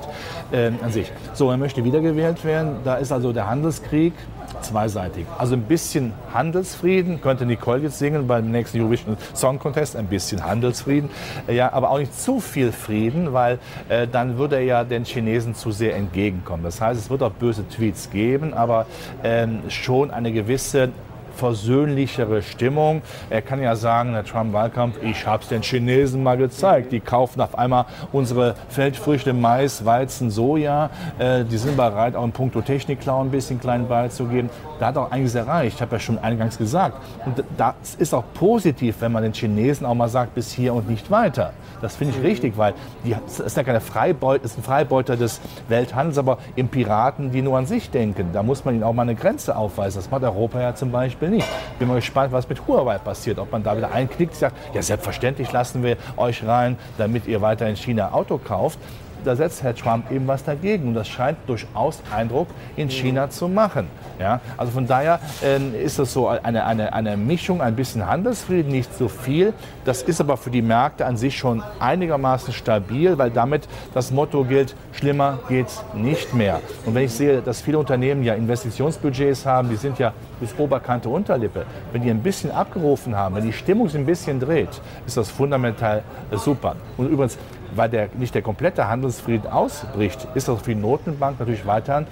Äh, 0.51 0.71
an 0.81 0.91
sich. 0.91 1.11
So, 1.33 1.50
er 1.51 1.57
möchte 1.57 1.83
wiedergewählt 1.83 2.43
werden. 2.43 2.77
Da 2.83 2.95
ist 2.95 3.11
also 3.11 3.33
der 3.33 3.49
Handelskrieg 3.49 4.13
zweiseitig. 4.61 5.25
Also 5.37 5.55
ein 5.55 5.63
bisschen 5.63 6.13
Handelsfrieden, 6.33 7.21
könnte 7.21 7.45
Nicole 7.45 7.81
jetzt 7.81 7.99
singen 7.99 8.27
beim 8.27 8.51
nächsten 8.51 8.79
Eurovision 8.79 9.17
Song 9.33 9.59
Contest, 9.59 9.95
ein 9.95 10.07
bisschen 10.07 10.45
Handelsfrieden. 10.45 11.09
Äh, 11.47 11.55
ja, 11.55 11.73
aber 11.73 11.89
auch 11.89 11.99
nicht 11.99 12.19
zu 12.19 12.39
viel 12.39 12.71
Frieden, 12.71 13.33
weil 13.33 13.59
äh, 13.89 14.07
dann 14.07 14.37
würde 14.37 14.57
er 14.57 14.63
ja 14.63 14.83
den 14.83 15.05
Chinesen 15.05 15.55
zu 15.55 15.71
sehr 15.71 15.95
entgegenkommen. 15.95 16.63
Das 16.63 16.81
heißt, 16.81 16.99
es 16.99 17.09
wird 17.09 17.23
auch 17.23 17.31
böse 17.31 17.67
Tweets 17.67 18.09
geben, 18.09 18.53
aber 18.53 18.85
äh, 19.23 19.47
schon 19.69 20.11
eine 20.11 20.31
gewisse 20.31 20.89
versöhnlichere 21.35 22.41
Stimmung. 22.41 23.01
Er 23.29 23.41
kann 23.41 23.61
ja 23.61 23.75
sagen, 23.75 24.13
der 24.13 24.23
Trump-Wahlkampf, 24.23 25.01
ich 25.03 25.25
habe 25.25 25.43
es 25.43 25.49
den 25.49 25.61
Chinesen 25.61 26.23
mal 26.23 26.37
gezeigt. 26.37 26.91
Die 26.91 26.99
kaufen 26.99 27.41
auf 27.41 27.57
einmal 27.57 27.85
unsere 28.11 28.55
Feldfrüchte, 28.69 29.33
Mais, 29.33 29.85
Weizen, 29.85 30.29
Soja. 30.29 30.89
Äh, 31.19 31.43
die 31.45 31.57
sind 31.57 31.77
bereit, 31.77 32.15
auch 32.15 32.25
in 32.25 32.31
puncto 32.31 32.61
Technikklau 32.61 33.21
ein 33.21 33.31
bisschen 33.31 33.59
kleinen 33.59 33.87
beizugeben. 33.87 34.49
Da 34.79 34.87
hat 34.87 34.97
auch 34.97 35.11
einiges 35.11 35.35
erreicht. 35.35 35.75
Ich 35.75 35.81
habe 35.81 35.95
ja 35.95 35.99
schon 35.99 36.17
eingangs 36.19 36.57
gesagt. 36.57 36.97
Und 37.25 37.43
das 37.57 37.95
ist 37.97 38.13
auch 38.13 38.23
positiv, 38.33 38.97
wenn 38.99 39.11
man 39.11 39.23
den 39.23 39.33
Chinesen 39.33 39.85
auch 39.85 39.93
mal 39.93 40.09
sagt, 40.09 40.35
bis 40.35 40.51
hier 40.51 40.73
und 40.73 40.89
nicht 40.89 41.11
weiter. 41.11 41.53
Das 41.81 41.95
finde 41.95 42.15
ich 42.17 42.23
richtig, 42.23 42.57
weil 42.57 42.73
die, 43.05 43.15
das 43.25 43.39
ist 43.39 43.57
ja 43.57 43.63
keine 43.63 43.81
Freibeuter, 43.81 44.43
ist 44.43 44.57
ein 44.57 44.63
Freibeuter 44.63 45.17
des 45.17 45.41
Welthandels, 45.67 46.17
aber 46.17 46.37
im 46.55 46.67
Piraten, 46.67 47.31
die 47.31 47.41
nur 47.41 47.57
an 47.57 47.65
sich 47.65 47.89
denken. 47.89 48.29
Da 48.33 48.43
muss 48.43 48.65
man 48.65 48.75
ihnen 48.75 48.83
auch 48.83 48.93
mal 48.93 49.03
eine 49.03 49.15
Grenze 49.15 49.55
aufweisen. 49.55 49.99
Das 49.99 50.09
macht 50.11 50.23
Europa 50.23 50.59
ja 50.61 50.75
zum 50.75 50.91
Beispiel 50.91 51.20
nicht. 51.29 51.47
Bin 51.79 51.87
mal 51.87 51.95
gespannt, 51.95 52.31
was 52.31 52.47
mit 52.47 52.67
Huawei 52.67 52.97
passiert. 52.97 53.39
Ob 53.39 53.51
man 53.51 53.63
da 53.63 53.75
wieder 53.77 53.91
einklickt, 53.91 54.35
sagt, 54.35 54.55
ja 54.73 54.81
selbstverständlich 54.81 55.51
lassen 55.51 55.83
wir 55.83 55.97
euch 56.17 56.45
rein, 56.45 56.77
damit 56.97 57.27
ihr 57.27 57.41
weiter 57.41 57.67
in 57.67 57.75
China 57.75 58.11
Auto 58.11 58.37
kauft 58.37 58.79
da 59.23 59.35
setzt 59.35 59.63
Herr 59.63 59.75
Trump 59.75 60.11
eben 60.11 60.27
was 60.27 60.43
dagegen. 60.43 60.89
Und 60.89 60.93
das 60.93 61.07
scheint 61.07 61.37
durchaus 61.47 62.01
Eindruck 62.15 62.47
in 62.75 62.89
China 62.89 63.29
zu 63.29 63.47
machen. 63.47 63.87
Ja? 64.19 64.39
Also 64.57 64.71
von 64.71 64.87
daher 64.87 65.19
äh, 65.43 65.83
ist 65.83 65.99
das 65.99 66.13
so 66.13 66.27
eine, 66.27 66.65
eine, 66.65 66.93
eine 66.93 67.17
Mischung, 67.17 67.61
ein 67.61 67.75
bisschen 67.75 68.07
Handelsfrieden, 68.07 68.71
nicht 68.71 68.93
so 68.93 69.07
viel. 69.07 69.53
Das 69.85 70.01
ist 70.01 70.21
aber 70.21 70.37
für 70.37 70.51
die 70.51 70.61
Märkte 70.61 71.05
an 71.05 71.17
sich 71.17 71.37
schon 71.37 71.63
einigermaßen 71.79 72.53
stabil, 72.53 73.17
weil 73.17 73.31
damit 73.31 73.67
das 73.93 74.11
Motto 74.11 74.43
gilt, 74.43 74.75
schlimmer 74.91 75.39
geht 75.49 75.67
es 75.67 75.83
nicht 75.93 76.33
mehr. 76.33 76.61
Und 76.85 76.95
wenn 76.95 77.05
ich 77.05 77.13
sehe, 77.13 77.41
dass 77.41 77.61
viele 77.61 77.79
Unternehmen 77.79 78.23
ja 78.23 78.33
Investitionsbudgets 78.35 79.45
haben, 79.45 79.69
die 79.69 79.75
sind 79.75 79.99
ja 79.99 80.13
bis 80.39 80.57
Oberkante 80.57 81.09
Unterlippe. 81.09 81.65
Wenn 81.91 82.01
die 82.03 82.09
ein 82.09 82.21
bisschen 82.21 82.51
abgerufen 82.51 83.15
haben, 83.15 83.35
wenn 83.35 83.45
die 83.45 83.53
Stimmung 83.53 83.87
sich 83.87 83.99
ein 83.99 84.05
bisschen 84.05 84.39
dreht, 84.39 84.81
ist 85.05 85.17
das 85.17 85.29
fundamental 85.29 86.03
super. 86.31 86.75
Und 86.97 87.09
übrigens, 87.09 87.37
weil 87.75 87.89
der, 87.89 88.09
nicht 88.17 88.35
der 88.35 88.41
komplette 88.41 88.87
Handelsfrieden 88.87 89.49
ausbricht, 89.49 90.27
ist 90.35 90.47
das 90.47 90.61
für 90.61 90.73
die 90.73 90.81
Notenbank 90.81 91.39
natürlich 91.39 91.65
weiterhin 91.65 92.05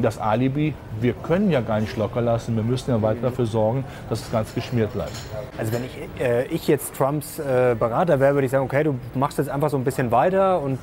das 0.00 0.18
Alibi, 0.18 0.74
wir 1.00 1.12
können 1.12 1.50
ja 1.50 1.60
gar 1.60 1.80
nicht 1.80 1.96
locker 1.96 2.20
lassen, 2.20 2.56
wir 2.56 2.62
müssen 2.62 2.90
ja 2.90 3.02
weiter 3.02 3.22
dafür 3.22 3.46
sorgen, 3.46 3.84
dass 4.08 4.20
das 4.20 4.30
Ganze 4.30 4.54
geschmiert 4.54 4.92
bleibt. 4.92 5.12
Also 5.56 5.72
wenn 5.72 5.84
ich, 5.84 6.20
äh, 6.20 6.46
ich 6.46 6.68
jetzt 6.68 6.94
Trumps 6.94 7.38
äh, 7.38 7.74
Berater 7.78 8.20
wäre, 8.20 8.34
würde 8.34 8.46
ich 8.46 8.52
sagen, 8.52 8.64
okay, 8.64 8.84
du 8.84 8.98
machst 9.14 9.38
jetzt 9.38 9.50
einfach 9.50 9.70
so 9.70 9.76
ein 9.76 9.84
bisschen 9.84 10.10
weiter 10.10 10.60
und 10.60 10.78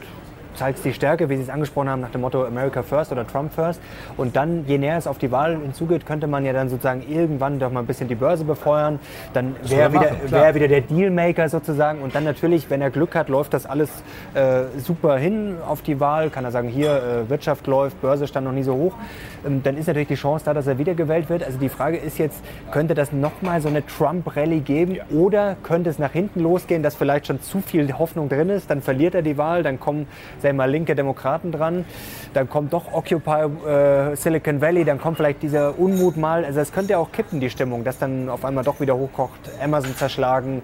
zeigst 0.55 0.85
die 0.85 0.93
Stärke, 0.93 1.29
wie 1.29 1.37
Sie 1.37 1.43
es 1.43 1.49
angesprochen 1.49 1.89
haben, 1.89 2.01
nach 2.01 2.11
dem 2.11 2.21
Motto 2.21 2.45
America 2.45 2.83
First 2.83 3.11
oder 3.11 3.25
Trump 3.27 3.53
First. 3.53 3.81
Und 4.17 4.35
dann, 4.35 4.65
je 4.67 4.77
näher 4.77 4.97
es 4.97 5.07
auf 5.07 5.17
die 5.17 5.31
Wahl 5.31 5.57
hinzugeht, 5.57 6.05
könnte 6.05 6.27
man 6.27 6.45
ja 6.45 6.53
dann 6.53 6.69
sozusagen 6.69 7.03
irgendwann 7.07 7.59
doch 7.59 7.71
mal 7.71 7.81
ein 7.81 7.85
bisschen 7.85 8.07
die 8.07 8.15
Börse 8.15 8.43
befeuern. 8.43 8.99
Dann 9.33 9.55
wäre 9.63 9.93
wieder, 9.93 10.11
wär 10.27 10.55
wieder 10.55 10.67
der 10.67 10.81
Dealmaker 10.81 11.49
sozusagen. 11.49 12.01
Und 12.01 12.15
dann 12.15 12.23
natürlich, 12.23 12.69
wenn 12.69 12.81
er 12.81 12.89
Glück 12.89 13.15
hat, 13.15 13.29
läuft 13.29 13.53
das 13.53 13.65
alles 13.65 13.89
äh, 14.33 14.63
super 14.77 15.17
hin 15.17 15.57
auf 15.67 15.81
die 15.81 15.99
Wahl. 15.99 16.29
Kann 16.29 16.45
er 16.45 16.51
sagen, 16.51 16.69
hier 16.69 17.25
äh, 17.25 17.29
Wirtschaft 17.29 17.67
läuft, 17.67 18.01
Börse 18.01 18.27
stand 18.27 18.45
noch 18.45 18.53
nie 18.53 18.63
so 18.63 18.75
hoch. 18.75 18.93
Ähm, 19.45 19.61
dann 19.63 19.77
ist 19.77 19.87
natürlich 19.87 20.07
die 20.07 20.15
Chance 20.15 20.45
da, 20.45 20.53
dass 20.53 20.67
er 20.67 20.77
wiedergewählt 20.77 21.29
wird. 21.29 21.43
Also 21.43 21.57
die 21.57 21.69
Frage 21.69 21.97
ist 21.97 22.17
jetzt, 22.17 22.43
könnte 22.71 22.93
das 22.93 23.11
nochmal 23.11 23.61
so 23.61 23.67
eine 23.67 23.85
Trump-Rallye 23.85 24.59
geben? 24.59 24.95
Ja. 24.95 25.03
Oder 25.11 25.55
könnte 25.63 25.89
es 25.89 25.99
nach 25.99 26.11
hinten 26.11 26.41
losgehen, 26.41 26.83
dass 26.83 26.95
vielleicht 26.95 27.27
schon 27.27 27.41
zu 27.41 27.61
viel 27.61 27.91
Hoffnung 27.97 28.29
drin 28.29 28.49
ist? 28.49 28.69
Dann 28.69 28.81
verliert 28.81 29.15
er 29.15 29.21
die 29.21 29.37
Wahl, 29.37 29.63
dann 29.63 29.79
kommen 29.79 30.07
sagen 30.45 30.57
wir 30.57 30.63
mal, 30.63 30.71
linke 30.71 30.95
Demokraten 30.95 31.51
dran. 31.51 31.85
Dann 32.33 32.49
kommt 32.49 32.71
doch 32.73 32.93
Occupy 32.93 33.67
äh, 33.67 34.15
Silicon 34.15 34.61
Valley, 34.61 34.85
dann 34.85 34.99
kommt 34.99 35.17
vielleicht 35.17 35.41
dieser 35.41 35.77
Unmut 35.77 36.17
mal. 36.17 36.45
Also 36.45 36.59
es 36.59 36.71
könnte 36.71 36.93
ja 36.93 36.99
auch 36.99 37.11
kippen, 37.11 37.39
die 37.39 37.49
Stimmung, 37.49 37.83
dass 37.83 37.97
dann 37.97 38.29
auf 38.29 38.45
einmal 38.45 38.63
doch 38.63 38.79
wieder 38.79 38.95
hochkocht, 38.95 39.39
Amazon 39.61 39.95
zerschlagen. 39.95 40.61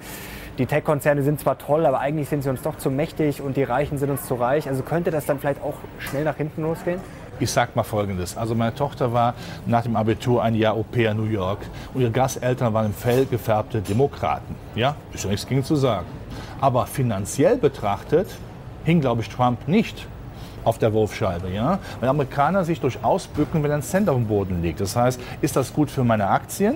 Die 0.58 0.65
Tech-Konzerne 0.65 1.24
sind 1.24 1.39
zwar 1.39 1.58
toll, 1.58 1.86
aber 1.86 2.00
eigentlich 2.00 2.30
sind 2.30 2.44
sie 2.44 2.50
uns 2.50 2.62
doch 2.62 2.78
zu 2.78 2.91
mächtig 2.91 3.41
und 3.41 3.58
die 3.58 3.63
Reichen 3.63 3.98
sind 3.98 4.12
uns 4.12 4.26
zu 4.26 4.36
reich. 4.36 4.67
Also 4.67 4.84
könnte 4.84 5.10
das 5.10 5.26
dann 5.26 5.39
vielleicht 5.39 5.63
auch 5.63 5.76
schnell 5.98 6.24
nach 6.24 6.36
hinten 6.36 6.62
losgehen? 6.62 7.00
Ich 7.39 7.50
sag 7.50 7.76
mal 7.76 7.84
Folgendes. 7.84 8.38
Also 8.38 8.54
meine 8.54 8.76
Tochter 8.76 9.13
war 9.13 9.34
nach 9.65 9.82
dem 9.82 9.96
Abitur 9.96 10.44
ein 10.44 10.54
Jahr 10.54 10.76
Au 10.76 10.84
pair 10.84 11.12
in 11.12 11.17
New 11.17 11.32
York 11.32 11.60
und 11.94 12.02
ihre 12.02 12.12
Gasteltern 12.12 12.74
waren 12.74 12.94
Fell 12.94 13.26
gefärbte 13.26 13.82
Demokraten. 13.82 14.56
Ja, 14.76 14.96
ist 15.13 15.24
ja 15.24 15.32
nichts 15.32 15.48
gegen 15.48 15.63
zu 15.63 15.76
sagen. 15.76 16.06
Aber 16.60 16.86
finanziell 16.86 17.58
betrachtet 17.58 18.28
hing, 18.84 19.02
glaube 19.02 19.22
ich, 19.22 19.30
Trump 19.30 19.67
nicht 19.67 20.08
auf 20.63 20.78
der 20.78 20.94
Wurfscheibe. 20.94 21.50
Ja? 21.50 21.80
Weil 22.00 22.10
Amerikaner 22.10 22.63
sich 22.63 22.80
durchaus 22.80 23.28
bücken, 23.28 23.63
wenn 23.63 23.72
ein 23.72 23.82
Cent 23.82 24.10
auf 24.10 24.15
dem 24.15 24.28
Boden 24.28 24.62
liegt. 24.62 24.80
Das 24.82 24.96
heißt, 24.96 25.20
ist 25.41 25.56
das 25.56 25.74
gut 25.74 25.89
für 25.89 26.04
meine 26.04 26.28
Aktien? 26.28 26.76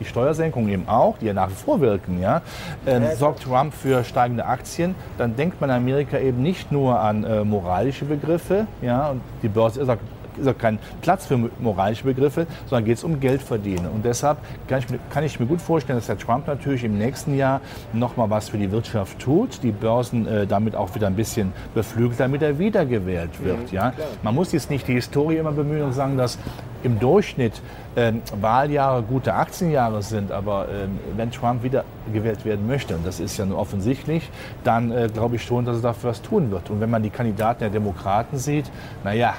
Die 0.00 0.04
Steuersenkung 0.04 0.68
eben 0.68 0.88
auch, 0.88 1.18
die 1.18 1.26
ja 1.26 1.32
nach 1.32 1.50
wie 1.50 1.54
vor 1.54 1.80
wirken, 1.80 2.20
ja, 2.20 2.42
äh, 2.86 3.14
sorgt 3.14 3.44
Trump 3.44 3.72
für 3.72 4.02
steigende 4.02 4.44
Aktien, 4.44 4.96
dann 5.16 5.36
denkt 5.36 5.60
man 5.60 5.70
in 5.70 5.76
Amerika 5.76 6.18
eben 6.18 6.42
nicht 6.42 6.72
nur 6.72 6.98
an 6.98 7.22
äh, 7.22 7.44
moralische 7.44 8.04
Begriffe, 8.04 8.66
ja, 8.80 9.10
und 9.10 9.20
die 9.42 9.48
Börse 9.48 9.80
auch 9.80 9.98
ist 10.38 10.48
auch 10.48 10.58
kein 10.58 10.78
Platz 11.00 11.26
für 11.26 11.38
moralische 11.58 12.04
Begriffe, 12.04 12.46
sondern 12.66 12.84
geht 12.84 12.98
es 12.98 13.04
um 13.04 13.20
Geld 13.20 13.42
verdienen. 13.42 13.86
Und 13.86 14.04
deshalb 14.04 14.38
kann 14.68 14.80
ich, 14.80 14.86
kann 15.10 15.24
ich, 15.24 15.38
mir 15.40 15.46
gut 15.46 15.60
vorstellen, 15.60 15.98
dass 15.98 16.08
Herr 16.08 16.18
Trump 16.18 16.46
natürlich 16.46 16.84
im 16.84 16.98
nächsten 16.98 17.36
Jahr 17.36 17.60
noch 17.92 18.16
mal 18.16 18.30
was 18.30 18.48
für 18.48 18.58
die 18.58 18.70
Wirtschaft 18.70 19.18
tut, 19.18 19.62
die 19.62 19.72
Börsen 19.72 20.26
äh, 20.26 20.46
damit 20.46 20.76
auch 20.76 20.94
wieder 20.94 21.06
ein 21.06 21.16
bisschen 21.16 21.52
beflügelt, 21.74 22.20
damit 22.20 22.42
er 22.42 22.58
wiedergewählt 22.58 23.42
wird. 23.42 23.70
Mhm, 23.70 23.76
ja? 23.76 23.92
Man 24.22 24.34
muss 24.34 24.52
jetzt 24.52 24.70
nicht 24.70 24.88
die 24.88 24.94
Historie 24.94 25.36
immer 25.36 25.52
bemühen 25.52 25.82
und 25.82 25.92
sagen, 25.92 26.16
dass 26.16 26.38
im 26.82 26.98
Durchschnitt 26.98 27.60
äh, 27.94 28.12
Wahljahre 28.40 29.02
gute 29.02 29.34
Aktienjahre 29.34 30.02
sind, 30.02 30.32
aber 30.32 30.68
äh, 30.68 30.88
wenn 31.16 31.30
Trump 31.30 31.62
wiedergewählt 31.62 32.44
werden 32.44 32.66
möchte, 32.66 32.96
und 32.96 33.06
das 33.06 33.20
ist 33.20 33.36
ja 33.36 33.46
nur 33.46 33.58
offensichtlich, 33.58 34.28
dann 34.64 34.90
äh, 34.90 35.08
glaube 35.12 35.36
ich 35.36 35.44
schon, 35.44 35.64
dass 35.64 35.76
er 35.76 35.82
dafür 35.82 36.10
was 36.10 36.22
tun 36.22 36.50
wird. 36.50 36.70
Und 36.70 36.80
wenn 36.80 36.90
man 36.90 37.02
die 37.02 37.10
Kandidaten 37.10 37.60
der 37.60 37.70
Demokraten 37.70 38.38
sieht, 38.38 38.70
naja, 39.04 39.34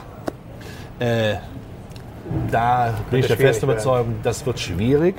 äh, 0.99 1.35
Da 2.51 2.93
bin 3.11 3.19
ich 3.19 3.27
der 3.27 3.35
festen 3.35 3.65
Überzeugung, 3.65 4.15
das 4.23 4.45
wird 4.45 4.57
schwierig. 4.57 5.15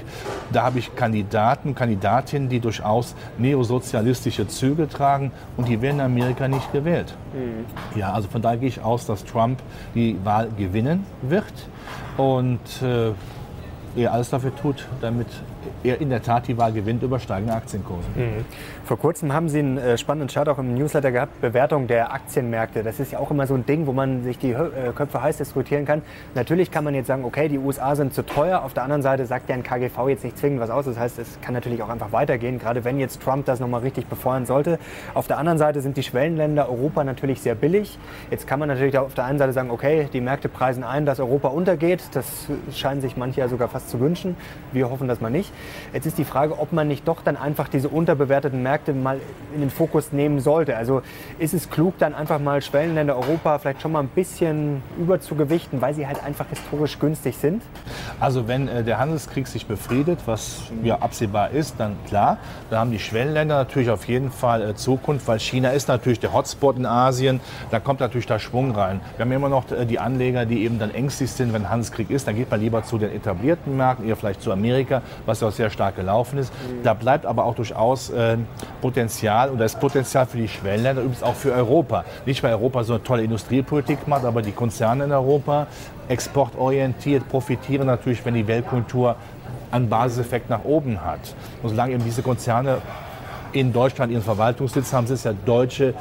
Da 0.52 0.62
habe 0.62 0.78
ich 0.78 0.96
Kandidaten, 0.96 1.74
Kandidatinnen, 1.74 2.48
die 2.48 2.60
durchaus 2.60 3.14
neosozialistische 3.36 4.48
Züge 4.48 4.88
tragen 4.88 5.30
und 5.58 5.68
die 5.68 5.82
werden 5.82 5.96
in 5.96 6.06
Amerika 6.06 6.48
nicht 6.48 6.72
gewählt. 6.72 7.14
Ja, 7.94 8.12
also 8.14 8.28
von 8.28 8.40
daher 8.40 8.56
gehe 8.56 8.68
ich 8.68 8.82
aus, 8.82 9.04
dass 9.04 9.22
Trump 9.24 9.60
die 9.94 10.16
Wahl 10.24 10.48
gewinnen 10.56 11.04
wird 11.20 11.52
und 12.16 12.60
äh, 12.82 13.10
er 14.00 14.12
alles 14.12 14.30
dafür 14.30 14.54
tut, 14.56 14.86
damit 15.02 15.28
er 15.82 16.00
in 16.00 16.08
der 16.10 16.22
Tat 16.22 16.48
die 16.48 16.56
Wahl 16.56 16.72
gewinnt 16.72 17.02
über 17.02 17.18
steigende 17.20 17.54
Aktienkurse. 17.54 18.08
Vor 18.84 18.98
kurzem 18.98 19.32
haben 19.32 19.48
Sie 19.48 19.60
einen 19.60 19.78
äh, 19.78 19.96
spannenden 19.96 20.28
Chart 20.28 20.46
auch 20.46 20.58
im 20.58 20.74
Newsletter 20.74 21.10
gehabt, 21.10 21.40
Bewertung 21.40 21.86
der 21.86 22.12
Aktienmärkte. 22.12 22.82
Das 22.82 23.00
ist 23.00 23.12
ja 23.12 23.18
auch 23.18 23.30
immer 23.30 23.46
so 23.46 23.54
ein 23.54 23.64
Ding, 23.64 23.86
wo 23.86 23.94
man 23.94 24.22
sich 24.24 24.36
die 24.36 24.50
äh, 24.50 24.92
Köpfe 24.94 25.22
heiß 25.22 25.38
diskutieren 25.38 25.86
kann. 25.86 26.02
Natürlich 26.34 26.70
kann 26.70 26.84
man 26.84 26.94
jetzt 26.94 27.06
sagen, 27.06 27.24
okay, 27.24 27.48
die 27.48 27.58
USA 27.58 27.96
sind 27.96 28.12
zu 28.12 28.26
teuer. 28.26 28.62
Auf 28.62 28.74
der 28.74 28.82
anderen 28.82 29.00
Seite 29.00 29.24
sagt 29.24 29.48
ja 29.48 29.54
ein 29.54 29.62
KGV 29.62 30.08
jetzt 30.08 30.22
nicht 30.24 30.36
zwingend 30.36 30.60
was 30.60 30.68
aus. 30.68 30.84
Das 30.84 30.98
heißt, 30.98 31.18
es 31.18 31.38
kann 31.40 31.54
natürlich 31.54 31.82
auch 31.82 31.88
einfach 31.88 32.12
weitergehen, 32.12 32.58
gerade 32.58 32.84
wenn 32.84 33.00
jetzt 33.00 33.22
Trump 33.22 33.46
das 33.46 33.58
nochmal 33.58 33.80
richtig 33.80 34.06
befeuern 34.06 34.44
sollte. 34.44 34.78
Auf 35.14 35.28
der 35.28 35.38
anderen 35.38 35.56
Seite 35.56 35.80
sind 35.80 35.96
die 35.96 36.02
Schwellenländer 36.02 36.68
Europa 36.68 37.04
natürlich 37.04 37.40
sehr 37.40 37.54
billig. 37.54 37.98
Jetzt 38.30 38.46
kann 38.46 38.58
man 38.58 38.68
natürlich 38.68 38.98
auf 38.98 39.14
der 39.14 39.24
einen 39.24 39.38
Seite 39.38 39.54
sagen, 39.54 39.70
okay, 39.70 40.10
die 40.12 40.20
Märkte 40.20 40.50
preisen 40.50 40.84
ein, 40.84 41.06
dass 41.06 41.20
Europa 41.20 41.48
untergeht. 41.48 42.02
Das 42.12 42.48
scheinen 42.70 43.00
sich 43.00 43.16
manche 43.16 43.40
ja 43.40 43.48
sogar 43.48 43.68
fast 43.68 43.88
zu 43.88 43.98
wünschen. 43.98 44.36
Wir 44.72 44.90
hoffen 44.90 45.08
das 45.08 45.22
mal 45.22 45.30
nicht. 45.30 45.54
Jetzt 45.94 46.04
ist 46.04 46.18
die 46.18 46.24
Frage, 46.26 46.58
ob 46.58 46.74
man 46.74 46.86
nicht 46.86 47.08
doch 47.08 47.22
dann 47.22 47.38
einfach 47.38 47.68
diese 47.68 47.88
unterbewerteten 47.88 48.62
Märkte 48.62 48.73
mal 48.92 49.20
in 49.54 49.60
den 49.60 49.70
Fokus 49.70 50.12
nehmen 50.12 50.40
sollte. 50.40 50.76
Also 50.76 51.02
ist 51.38 51.54
es 51.54 51.70
klug, 51.70 51.94
dann 51.98 52.14
einfach 52.14 52.38
mal 52.38 52.60
Schwellenländer 52.60 53.16
Europa 53.16 53.58
vielleicht 53.58 53.82
schon 53.82 53.92
mal 53.92 54.00
ein 54.00 54.08
bisschen 54.08 54.82
überzugewichten, 54.98 55.80
weil 55.80 55.94
sie 55.94 56.06
halt 56.06 56.22
einfach 56.24 56.46
historisch 56.48 56.98
günstig 56.98 57.36
sind? 57.36 57.62
Also 58.20 58.48
wenn 58.48 58.68
äh, 58.68 58.82
der 58.82 58.98
Handelskrieg 58.98 59.46
sich 59.46 59.66
befriedet, 59.66 60.20
was 60.26 60.62
ja 60.82 60.98
absehbar 60.98 61.50
ist, 61.50 61.76
dann 61.78 61.96
klar, 62.06 62.38
da 62.70 62.80
haben 62.80 62.90
die 62.90 62.98
Schwellenländer 62.98 63.56
natürlich 63.56 63.90
auf 63.90 64.06
jeden 64.06 64.30
Fall 64.30 64.62
äh, 64.62 64.74
Zukunft, 64.74 65.28
weil 65.28 65.38
China 65.38 65.70
ist 65.70 65.88
natürlich 65.88 66.20
der 66.20 66.32
Hotspot 66.32 66.76
in 66.76 66.86
Asien, 66.86 67.40
da 67.70 67.80
kommt 67.80 68.00
natürlich 68.00 68.26
da 68.26 68.38
Schwung 68.38 68.72
rein. 68.72 69.00
Wir 69.16 69.24
haben 69.24 69.32
immer 69.32 69.48
noch 69.48 69.70
äh, 69.70 69.86
die 69.86 69.98
Anleger, 69.98 70.46
die 70.46 70.64
eben 70.64 70.78
dann 70.78 70.92
ängstlich 70.92 71.30
sind, 71.30 71.52
wenn 71.52 71.70
Handelskrieg 71.70 72.10
ist, 72.10 72.26
dann 72.26 72.36
geht 72.36 72.50
man 72.50 72.60
lieber 72.60 72.82
zu 72.82 72.98
den 72.98 73.14
etablierten 73.14 73.76
Märkten, 73.76 74.08
eher 74.08 74.16
vielleicht 74.16 74.42
zu 74.42 74.52
Amerika, 74.52 75.02
was 75.26 75.40
ja 75.40 75.48
auch 75.48 75.52
sehr 75.52 75.70
stark 75.70 75.96
gelaufen 75.96 76.38
ist. 76.38 76.52
Da 76.82 76.94
bleibt 76.94 77.26
aber 77.26 77.44
auch 77.44 77.54
durchaus 77.54 78.10
äh, 78.10 78.36
Potenzial 78.80 79.50
und 79.50 79.58
da 79.58 79.64
ist 79.64 79.80
Potenzial 79.80 80.26
für 80.26 80.38
die 80.38 80.48
Schwellenländer, 80.48 81.02
übrigens 81.02 81.22
auch 81.22 81.34
für 81.34 81.52
Europa. 81.52 82.04
Nicht, 82.26 82.42
weil 82.42 82.52
Europa 82.52 82.84
so 82.84 82.94
eine 82.94 83.02
tolle 83.02 83.22
Industriepolitik 83.22 84.06
macht, 84.06 84.24
aber 84.24 84.42
die 84.42 84.52
Konzerne 84.52 85.04
in 85.04 85.12
Europa, 85.12 85.66
exportorientiert, 86.08 87.28
profitieren 87.28 87.86
natürlich, 87.86 88.24
wenn 88.24 88.34
die 88.34 88.46
Weltkultur 88.46 89.16
einen 89.70 89.88
Basiseffekt 89.88 90.50
nach 90.50 90.64
oben 90.64 91.04
hat. 91.04 91.34
Und 91.62 91.70
solange 91.70 91.94
eben 91.94 92.04
diese 92.04 92.22
Konzerne 92.22 92.78
in 93.52 93.72
Deutschland 93.72 94.12
ihren 94.12 94.22
Verwaltungssitz 94.22 94.92
haben, 94.92 95.06
sind 95.06 95.14
es 95.16 95.24
ja 95.24 95.32
deutsche 95.32 95.94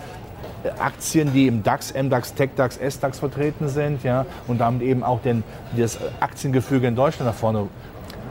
äh, 0.63 0.69
Aktien, 0.79 1.33
die 1.33 1.47
im 1.47 1.63
DAX, 1.63 1.93
MDAX, 1.93 2.33
TechDAX, 2.33 2.77
SDAX 2.77 3.19
vertreten 3.19 3.69
sind, 3.69 4.03
ja, 4.03 4.25
und 4.47 4.59
damit 4.59 4.81
eben 4.81 5.03
auch 5.03 5.21
den, 5.21 5.43
das 5.77 5.97
Aktiengefüge 6.19 6.87
in 6.87 6.95
Deutschland 6.95 7.29
nach 7.29 7.37
vorne 7.37 7.67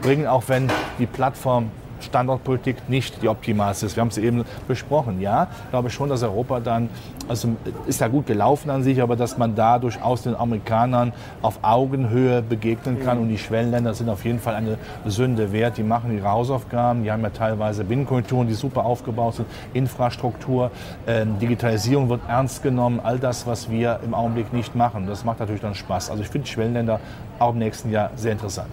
bringen, 0.03 0.27
auch 0.27 0.45
wenn 0.49 0.71
die 0.99 1.07
Plattform 1.07 1.71
Standortpolitik 2.05 2.89
nicht 2.89 3.23
die 3.23 3.29
optimalste 3.29 3.87
ist. 3.87 3.97
Wir 3.97 4.01
haben 4.01 4.09
es 4.09 4.19
eben 4.19 4.45
besprochen. 4.69 5.21
Ja, 5.21 5.49
ich 5.65 5.71
glaube 5.71 5.91
schon, 5.91 6.09
dass 6.09 6.23
Europa 6.23 6.61
dann, 6.61 6.89
also 7.29 7.49
ist 7.87 8.01
ja 8.01 8.09
gut 8.09 8.27
gelaufen 8.27 8.71
an 8.71 8.83
sich, 8.83 9.01
aber 9.03 9.17
dass 9.17 9.39
man 9.39 9.55
da 9.55 9.79
durchaus 9.79 10.23
den 10.23 10.35
Amerikanern 10.35 11.13
auf 11.43 11.61
Augenhöhe 11.63 12.43
begegnen 12.43 13.03
kann. 13.03 13.19
Und 13.19 13.29
die 13.29 13.39
Schwellenländer 13.39 13.95
sind 13.95 14.09
auf 14.09 14.25
jeden 14.25 14.39
Fall 14.39 14.55
eine 14.55 14.79
Sünde 15.07 15.53
wert. 15.53 15.77
Die 15.77 15.83
machen 15.83 16.15
ihre 16.15 16.31
Hausaufgaben. 16.31 17.05
Die 17.05 17.11
haben 17.11 17.23
ja 17.23 17.31
teilweise 17.31 17.85
Binnenkulturen, 17.85 18.49
die 18.49 18.55
super 18.55 18.85
aufgebaut 18.85 19.37
sind, 19.37 19.49
Infrastruktur, 19.73 20.71
ähm, 21.07 21.39
Digitalisierung 21.39 22.09
wird 22.09 22.21
ernst 22.29 22.63
genommen. 22.63 23.01
All 23.03 23.19
das, 23.19 23.47
was 23.47 23.71
wir 23.71 24.01
im 24.05 24.15
Augenblick 24.15 24.53
nicht 24.53 24.75
machen. 24.75 25.07
Das 25.07 25.25
macht 25.25 25.41
natürlich 25.41 25.63
dann 25.63 25.75
Spaß. 25.75 26.11
Also 26.11 26.23
ich 26.23 26.29
finde 26.29 26.47
die 26.47 26.53
Schwellenländer 26.53 27.01
auch 27.39 27.53
im 27.53 27.59
nächsten 27.59 27.91
Jahr 27.91 28.11
sehr 28.17 28.33
interessant. 28.33 28.69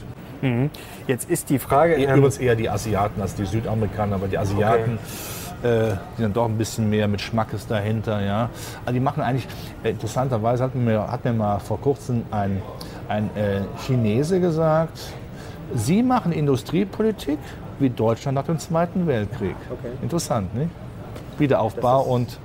Jetzt 1.08 1.30
ist 1.30 1.50
die 1.50 1.60
Frage, 1.60 1.96
ähm, 1.96 2.18
Übrigens 2.18 2.38
eher 2.38 2.56
die 2.56 2.70
Asiaten 2.70 3.22
als 3.22 3.36
die 3.36 3.46
Südamerikaner, 3.46 4.16
aber 4.16 4.28
die 4.28 4.38
Asiaten, 4.38 5.00
äh, 5.64 5.96
die 6.18 6.22
sind 6.22 6.38
doch 6.38 6.46
ein 6.46 6.58
bisschen 6.58 6.90
mehr 6.90 7.08
mit 7.08 7.22
Schmackes 7.22 7.68
dahinter. 7.68 8.22
Ja. 8.22 8.50
Also 8.86 8.94
die 8.94 9.00
machen 9.00 9.22
eigentlich, 9.22 9.48
äh, 9.84 9.92
interessanterweise 9.92 10.64
hat 10.64 10.76
mir, 10.76 11.12
hat 11.12 11.26
mir 11.26 11.34
mal 11.34 11.60
vor 11.60 11.80
kurzem 11.80 12.24
ein, 12.32 12.62
ein 13.08 13.30
äh, 13.36 13.62
Chinese 13.86 14.40
gesagt, 14.40 15.00
sie 15.74 16.04
machen 16.04 16.32
Industriepolitik 16.32 17.40
wie 17.80 17.90
Deutschland 17.90 18.36
nach 18.36 18.46
dem 18.46 18.60
Zweiten 18.60 19.08
Weltkrieg. 19.08 19.56
Okay. 19.70 19.92
Interessant, 20.02 20.54
nicht? 20.54 20.70
Wiederaufbau 21.38 22.02
und 22.02 22.38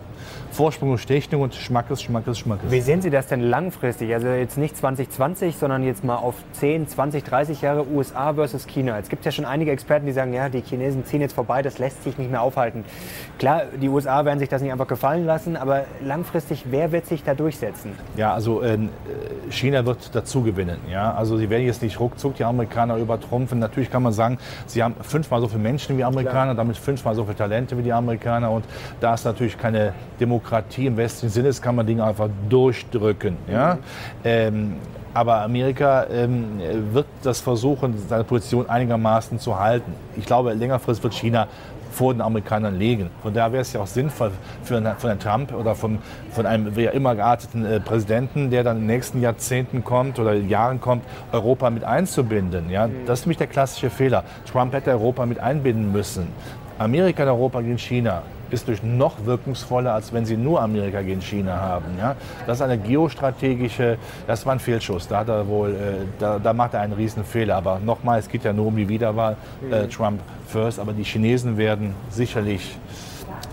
Vorsprung 0.50 0.92
und 0.92 0.98
Stechung 0.98 1.42
und 1.42 1.54
Schmackes, 1.54 2.02
Schmackes, 2.02 2.38
Schmackes. 2.38 2.70
Wie 2.70 2.80
sehen 2.80 3.02
Sie 3.02 3.10
das 3.10 3.26
denn 3.26 3.40
langfristig? 3.40 4.12
Also 4.14 4.28
jetzt 4.28 4.58
nicht 4.58 4.76
2020, 4.76 5.56
sondern 5.56 5.82
jetzt 5.82 6.04
mal 6.04 6.16
auf 6.16 6.34
10, 6.52 6.88
20, 6.88 7.24
30 7.24 7.62
Jahre 7.62 7.86
USA 7.88 8.34
versus 8.34 8.66
China. 8.66 8.98
Es 8.98 9.08
gibt 9.08 9.24
ja 9.24 9.32
schon 9.32 9.44
einige 9.44 9.70
Experten, 9.70 10.06
die 10.06 10.12
sagen, 10.12 10.32
ja, 10.32 10.48
die 10.48 10.60
Chinesen 10.60 11.04
ziehen 11.04 11.20
jetzt 11.20 11.34
vorbei, 11.34 11.62
das 11.62 11.78
lässt 11.78 12.04
sich 12.04 12.18
nicht 12.18 12.30
mehr 12.30 12.42
aufhalten. 12.42 12.84
Klar, 13.38 13.62
die 13.80 13.88
USA 13.88 14.24
werden 14.24 14.38
sich 14.38 14.48
das 14.48 14.62
nicht 14.62 14.72
einfach 14.72 14.88
gefallen 14.88 15.26
lassen, 15.26 15.56
aber 15.56 15.84
langfristig, 16.02 16.64
wer 16.70 16.92
wird 16.92 17.06
sich 17.06 17.22
da 17.22 17.34
durchsetzen? 17.34 17.92
Ja, 18.16 18.32
also 18.32 18.62
äh, 18.62 18.78
China 19.50 19.84
wird 19.86 20.14
dazu 20.14 20.42
gewinnen. 20.42 20.78
Ja? 20.90 21.14
Also 21.14 21.36
sie 21.36 21.50
werden 21.50 21.66
jetzt 21.66 21.82
nicht 21.82 21.98
ruckzuck 22.00 22.36
die 22.36 22.44
Amerikaner 22.44 22.96
übertrumpfen. 22.96 23.58
Natürlich 23.58 23.90
kann 23.90 24.02
man 24.02 24.12
sagen, 24.12 24.38
sie 24.66 24.82
haben 24.82 24.94
fünfmal 25.00 25.40
so 25.40 25.48
viele 25.48 25.62
Menschen 25.62 25.98
wie 25.98 26.04
Amerikaner, 26.04 26.54
damit 26.54 26.76
fünfmal 26.76 27.14
so 27.14 27.24
viele 27.24 27.36
Talente 27.36 27.76
wie 27.78 27.82
die 27.82 27.92
Amerikaner. 27.92 28.50
Und 28.50 28.64
da 29.00 29.14
es 29.14 29.24
natürlich 29.24 29.58
keine 29.58 29.94
Demokratie 30.20 30.86
im 30.86 30.96
westlichen 30.96 31.32
Sinne 31.32 31.48
ist, 31.48 31.62
kann 31.62 31.74
man 31.74 31.86
Dinge 31.86 32.04
einfach 32.04 32.28
durchdrücken. 32.48 33.36
Ja? 33.50 33.78
Ähm, 34.24 34.76
aber 35.12 35.42
Amerika 35.42 36.06
ähm, 36.10 36.60
wird 36.92 37.06
das 37.22 37.40
versuchen, 37.40 37.94
seine 38.08 38.24
Position 38.24 38.68
einigermaßen 38.68 39.38
zu 39.38 39.58
halten. 39.58 39.92
Ich 40.16 40.26
glaube, 40.26 40.52
längerfristig 40.52 41.04
wird 41.04 41.14
China 41.14 41.46
vor 41.94 42.12
den 42.12 42.20
Amerikanern 42.20 42.76
legen. 42.76 43.10
Von 43.22 43.32
daher 43.32 43.52
wäre 43.52 43.62
es 43.62 43.72
ja 43.72 43.80
auch 43.80 43.86
sinnvoll 43.86 44.32
für 44.64 44.76
einen, 44.76 44.96
von 44.96 45.10
einem 45.10 45.20
Trump 45.20 45.54
oder 45.54 45.76
von, 45.76 45.98
von 46.32 46.44
einem 46.44 46.74
wie 46.76 46.86
immer 46.86 47.14
gearteten 47.14 47.64
äh, 47.64 47.78
Präsidenten, 47.78 48.50
der 48.50 48.64
dann 48.64 48.78
in 48.78 48.82
den 48.82 48.86
nächsten 48.88 49.20
Jahrzehnten 49.22 49.84
kommt 49.84 50.18
oder 50.18 50.34
Jahren 50.34 50.80
kommt, 50.80 51.04
Europa 51.30 51.70
mit 51.70 51.84
einzubinden. 51.84 52.68
Ja? 52.68 52.88
Das 53.06 53.20
ist 53.20 53.26
nämlich 53.26 53.38
der 53.38 53.46
klassische 53.46 53.90
Fehler. 53.90 54.24
Trump 54.50 54.74
hätte 54.74 54.90
Europa 54.90 55.24
mit 55.24 55.38
einbinden 55.38 55.92
müssen. 55.92 56.26
Amerika 56.78 57.22
und 57.22 57.28
Europa 57.28 57.60
gegen 57.60 57.78
China 57.78 58.22
ist 58.54 58.68
durch 58.68 58.82
noch 58.82 59.26
wirkungsvoller, 59.26 59.92
als 59.92 60.12
wenn 60.12 60.24
sie 60.24 60.36
nur 60.36 60.62
Amerika 60.62 61.02
gegen 61.02 61.20
China 61.20 61.56
haben. 61.60 61.98
Ja? 61.98 62.16
Das 62.46 62.58
ist 62.58 62.62
eine 62.62 62.78
geostrategische, 62.78 63.98
das 64.26 64.46
war 64.46 64.54
ein 64.54 64.60
Fehlschuss. 64.60 65.08
Da, 65.08 65.18
hat 65.18 65.28
er 65.28 65.46
wohl, 65.46 65.70
äh, 65.70 65.74
da, 66.18 66.38
da 66.38 66.52
macht 66.52 66.74
er 66.74 66.80
einen 66.80 66.94
riesen 66.94 67.24
Fehler. 67.24 67.56
Aber 67.56 67.80
nochmal, 67.80 68.18
es 68.18 68.28
geht 68.28 68.44
ja 68.44 68.52
nur 68.52 68.66
um 68.66 68.76
die 68.76 68.88
Wiederwahl. 68.88 69.36
Äh, 69.70 69.88
Trump 69.88 70.20
first, 70.46 70.78
aber 70.78 70.92
die 70.92 71.04
Chinesen 71.04 71.56
werden 71.58 71.94
sicherlich 72.10 72.78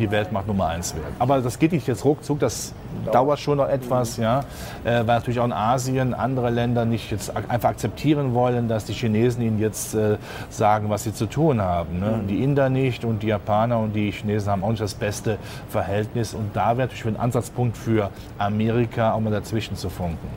die 0.01 0.11
Weltmacht 0.11 0.47
Nummer 0.47 0.67
eins 0.67 0.95
werden. 0.95 1.15
Aber 1.19 1.39
das 1.41 1.59
geht 1.59 1.71
nicht 1.71 1.87
jetzt 1.87 2.03
ruckzuck, 2.03 2.39
das 2.39 2.73
dauert 3.11 3.39
schon 3.39 3.57
noch 3.57 3.69
etwas, 3.69 4.17
ja, 4.17 4.41
äh, 4.83 5.05
weil 5.05 5.17
natürlich 5.17 5.39
auch 5.39 5.45
in 5.45 5.53
Asien 5.53 6.13
andere 6.13 6.49
Länder 6.49 6.85
nicht 6.85 7.11
jetzt 7.11 7.35
einfach 7.35 7.69
akzeptieren 7.69 8.33
wollen, 8.33 8.67
dass 8.67 8.85
die 8.85 8.93
Chinesen 8.93 9.41
ihnen 9.43 9.59
jetzt 9.59 9.95
äh, 9.95 10.17
sagen, 10.49 10.89
was 10.89 11.03
sie 11.03 11.13
zu 11.13 11.25
tun 11.25 11.61
haben. 11.61 11.99
Ne? 11.99 12.21
Die 12.27 12.43
Inder 12.43 12.69
nicht 12.69 13.05
und 13.05 13.23
die 13.23 13.27
Japaner 13.27 13.79
und 13.79 13.93
die 13.93 14.11
Chinesen 14.11 14.51
haben 14.51 14.63
auch 14.63 14.69
nicht 14.69 14.81
das 14.81 14.93
beste 14.93 15.37
Verhältnis 15.69 16.33
und 16.33 16.55
da 16.55 16.77
wäre 16.77 16.87
natürlich 16.87 17.05
ein 17.05 17.19
Ansatzpunkt 17.19 17.77
für 17.77 18.09
Amerika, 18.37 19.13
auch 19.13 19.19
mal 19.19 19.31
dazwischen 19.31 19.75
zu 19.75 19.89
funken. 19.89 20.27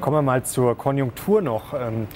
Kommen 0.00 0.16
wir 0.16 0.22
mal 0.22 0.42
zur 0.44 0.76
Konjunktur 0.76 1.42
noch. 1.42 1.74
Ähm, 1.74 2.06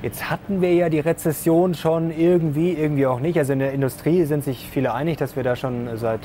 Jetzt 0.00 0.30
hatten 0.30 0.60
wir 0.60 0.72
ja 0.74 0.88
die 0.88 1.00
Rezession 1.00 1.74
schon 1.74 2.16
irgendwie, 2.16 2.70
irgendwie 2.70 3.04
auch 3.06 3.18
nicht. 3.18 3.36
Also 3.36 3.52
in 3.52 3.58
der 3.58 3.72
Industrie 3.72 4.26
sind 4.26 4.44
sich 4.44 4.68
viele 4.70 4.94
einig, 4.94 5.16
dass 5.16 5.34
wir 5.34 5.42
da 5.42 5.56
schon 5.56 5.88
seit 5.96 6.20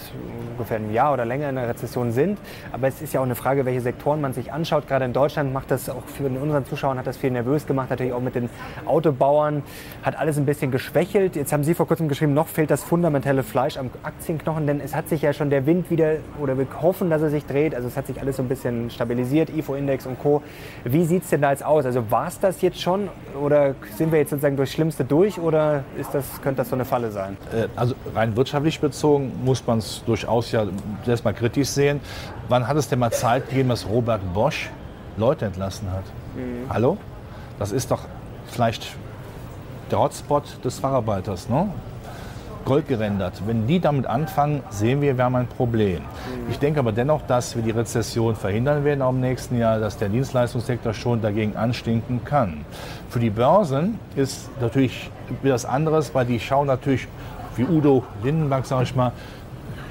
ungefähr 0.51 0.77
einem 0.77 0.93
Jahr 0.93 1.11
oder 1.11 1.25
länger 1.25 1.49
in 1.49 1.55
der 1.55 1.67
Rezession 1.67 2.11
sind. 2.11 2.37
Aber 2.71 2.87
es 2.87 3.01
ist 3.01 3.13
ja 3.13 3.19
auch 3.19 3.25
eine 3.25 3.33
Frage, 3.33 3.65
welche 3.65 3.81
Sektoren 3.81 4.21
man 4.21 4.31
sich 4.31 4.53
anschaut. 4.53 4.87
Gerade 4.87 5.05
in 5.05 5.13
Deutschland 5.13 5.53
macht 5.53 5.71
das 5.71 5.89
auch 5.89 6.03
für 6.05 6.27
unseren 6.27 6.65
Zuschauern 6.65 6.99
hat 6.99 7.07
das 7.07 7.17
viel 7.17 7.31
nervös 7.31 7.65
gemacht. 7.65 7.89
Natürlich 7.89 8.13
auch 8.13 8.21
mit 8.21 8.35
den 8.35 8.47
Autobauern 8.85 9.63
hat 10.03 10.19
alles 10.19 10.37
ein 10.37 10.45
bisschen 10.45 10.69
geschwächelt. 10.69 11.35
Jetzt 11.35 11.51
haben 11.51 11.63
Sie 11.63 11.73
vor 11.73 11.87
kurzem 11.87 12.07
geschrieben, 12.07 12.35
noch 12.35 12.49
fehlt 12.49 12.69
das 12.69 12.83
fundamentale 12.83 13.41
Fleisch 13.41 13.77
am 13.77 13.89
Aktienknochen, 14.03 14.67
denn 14.67 14.81
es 14.81 14.93
hat 14.93 15.09
sich 15.09 15.23
ja 15.23 15.33
schon 15.33 15.49
der 15.49 15.65
Wind 15.65 15.89
wieder 15.89 16.17
oder 16.39 16.59
wir 16.59 16.67
hoffen, 16.79 17.09
dass 17.09 17.23
er 17.23 17.31
sich 17.31 17.47
dreht. 17.47 17.73
Also 17.73 17.87
es 17.87 17.97
hat 17.97 18.05
sich 18.05 18.21
alles 18.21 18.37
so 18.37 18.43
ein 18.43 18.49
bisschen 18.49 18.91
stabilisiert, 18.91 19.49
IFO-Index 19.49 20.05
und 20.05 20.19
Co. 20.19 20.43
Wie 20.83 21.05
sieht 21.05 21.23
es 21.23 21.31
denn 21.31 21.41
da 21.41 21.49
jetzt 21.49 21.65
aus? 21.65 21.87
Also 21.87 22.11
war 22.11 22.27
es 22.27 22.39
das 22.39 22.61
jetzt 22.61 22.79
schon 22.79 23.09
oder 23.41 23.62
sind 23.95 24.11
wir 24.11 24.19
jetzt 24.19 24.31
sozusagen 24.31 24.57
durchs 24.57 24.73
Schlimmste 24.73 25.03
durch 25.05 25.39
oder 25.39 25.83
ist 25.97 26.13
das, 26.13 26.25
könnte 26.41 26.57
das 26.61 26.69
so 26.69 26.75
eine 26.75 26.85
Falle 26.85 27.11
sein? 27.11 27.37
Äh, 27.53 27.67
Also 27.75 27.95
rein 28.13 28.35
wirtschaftlich 28.35 28.79
bezogen 28.79 29.31
muss 29.43 29.65
man 29.65 29.79
es 29.79 30.03
durchaus 30.05 30.51
ja 30.51 30.65
erstmal 31.05 31.33
kritisch 31.33 31.69
sehen. 31.69 31.99
Wann 32.49 32.67
hat 32.67 32.77
es 32.77 32.89
denn 32.89 32.99
mal 32.99 33.11
Zeit 33.11 33.49
gegeben, 33.49 33.69
dass 33.69 33.87
Robert 33.87 34.21
Bosch 34.33 34.69
Leute 35.17 35.45
entlassen 35.45 35.91
hat? 35.91 36.03
Hallo? 36.69 36.97
das 37.59 37.71
ist 37.71 37.91
doch 37.91 38.01
vielleicht 38.47 38.95
der 39.91 39.99
Hotspot 39.99 40.43
des 40.63 40.79
Facharbeiters. 40.79 41.49
Ne? 41.49 41.69
Gold 42.65 42.87
gerendert. 42.87 43.41
Wenn 43.45 43.67
die 43.67 43.79
damit 43.79 44.05
anfangen, 44.05 44.63
sehen 44.69 45.01
wir, 45.01 45.17
wir 45.17 45.25
haben 45.25 45.35
ein 45.35 45.47
Problem. 45.47 46.01
Ich 46.49 46.59
denke 46.59 46.79
aber 46.79 46.93
dennoch, 46.93 47.21
dass 47.27 47.55
wir 47.55 47.63
die 47.63 47.71
Rezession 47.71 48.35
verhindern 48.35 48.85
werden 48.85 49.01
auch 49.01 49.09
im 49.09 49.19
nächsten 49.19 49.57
Jahr, 49.57 49.79
dass 49.79 49.97
der 49.97 50.09
Dienstleistungssektor 50.09 50.93
schon 50.93 51.21
dagegen 51.21 51.57
anstinken 51.57 52.23
kann. 52.23 52.65
Für 53.13 53.19
die 53.19 53.29
Börsen 53.29 53.99
ist 54.15 54.49
natürlich 54.59 55.11
wieder 55.43 55.53
was 55.53 55.65
anderes, 55.65 56.15
weil 56.15 56.25
die 56.25 56.39
schauen 56.39 56.65
natürlich, 56.65 57.07
wie 57.55 57.63
Udo 57.63 58.03
Lindenberg, 58.23 58.65
sage 58.65 58.85
ich 58.85 58.95
mal, 58.95 59.11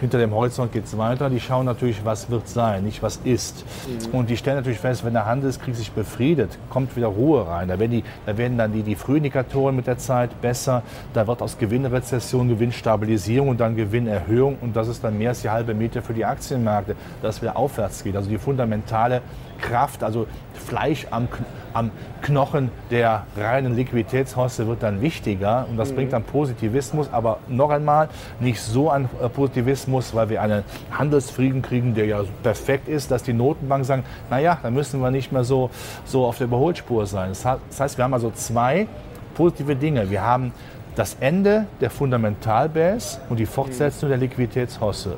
hinter 0.00 0.18
dem 0.18 0.34
Horizont 0.34 0.72
geht 0.72 0.86
es 0.86 0.98
weiter. 0.98 1.30
Die 1.30 1.38
schauen 1.38 1.64
natürlich, 1.64 2.04
was 2.04 2.28
wird 2.30 2.48
sein, 2.48 2.82
nicht 2.82 3.00
was 3.00 3.20
ist. 3.22 3.64
Mhm. 3.86 4.18
Und 4.18 4.28
die 4.30 4.36
stellen 4.36 4.56
natürlich 4.56 4.80
fest, 4.80 5.04
wenn 5.04 5.12
der 5.12 5.26
Handelskrieg 5.26 5.76
sich 5.76 5.92
befriedet, 5.92 6.58
kommt 6.68 6.96
wieder 6.96 7.06
Ruhe 7.06 7.46
rein. 7.46 7.68
Da 7.68 7.78
werden, 7.78 7.92
die, 7.92 8.04
da 8.26 8.36
werden 8.36 8.58
dann 8.58 8.72
die, 8.72 8.82
die 8.82 8.96
Frühindikatoren 8.96 9.76
mit 9.76 9.86
der 9.86 9.98
Zeit 9.98 10.40
besser. 10.40 10.82
Da 11.14 11.24
wird 11.28 11.42
aus 11.42 11.56
Gewinnrezession 11.58 12.48
Gewinnstabilisierung 12.48 13.50
und 13.50 13.60
dann 13.60 13.76
Gewinnerhöhung. 13.76 14.58
Und 14.60 14.74
das 14.74 14.88
ist 14.88 15.04
dann 15.04 15.16
mehr 15.16 15.28
als 15.28 15.42
die 15.42 15.50
halbe 15.50 15.74
Miete 15.74 16.02
für 16.02 16.12
die 16.12 16.24
Aktienmärkte, 16.24 16.96
dass 17.22 17.36
es 17.36 17.42
wieder 17.42 17.56
aufwärts 17.56 18.02
geht. 18.02 18.16
Also 18.16 18.28
die 18.28 18.38
fundamentale 18.38 19.22
Kraft, 19.62 20.02
also 20.04 20.26
Fleisch 20.52 21.06
am, 21.10 21.28
am 21.72 21.90
Knochen 22.20 22.70
der 22.90 23.26
reinen 23.36 23.74
Liquiditätshoste 23.74 24.66
wird 24.66 24.82
dann 24.82 25.00
wichtiger 25.00 25.66
und 25.70 25.78
das 25.78 25.90
mhm. 25.90 25.96
bringt 25.96 26.12
dann 26.12 26.24
Positivismus, 26.24 27.08
aber 27.10 27.38
noch 27.48 27.70
einmal 27.70 28.08
nicht 28.40 28.60
so 28.60 28.90
ein 28.90 29.08
äh, 29.22 29.28
Positivismus, 29.28 30.14
weil 30.14 30.28
wir 30.28 30.42
einen 30.42 30.64
Handelsfrieden 30.90 31.62
kriegen, 31.62 31.94
der 31.94 32.06
ja 32.06 32.22
perfekt 32.42 32.88
ist, 32.88 33.10
dass 33.10 33.22
die 33.22 33.32
Notenbanken 33.32 33.84
sagen, 33.84 34.04
naja, 34.28 34.58
dann 34.62 34.74
müssen 34.74 35.00
wir 35.00 35.10
nicht 35.10 35.32
mehr 35.32 35.44
so, 35.44 35.70
so 36.04 36.26
auf 36.26 36.38
der 36.38 36.46
Überholspur 36.46 37.06
sein. 37.06 37.30
Das 37.30 37.80
heißt, 37.80 37.96
wir 37.96 38.04
haben 38.04 38.14
also 38.14 38.30
zwei 38.32 38.86
positive 39.34 39.76
Dinge. 39.76 40.10
Wir 40.10 40.22
haben 40.22 40.52
das 40.94 41.16
Ende 41.20 41.66
der 41.80 41.90
Fundamentalbase 41.90 43.20
und 43.28 43.38
die 43.38 43.46
Fortsetzung 43.46 44.10
der 44.10 44.18
Liquiditätshosse. 44.18 45.16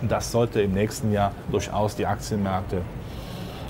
Und 0.00 0.12
das 0.12 0.30
sollte 0.30 0.60
im 0.60 0.72
nächsten 0.72 1.12
Jahr 1.12 1.32
durchaus 1.50 1.96
die 1.96 2.06
Aktienmärkte 2.06 2.82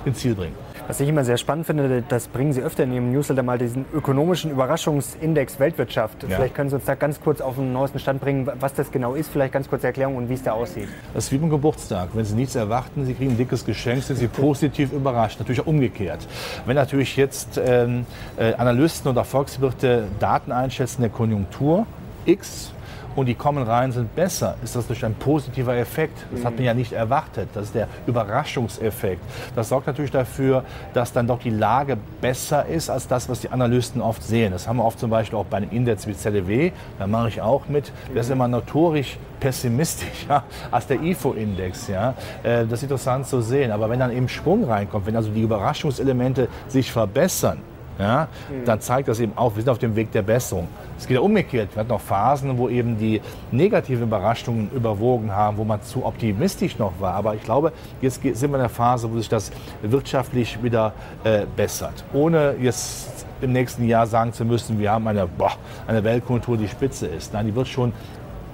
ins 0.07 0.19
Ziel 0.19 0.35
bringen. 0.35 0.55
Was 0.87 1.01
ich 1.01 1.09
immer 1.09 1.25
sehr 1.25 1.37
spannend 1.37 1.67
finde, 1.67 2.05
das 2.09 2.29
bringen 2.29 2.53
Sie 2.53 2.63
öfter 2.63 2.85
in 2.85 2.93
Ihrem 2.93 3.13
Newsletter 3.13 3.43
mal 3.43 3.59
diesen 3.59 3.87
ökonomischen 3.93 4.53
Überraschungsindex 4.53 5.59
Weltwirtschaft. 5.59 6.23
Ja. 6.23 6.37
Vielleicht 6.37 6.55
können 6.55 6.71
Sie 6.71 6.77
uns 6.77 6.85
da 6.85 6.95
ganz 6.95 7.21
kurz 7.21 7.41
auf 7.41 7.57
den 7.57 7.73
neuesten 7.73 7.99
Stand 7.99 8.21
bringen, 8.21 8.49
was 8.61 8.73
das 8.75 8.93
genau 8.93 9.15
ist, 9.15 9.31
vielleicht 9.31 9.53
ganz 9.53 9.69
kurze 9.69 9.89
Erklärung 9.89 10.17
und 10.17 10.29
wie 10.29 10.35
es 10.35 10.45
da 10.45 10.53
aussieht. 10.53 10.89
Das 11.13 11.25
ist 11.25 11.33
wie 11.33 11.39
beim 11.39 11.51
Geburtstag. 11.51 12.11
Wenn 12.15 12.25
Sie 12.25 12.37
nichts 12.37 12.55
erwarten, 12.55 13.05
Sie 13.05 13.15
kriegen 13.15 13.33
ein 13.33 13.37
dickes 13.37 13.65
Geschenk, 13.65 14.05
sind 14.05 14.17
Sie 14.17 14.29
positiv 14.29 14.93
überrascht. 14.93 15.41
Natürlich 15.41 15.61
auch 15.61 15.67
umgekehrt. 15.67 16.21
Wenn 16.67 16.77
natürlich 16.77 17.17
jetzt 17.17 17.61
ähm, 17.65 18.07
äh, 18.37 18.55
Analysten 18.55 19.11
oder 19.11 19.25
Volkswirte 19.25 20.05
Daten 20.21 20.53
einschätzen 20.53 21.01
der 21.01 21.11
Konjunktur 21.11 21.87
X 22.27 22.73
und 23.17 23.27
die 23.27 23.35
kommen 23.35 23.65
rein, 23.65 23.93
sind 23.93 24.15
besser, 24.15 24.57
ist 24.63 24.77
das 24.77 24.87
durch 24.87 25.05
ein 25.05 25.15
positiver 25.15 25.77
Effekt. 25.77 26.19
Das 26.31 26.45
hat 26.45 26.55
man 26.55 26.65
ja 26.65 26.75
nicht 26.75 26.93
erwartet. 26.93 27.49
Das 27.55 27.65
ist 27.65 27.75
der 27.75 27.89
Überraschungseffekt. 28.07 29.23
Das 29.55 29.71
sorgt 29.71 29.87
natürlich 29.87 30.11
dafür, 30.11 30.65
dass 30.95 31.13
dann 31.13 31.27
doch 31.27 31.41
die 31.41 31.51
Lage 31.51 31.97
besser 32.21 32.67
ist 32.67 32.91
als 32.91 33.09
das, 33.09 33.29
was 33.29 33.41
die 33.41 33.49
Analysten 33.49 34.01
oft 34.01 34.23
sehen. 34.23 34.53
Das 34.53 34.69
haben 34.69 34.77
wir 34.77 34.85
oft 34.85 34.99
zum 34.99 35.11
Beispiel 35.11 35.39
auch 35.39 35.47
bei 35.47 35.57
einem 35.57 35.71
Index 35.71 36.07
wie 36.07 36.15
ZDW, 36.15 36.73
da 36.99 37.07
mache 37.07 37.29
ich 37.29 37.41
auch 37.41 37.69
mit. 37.69 37.91
Der 38.15 38.21
ist 38.21 38.31
immer 38.31 38.49
notorisch 38.49 39.19
pessimistischer 39.41 40.45
als 40.71 40.87
der 40.87 41.01
IFO-Index. 41.03 41.89
Ja? 41.89 42.15
Äh, 42.43 42.67
das 42.67 42.81
ist 42.81 42.85
interessant 42.85 43.27
zu 43.27 43.41
sehen. 43.41 43.71
Aber 43.71 43.89
wenn 43.89 43.99
dann 43.99 44.13
eben 44.13 44.29
Schwung 44.29 44.65
reinkommt, 44.65 45.07
wenn 45.07 45.17
also 45.17 45.31
die 45.31 45.43
Überraschungselemente 45.43 46.49
sich 46.69 46.93
verbessern, 46.93 47.59
ja, 47.99 48.29
dann 48.65 48.81
zeigt 48.81 49.09
das 49.09 49.21
eben 49.21 49.33
auch, 49.37 49.57
wir 49.57 49.63
sind 49.63 49.71
auf 49.71 49.79
dem 49.79 49.97
Weg 49.97 50.13
der 50.13 50.23
Besserung. 50.23 50.69
Es 50.99 51.07
geht 51.07 51.15
ja 51.15 51.21
umgekehrt. 51.21 51.75
Wir 51.75 51.81
hatten 51.81 51.91
noch 51.91 52.01
Phasen, 52.01 52.59
wo 52.59 52.69
eben 52.69 52.99
die 52.99 53.21
negativen 53.51 54.05
Überraschungen 54.05 54.71
überwogen 54.75 55.33
haben, 55.33 55.57
wo 55.57 55.65
man 55.65 55.83
zu 55.83 56.05
optimistisch 56.05 56.79
noch 56.79 56.93
war. 57.01 57.15
Aber 57.15 57.35
ich 57.35 57.43
glaube, 57.43 57.73
jetzt 58.01 58.23
sind 58.23 58.51
wir 58.51 58.57
in 58.57 58.63
der 58.63 58.69
Phase, 58.69 59.11
wo 59.11 59.17
sich 59.17 59.29
das 59.29 59.51
wirtschaftlich 59.83 60.63
wieder 60.63 60.93
äh, 61.25 61.47
bessert. 61.57 62.05
Ohne 62.13 62.55
jetzt 62.61 63.27
im 63.41 63.53
nächsten 63.53 63.87
Jahr 63.87 64.07
sagen 64.07 64.33
zu 64.33 64.45
müssen, 64.45 64.79
wir 64.79 64.91
haben 64.91 65.07
eine, 65.09 65.27
boah, 65.27 65.53
eine 65.87 66.05
Weltkultur, 66.05 66.57
die 66.57 66.69
spitze 66.69 67.07
ist. 67.07 67.33
Nein, 67.33 67.47
die 67.47 67.55
wird 67.55 67.69
schon 67.69 67.93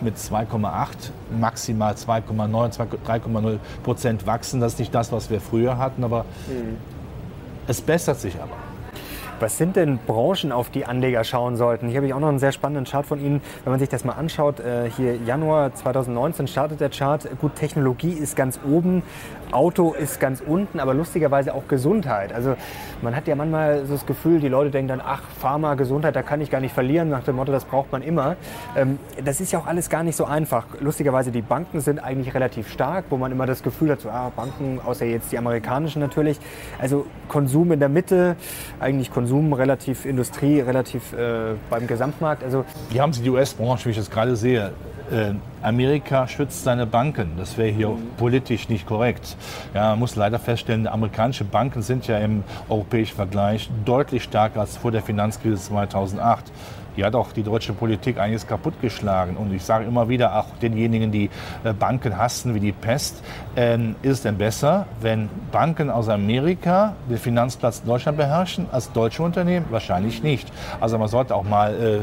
mit 0.00 0.16
2,8, 0.16 1.10
maximal 1.38 1.94
2,9, 1.94 2.86
3,0 3.06 3.58
Prozent 3.82 4.26
wachsen. 4.26 4.60
Das 4.60 4.74
ist 4.74 4.78
nicht 4.80 4.94
das, 4.94 5.12
was 5.12 5.30
wir 5.30 5.40
früher 5.40 5.78
hatten, 5.78 6.04
aber 6.04 6.24
mhm. 6.48 6.76
es 7.66 7.80
bessert 7.80 8.18
sich 8.18 8.34
aber. 8.36 8.71
Was 9.42 9.58
sind 9.58 9.74
denn 9.74 9.98
Branchen, 10.06 10.52
auf 10.52 10.70
die 10.70 10.84
Anleger 10.84 11.24
schauen 11.24 11.56
sollten? 11.56 11.88
Hier 11.88 11.96
habe 11.96 12.06
ich 12.06 12.14
auch 12.14 12.20
noch 12.20 12.28
einen 12.28 12.38
sehr 12.38 12.52
spannenden 12.52 12.84
Chart 12.84 13.04
von 13.04 13.18
Ihnen. 13.18 13.42
Wenn 13.64 13.72
man 13.72 13.80
sich 13.80 13.88
das 13.88 14.04
mal 14.04 14.12
anschaut, 14.12 14.60
äh, 14.60 14.88
hier 14.88 15.16
Januar 15.16 15.74
2019 15.74 16.46
startet 16.46 16.80
der 16.80 16.90
Chart. 16.90 17.26
Gut, 17.40 17.56
Technologie 17.56 18.12
ist 18.12 18.36
ganz 18.36 18.60
oben, 18.64 19.02
Auto 19.50 19.94
ist 19.94 20.20
ganz 20.20 20.40
unten, 20.40 20.78
aber 20.78 20.94
lustigerweise 20.94 21.54
auch 21.54 21.66
Gesundheit. 21.66 22.32
Also 22.32 22.54
man 23.02 23.16
hat 23.16 23.26
ja 23.26 23.34
manchmal 23.34 23.84
so 23.84 23.94
das 23.94 24.06
Gefühl, 24.06 24.38
die 24.38 24.46
Leute 24.46 24.70
denken 24.70 24.86
dann, 24.86 25.02
ach, 25.04 25.22
Pharma, 25.40 25.74
Gesundheit, 25.74 26.14
da 26.14 26.22
kann 26.22 26.40
ich 26.40 26.48
gar 26.48 26.60
nicht 26.60 26.72
verlieren, 26.72 27.08
nach 27.08 27.24
dem 27.24 27.34
Motto, 27.34 27.50
das 27.50 27.64
braucht 27.64 27.90
man 27.90 28.02
immer. 28.02 28.36
Ähm, 28.76 29.00
das 29.24 29.40
ist 29.40 29.50
ja 29.50 29.58
auch 29.58 29.66
alles 29.66 29.90
gar 29.90 30.04
nicht 30.04 30.14
so 30.14 30.24
einfach. 30.24 30.66
Lustigerweise, 30.78 31.32
die 31.32 31.42
Banken 31.42 31.80
sind 31.80 31.98
eigentlich 31.98 32.32
relativ 32.32 32.70
stark, 32.70 33.06
wo 33.10 33.16
man 33.16 33.32
immer 33.32 33.46
das 33.46 33.64
Gefühl 33.64 33.90
hat, 33.90 34.02
so, 34.02 34.08
ah, 34.08 34.30
Banken, 34.36 34.78
außer 34.86 35.04
jetzt 35.04 35.32
die 35.32 35.38
amerikanischen 35.38 35.98
natürlich. 35.98 36.38
Also 36.80 37.06
Konsum 37.26 37.72
in 37.72 37.80
der 37.80 37.88
Mitte, 37.88 38.36
eigentlich 38.78 39.10
Konsum 39.10 39.31
Konsum 39.32 39.54
relativ 39.54 40.04
Industrie, 40.04 40.60
relativ 40.60 41.14
äh, 41.14 41.54
beim 41.70 41.86
Gesamtmarkt. 41.86 42.44
Also 42.44 42.66
Hier 42.90 43.00
haben 43.00 43.14
Sie 43.14 43.22
die 43.22 43.30
US-Branche, 43.30 43.86
wie 43.86 43.90
ich 43.90 43.96
das 43.96 44.10
gerade 44.10 44.36
sehe. 44.36 44.72
Äh, 45.10 45.32
Amerika 45.62 46.28
schützt 46.28 46.64
seine 46.64 46.84
Banken. 46.84 47.32
Das 47.38 47.56
wäre 47.56 47.70
hier 47.70 47.88
mhm. 47.88 48.10
politisch 48.18 48.68
nicht 48.68 48.86
korrekt. 48.86 49.36
Ja, 49.72 49.90
man 49.90 50.00
muss 50.00 50.16
leider 50.16 50.38
feststellen, 50.38 50.86
amerikanische 50.86 51.44
Banken 51.44 51.80
sind 51.80 52.06
ja 52.08 52.18
im 52.18 52.44
europäischen 52.68 53.16
Vergleich 53.16 53.70
deutlich 53.86 54.22
stärker 54.24 54.60
als 54.60 54.76
vor 54.76 54.90
der 54.90 55.02
Finanzkrise 55.02 55.56
2008 55.56 56.52
die 56.96 57.04
hat 57.04 57.14
auch 57.14 57.32
die 57.32 57.42
deutsche 57.42 57.72
Politik 57.72 58.18
einiges 58.18 58.46
kaputtgeschlagen. 58.46 59.36
Und 59.36 59.52
ich 59.52 59.62
sage 59.62 59.84
immer 59.84 60.08
wieder, 60.08 60.38
auch 60.38 60.46
denjenigen, 60.60 61.10
die 61.10 61.30
äh, 61.64 61.72
Banken 61.72 62.18
hassen 62.18 62.54
wie 62.54 62.60
die 62.60 62.72
Pest, 62.72 63.22
ähm, 63.56 63.96
ist 64.02 64.12
es 64.12 64.22
denn 64.22 64.38
besser, 64.38 64.86
wenn 65.00 65.28
Banken 65.50 65.90
aus 65.90 66.08
Amerika 66.08 66.94
den 67.08 67.18
Finanzplatz 67.18 67.80
in 67.80 67.86
Deutschland 67.86 68.16
beherrschen 68.16 68.66
als 68.72 68.90
deutsche 68.92 69.22
Unternehmen? 69.22 69.66
Wahrscheinlich 69.70 70.22
nicht. 70.22 70.50
Also 70.80 70.98
man 70.98 71.08
sollte 71.08 71.34
auch 71.34 71.44
mal 71.44 71.74
äh, 71.74 72.00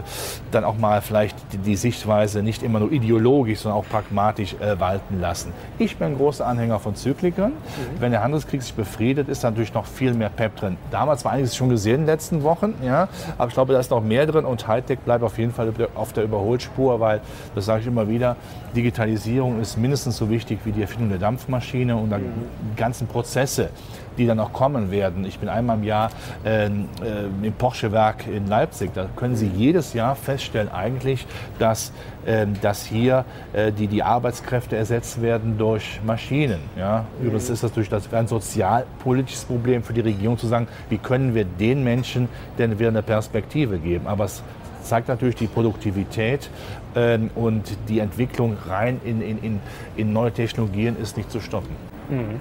dann 0.51 0.63
auch 0.63 0.77
mal 0.77 1.01
vielleicht 1.01 1.35
die, 1.53 1.57
die, 1.57 1.75
Sichtweise 1.75 2.43
nicht 2.43 2.61
immer 2.61 2.79
nur 2.79 2.91
ideologisch, 2.91 3.59
sondern 3.59 3.79
auch 3.79 3.87
pragmatisch 3.87 4.55
äh, 4.55 4.79
walten 4.79 5.19
lassen. 5.19 5.53
Ich 5.77 5.97
bin 5.97 6.09
ein 6.09 6.17
großer 6.17 6.45
Anhänger 6.45 6.79
von 6.79 6.95
Zyklikern. 6.95 7.51
Mhm. 7.51 7.55
Wenn 8.01 8.11
der 8.11 8.21
Handelskrieg 8.21 8.61
sich 8.61 8.73
befriedet, 8.73 9.29
ist 9.29 9.43
natürlich 9.43 9.73
noch 9.73 9.85
viel 9.85 10.13
mehr 10.13 10.29
Pep 10.29 10.55
drin. 10.57 10.77
Damals 10.91 11.25
war 11.25 11.31
einiges 11.31 11.55
schon 11.55 11.69
gesehen 11.69 11.95
in 11.95 12.01
den 12.01 12.07
letzten 12.07 12.43
Wochen, 12.43 12.75
ja, 12.83 13.07
aber 13.37 13.47
ich 13.47 13.53
glaube, 13.53 13.73
da 13.73 13.79
ist 13.79 13.91
noch 13.91 14.01
mehr 14.01 14.25
drin 14.25 14.45
und 14.45 14.67
Hightech 14.67 14.99
bleibt 14.99 15.23
auf 15.23 15.37
jeden 15.37 15.53
Fall 15.53 15.71
auf 15.95 16.13
der 16.13 16.23
Überholspur, 16.23 16.99
weil, 16.99 17.21
das 17.55 17.65
sage 17.65 17.81
ich 17.81 17.87
immer 17.87 18.07
wieder, 18.07 18.35
Digitalisierung 18.75 19.59
ist 19.61 19.77
mindestens 19.77 20.17
so 20.17 20.29
wichtig 20.29 20.59
wie 20.65 20.71
die 20.71 20.81
Erfindung 20.81 21.09
der 21.09 21.19
Dampfmaschine 21.39 21.95
und 21.95 22.09
dann 22.09 22.21
die 22.21 22.75
ganzen 22.75 23.07
Prozesse, 23.07 23.69
die 24.17 24.25
dann 24.25 24.39
auch 24.39 24.51
kommen 24.51 24.91
werden. 24.91 25.25
Ich 25.25 25.39
bin 25.39 25.47
einmal 25.49 25.77
im 25.77 25.83
Jahr 25.83 26.09
äh, 26.43 26.65
im 26.65 27.53
Porsche-Werk 27.57 28.27
in 28.27 28.47
Leipzig. 28.47 28.91
Da 28.93 29.07
können 29.15 29.35
Sie 29.35 29.47
jedes 29.47 29.93
Jahr 29.93 30.15
feststellen 30.15 30.69
eigentlich, 30.71 31.25
dass, 31.57 31.91
äh, 32.25 32.45
dass 32.61 32.85
hier 32.85 33.25
äh, 33.53 33.71
die, 33.71 33.87
die 33.87 34.03
Arbeitskräfte 34.03 34.75
ersetzt 34.75 35.21
werden 35.21 35.57
durch 35.57 36.01
Maschinen. 36.05 36.59
Ja? 36.77 37.05
Übrigens 37.21 37.49
ist 37.49 37.63
das 37.63 37.71
durch 37.71 37.89
das 37.89 38.11
ein 38.13 38.27
sozialpolitisches 38.27 39.45
Problem 39.45 39.83
für 39.83 39.93
die 39.93 40.01
Regierung 40.01 40.37
zu 40.37 40.47
sagen, 40.47 40.67
wie 40.89 40.97
können 40.97 41.33
wir 41.33 41.45
den 41.45 41.83
Menschen 41.83 42.27
denn 42.57 42.77
wieder 42.77 42.89
eine 42.89 43.03
Perspektive 43.03 43.79
geben. 43.79 44.07
Aber 44.07 44.25
es 44.25 44.43
zeigt 44.83 45.07
natürlich 45.07 45.35
die 45.35 45.47
Produktivität 45.47 46.49
ähm, 46.95 47.29
und 47.35 47.77
die 47.87 47.99
Entwicklung 47.99 48.57
rein 48.67 48.99
in, 49.03 49.21
in, 49.21 49.41
in, 49.43 49.59
in 49.95 50.13
neue 50.13 50.31
Technologien 50.31 50.95
ist 51.01 51.17
nicht 51.17 51.31
zu 51.31 51.39
stoppen. 51.39 51.75
Mhm. 52.09 52.39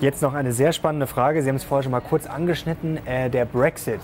Jetzt 0.00 0.20
noch 0.20 0.34
eine 0.34 0.52
sehr 0.52 0.72
spannende 0.72 1.06
Frage. 1.06 1.42
Sie 1.42 1.48
haben 1.48 1.56
es 1.56 1.64
vorher 1.64 1.82
schon 1.82 1.92
mal 1.92 2.00
kurz 2.00 2.26
angeschnitten, 2.26 2.98
äh, 3.06 3.30
der 3.30 3.46
Brexit. 3.46 4.00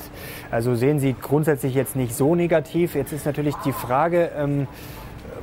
Also 0.51 0.75
sehen 0.75 1.01
Sie 1.01 1.15
grundsätzlich 1.21 1.75
jetzt 1.75 1.97
nicht 1.97 2.15
so 2.15 2.35
negativ. 2.35 2.95
Jetzt 2.95 3.13
ist 3.13 3.27
natürlich 3.27 3.55
die 3.57 3.73
Frage, 3.73 4.31
ähm, 4.37 4.69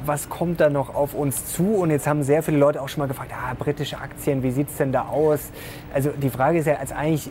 was 0.05 0.29
kommt 0.29 0.59
da 0.59 0.69
noch 0.69 0.95
auf 0.95 1.13
uns 1.13 1.45
zu? 1.53 1.75
Und 1.75 1.91
jetzt 1.91 2.07
haben 2.07 2.23
sehr 2.23 2.41
viele 2.41 2.57
Leute 2.57 2.81
auch 2.81 2.89
schon 2.89 2.99
mal 3.01 3.07
gefragt, 3.07 3.31
ah, 3.33 3.53
britische 3.53 3.99
Aktien, 3.99 4.41
wie 4.41 4.49
sieht 4.49 4.69
es 4.69 4.77
denn 4.77 4.91
da 4.91 5.03
aus? 5.03 5.51
Also 5.93 6.09
die 6.11 6.29
Frage 6.29 6.59
ist 6.59 6.65
ja 6.65 6.75
als 6.75 6.91
eigentlich 6.91 7.29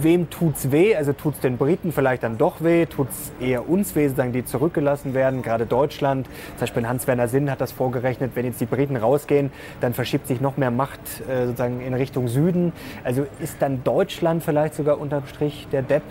wem 0.00 0.30
tut's 0.30 0.70
weh? 0.70 0.94
Also 0.96 1.12
tut's 1.12 1.40
den 1.40 1.56
Briten 1.56 1.92
vielleicht 1.92 2.22
dann 2.22 2.38
doch 2.38 2.62
weh? 2.62 2.86
Tut's 2.86 3.32
eher 3.40 3.68
uns 3.68 3.94
weh, 3.94 4.08
sozusagen, 4.08 4.32
die 4.32 4.44
zurückgelassen 4.44 5.14
werden? 5.14 5.42
Gerade 5.42 5.66
Deutschland, 5.66 6.26
zum 6.26 6.60
Beispiel 6.60 6.86
Hans-Werner 6.86 7.28
Sinn 7.28 7.50
hat 7.50 7.60
das 7.60 7.72
vorgerechnet, 7.72 8.32
wenn 8.34 8.44
jetzt 8.44 8.60
die 8.60 8.66
Briten 8.66 8.96
rausgehen, 8.96 9.50
dann 9.80 9.94
verschiebt 9.94 10.26
sich 10.26 10.40
noch 10.40 10.56
mehr 10.56 10.70
Macht 10.70 11.00
äh, 11.28 11.46
sozusagen 11.46 11.80
in 11.80 11.94
Richtung 11.94 12.28
Süden. 12.28 12.72
Also 13.04 13.26
ist 13.40 13.60
dann 13.60 13.84
Deutschland 13.84 14.42
vielleicht 14.42 14.74
sogar 14.74 15.00
unterm 15.00 15.26
Strich 15.26 15.68
der 15.72 15.82
Depp 15.82 16.02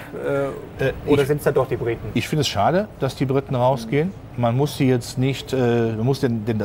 äh, 0.80 0.86
äh, 0.86 0.94
oder 1.06 1.26
sind 1.26 1.38
es 1.38 1.44
dann 1.44 1.54
doch 1.54 1.68
die 1.68 1.78
Briten? 1.78 2.10
Ich 2.14 2.28
finde 2.28 2.42
es 2.42 2.48
schade, 2.48 2.88
dass 3.00 3.16
die 3.16 3.26
Briten 3.26 3.56
rausgehen. 3.56 4.14
Man 4.42 4.58
muss 4.58 4.78
sie 4.78 4.88
jetzt 4.88 5.18
nicht, 5.18 5.54
äh, 5.54 5.92
man 5.92 6.06
muss 6.06 6.20
den, 6.20 6.46
den, 6.46 6.62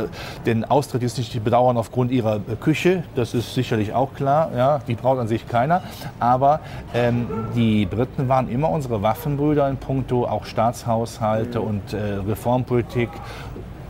den 0.46 0.64
Austritt 0.64 1.02
jetzt 1.02 1.18
nicht 1.18 1.44
bedauern 1.44 1.76
aufgrund 1.76 2.10
ihrer 2.10 2.40
Küche. 2.60 3.04
Das 3.14 3.34
ist 3.34 3.54
sicherlich 3.54 3.92
auch 3.92 4.14
klar. 4.14 4.50
Ja, 4.56 4.80
die 4.88 4.94
braucht 4.94 5.18
an 5.20 5.28
sich 5.28 5.46
keiner. 5.46 5.82
Aber 6.18 6.60
ähm, 6.94 7.26
die 7.54 7.84
Briten 7.84 8.28
waren 8.28 8.48
immer 8.48 8.70
unsere 8.70 9.02
Waffenbrüder 9.02 9.68
in 9.68 9.76
puncto 9.76 10.26
auch 10.26 10.46
Staatshaushalte 10.46 11.60
und 11.60 11.92
äh, 11.92 12.14
Reformpolitik 12.26 13.10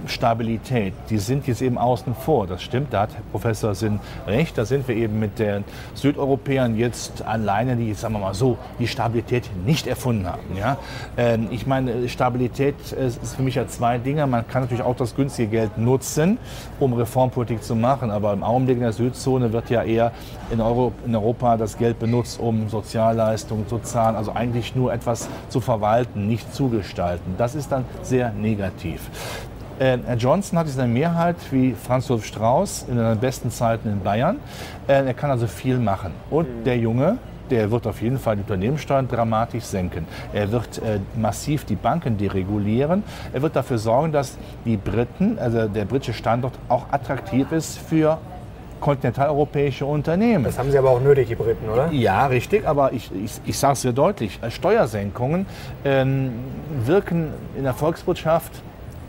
Stabilität, 0.09 0.95
die 1.11 1.19
sind 1.19 1.47
jetzt 1.47 1.63
eben 1.63 1.79
außen 1.79 2.15
vor. 2.15 2.47
Das 2.47 2.63
stimmt, 2.63 2.93
da 2.93 3.03
hat 3.03 3.11
Professor 3.31 3.75
Sinn 3.75 4.01
recht. 4.27 4.57
Da 4.59 4.65
sind 4.65 4.87
wir 4.89 4.97
eben 4.97 5.19
mit 5.19 5.39
den 5.39 5.65
Südeuropäern 5.95 6.77
jetzt 6.77 7.23
alleine, 7.23 7.77
die, 7.77 7.95
sagen 7.95 8.15
wir 8.15 8.21
mal 8.21 8.35
so, 8.35 8.59
die 8.79 8.89
Stabilität 8.89 9.49
nicht 9.65 9.87
erfunden 9.87 10.27
haben. 10.27 10.57
Ja? 10.57 10.79
Ähm, 11.17 11.49
ich 11.51 11.67
meine, 11.67 12.09
Stabilität 12.09 12.75
ist 12.93 13.37
für 13.37 13.43
mich 13.43 13.57
ja 13.57 13.67
zwei 13.67 13.99
Dinge. 13.99 14.27
Man 14.27 14.47
kann 14.49 14.63
natürlich 14.63 14.85
auch 14.85 14.97
das 14.97 15.15
günstige 15.15 15.49
Geld 15.49 15.79
nutzen, 15.79 16.39
um 16.81 16.93
Reformpolitik 16.93 17.63
zu 17.63 17.75
machen. 17.75 18.11
Aber 18.11 18.33
im 18.33 18.43
Augenblick 18.43 18.77
in 18.77 18.83
der 18.83 18.93
Südzone 18.93 19.53
wird 19.53 19.71
ja 19.71 19.83
eher 19.83 20.13
in 20.51 20.61
Europa 20.61 21.57
das 21.57 21.79
Geld 21.79 21.99
benutzt, 21.99 22.41
um 22.41 22.69
Sozialleistungen 22.69 23.69
zu 23.69 23.79
zahlen. 23.79 24.17
Also 24.17 24.33
eigentlich 24.33 24.75
nur 24.75 24.93
etwas 24.93 25.29
zu 25.49 25.61
verwalten, 25.61 26.27
nicht 26.27 26.55
zu 26.55 26.69
gestalten. 26.69 27.35
Das 27.39 27.55
ist 27.55 27.73
dann 27.73 27.85
sehr 28.03 28.33
negativ. 28.33 29.11
Äh, 29.79 29.99
Herr 30.07 30.17
Johnson 30.17 30.59
hat 30.59 30.67
jetzt 30.67 30.79
eine 30.79 30.93
Mehrheit 30.93 31.37
wie 31.51 31.75
Franz 31.75 32.09
Josef 32.09 32.27
Strauß 32.27 32.87
in 32.89 32.97
den 32.97 33.19
besten 33.19 33.51
Zeiten 33.51 33.89
in 33.89 34.01
Bayern. 34.01 34.39
Äh, 34.87 35.05
er 35.05 35.15
kann 35.15 35.31
also 35.31 35.47
viel 35.47 35.79
machen. 35.79 36.13
Und 36.31 36.49
mhm. 36.49 36.65
der 36.65 36.79
Junge, 36.79 37.19
der 37.51 37.71
wird 37.71 37.87
auf 37.87 38.01
jeden 38.01 38.19
Fall 38.19 38.37
die 38.37 38.43
Unternehmenssteuern 38.43 39.07
dramatisch 39.07 39.65
senken. 39.65 40.07
Er 40.33 40.51
wird 40.51 40.79
äh, 40.79 40.99
massiv 41.15 41.65
die 41.65 41.77
Banken 41.77 42.17
deregulieren. 42.17 43.05
Er 43.35 43.43
wird 43.43 43.55
dafür 43.55 43.77
sorgen, 43.77 44.13
dass 44.13 44.39
die 44.65 44.79
Briten, 44.79 45.39
also 45.39 45.69
der 45.69 45.85
britische 45.85 46.15
Standort, 46.15 46.55
auch 46.69 46.87
attraktiv 46.91 47.53
ist 47.53 47.79
für 47.79 48.19
kontinentaleuropäische 48.81 49.85
Unternehmen. 49.85 50.45
Das 50.45 50.59
haben 50.59 50.71
sie 50.71 50.79
aber 50.79 50.91
auch 50.91 51.01
nötig, 51.01 51.29
die 51.29 51.35
Briten, 51.35 51.69
oder? 51.69 51.91
Ja, 51.93 52.27
richtig, 52.27 52.67
aber 52.67 52.93
ich, 52.93 53.11
ich, 53.13 53.41
ich 53.45 53.59
sage 53.59 53.75
es 53.75 53.83
sehr 53.83 53.93
deutlich. 53.93 54.39
Steuersenkungen 54.49 55.47
ähm, 55.85 56.33
wirken 56.85 57.29
in 57.57 57.65
der 57.65 57.75
Volkswirtschaft 57.75 58.63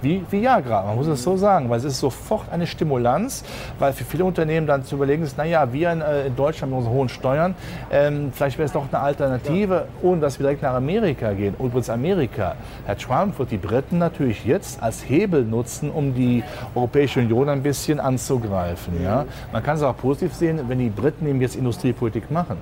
wie 0.07 0.23
Viagra, 0.29 0.83
man 0.83 0.95
muss 0.95 1.07
es 1.07 1.21
so 1.21 1.35
sagen, 1.35 1.69
weil 1.69 1.79
es 1.79 1.83
ist 1.83 1.99
sofort 1.99 2.49
eine 2.51 2.65
Stimulanz, 2.65 3.43
weil 3.77 3.91
für 3.91 4.05
viele 4.05 4.23
Unternehmen 4.23 4.65
dann 4.65 4.85
zu 4.85 4.95
überlegen 4.95 5.23
ist, 5.23 5.37
naja, 5.37 5.73
wir 5.73 5.91
in, 5.91 6.01
äh, 6.01 6.27
in 6.27 6.35
Deutschland 6.35 6.71
mit 6.71 6.77
unseren 6.77 6.93
hohen 6.93 7.09
Steuern, 7.09 7.55
ähm, 7.91 8.31
vielleicht 8.31 8.57
wäre 8.57 8.67
es 8.67 8.71
doch 8.71 8.85
eine 8.89 9.01
Alternative, 9.01 9.87
ohne 10.01 10.21
dass 10.21 10.39
wir 10.39 10.45
direkt 10.45 10.61
nach 10.61 10.75
Amerika 10.75 11.33
gehen. 11.33 11.55
Übrigens 11.59 11.89
Amerika, 11.89 12.55
Herr 12.85 12.97
Trump 12.97 13.37
wird 13.37 13.51
die 13.51 13.57
Briten 13.57 13.97
natürlich 13.97 14.45
jetzt 14.45 14.81
als 14.81 15.07
Hebel 15.07 15.43
nutzen, 15.43 15.91
um 15.91 16.13
die 16.13 16.43
Europäische 16.73 17.19
Union 17.19 17.49
ein 17.49 17.61
bisschen 17.61 17.99
anzugreifen. 17.99 19.03
Ja? 19.03 19.25
Man 19.51 19.61
kann 19.61 19.75
es 19.75 19.83
auch 19.83 19.97
positiv 19.97 20.33
sehen, 20.33 20.61
wenn 20.67 20.79
die 20.79 20.89
Briten 20.89 21.27
eben 21.27 21.41
jetzt 21.41 21.55
Industriepolitik 21.57 22.31
machen 22.31 22.57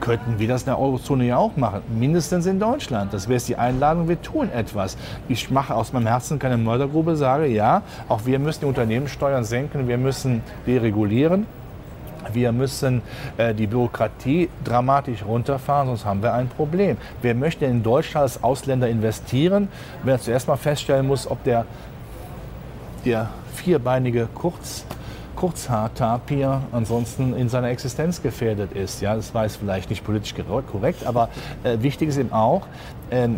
könnten 0.00 0.38
wir 0.38 0.48
das 0.48 0.62
in 0.62 0.66
der 0.66 0.78
Eurozone 0.78 1.26
ja 1.26 1.36
auch 1.36 1.56
machen. 1.56 1.82
Mindestens 1.98 2.46
in 2.46 2.58
Deutschland. 2.60 3.12
Das 3.12 3.28
wäre 3.28 3.34
jetzt 3.34 3.48
die 3.48 3.56
Einladung, 3.56 4.08
wir 4.08 4.20
tun 4.20 4.50
etwas. 4.50 4.96
Ich 5.28 5.50
mache 5.50 5.74
aus 5.74 5.92
meinem 5.92 6.06
Herzen 6.06 6.38
keine 6.38 6.56
Mördergrube, 6.56 7.16
sage 7.16 7.46
ja, 7.46 7.82
auch 8.08 8.26
wir 8.26 8.38
müssen 8.38 8.60
die 8.60 8.66
Unternehmenssteuern 8.66 9.44
senken, 9.44 9.88
wir 9.88 9.98
müssen 9.98 10.42
deregulieren. 10.66 11.46
Wir 12.32 12.52
müssen 12.52 13.00
äh, 13.38 13.54
die 13.54 13.66
Bürokratie 13.66 14.50
dramatisch 14.62 15.24
runterfahren, 15.24 15.88
sonst 15.88 16.04
haben 16.04 16.22
wir 16.22 16.34
ein 16.34 16.48
Problem. 16.48 16.98
Wer 17.22 17.34
möchte 17.34 17.64
in 17.64 17.82
Deutschland 17.82 18.24
als 18.24 18.42
Ausländer 18.42 18.88
investieren, 18.88 19.68
wenn 20.02 20.14
er 20.14 20.20
zuerst 20.20 20.46
mal 20.46 20.56
feststellen 20.56 21.06
muss, 21.06 21.30
ob 21.30 21.42
der, 21.44 21.64
der 23.04 23.30
vierbeinige 23.54 24.28
Kurz, 24.34 24.84
Kurzhaar-Tapir 25.38 26.62
ansonsten 26.72 27.32
in 27.36 27.48
seiner 27.48 27.68
Existenz 27.68 28.20
gefährdet 28.20 28.72
ist. 28.72 29.00
Ja, 29.00 29.14
das 29.14 29.32
war 29.34 29.44
jetzt 29.44 29.56
vielleicht 29.56 29.88
nicht 29.88 30.04
politisch 30.04 30.34
korrekt, 30.34 31.06
aber 31.06 31.28
äh, 31.62 31.78
wichtig 31.80 32.08
ist 32.08 32.16
eben 32.16 32.32
auch, 32.32 32.66
äh, 33.10 33.28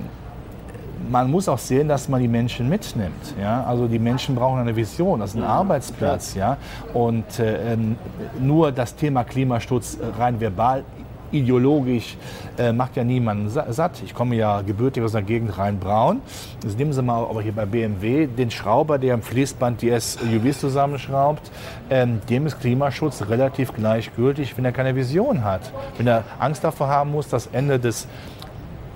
man 1.11 1.31
muss 1.31 1.47
auch 1.49 1.59
sehen, 1.59 1.89
dass 1.89 2.09
man 2.09 2.23
die 2.23 2.29
Menschen 2.29 2.71
mitnimmt. 2.71 3.35
Ja? 3.39 3.65
Also 3.65 3.87
die 3.87 3.99
Menschen 3.99 4.35
brauchen 4.35 4.61
eine 4.61 4.75
Vision, 4.75 5.21
das 5.21 5.31
ist 5.31 5.37
ein 5.37 5.45
Arbeitsplatz. 5.45 6.35
Ja? 6.35 6.57
Und 6.95 7.39
äh, 7.39 7.75
ähm, 7.75 7.97
nur 8.39 8.73
das 8.73 8.95
Thema 8.95 9.25
Klimaschutz 9.25 9.99
rein 10.19 10.41
verbal 10.41 10.85
ideologisch 11.33 12.17
äh, 12.59 12.73
macht 12.73 12.97
ja 12.97 13.05
niemanden 13.05 13.49
satt. 13.49 14.03
Ich 14.05 14.15
komme 14.15 14.37
ja 14.37 14.63
gebürtig 14.63 15.03
aus 15.03 15.13
der 15.13 15.23
Gegend 15.23 15.57
Rhein-Braun. 15.57 16.21
Jetzt 16.63 16.79
nehmen 16.79 16.93
Sie 16.93 17.03
mal 17.03 17.23
aber 17.23 17.43
hier 17.43 17.53
bei 17.53 17.67
BMW 17.67 18.27
den 18.27 18.51
Schrauber, 18.51 18.99
der 18.99 19.15
am 19.15 19.23
Fließband 19.23 19.83
die 19.83 19.91
SUVs 19.91 20.61
zusammenschraubt. 20.61 21.51
Ähm, 21.91 22.21
dem 22.29 22.47
ist 22.47 22.61
Klimaschutz 22.61 23.29
relativ 23.29 23.73
gleichgültig, 23.75 24.57
wenn 24.57 24.65
er 24.65 24.73
keine 24.73 24.95
Vision 24.97 25.45
hat. 25.45 25.73
Wenn 25.97 26.07
er 26.07 26.25
Angst 26.39 26.65
davor 26.65 26.89
haben 26.89 27.13
muss, 27.13 27.29
das 27.29 27.49
Ende 27.49 27.79
des, 27.79 28.07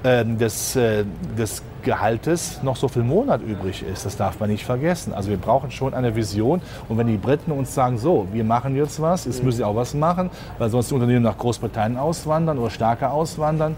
äh, 0.02 0.24
des, 0.24 0.76
äh, 0.76 1.04
des 1.36 1.62
Gehaltes 1.84 2.62
noch 2.62 2.76
so 2.76 2.88
viel 2.88 3.02
Monat 3.02 3.40
übrig 3.42 3.84
ist. 3.84 4.04
Das 4.04 4.16
darf 4.16 4.40
man 4.40 4.50
nicht 4.50 4.64
vergessen. 4.64 5.12
Also 5.12 5.30
wir 5.30 5.36
brauchen 5.36 5.70
schon 5.70 5.94
eine 5.94 6.16
Vision. 6.16 6.60
Und 6.88 6.98
wenn 6.98 7.06
die 7.06 7.16
Briten 7.16 7.52
uns 7.52 7.74
sagen, 7.74 7.98
so, 7.98 8.26
wir 8.32 8.44
machen 8.44 8.74
jetzt 8.76 9.00
was, 9.00 9.24
jetzt 9.26 9.42
müssen 9.44 9.58
sie 9.58 9.64
auch 9.64 9.76
was 9.76 9.94
machen, 9.94 10.30
weil 10.58 10.70
sonst 10.70 10.90
die 10.90 10.94
Unternehmen 10.94 11.22
nach 11.22 11.38
Großbritannien 11.38 11.98
auswandern 11.98 12.58
oder 12.58 12.70
stärker 12.70 13.12
auswandern, 13.12 13.76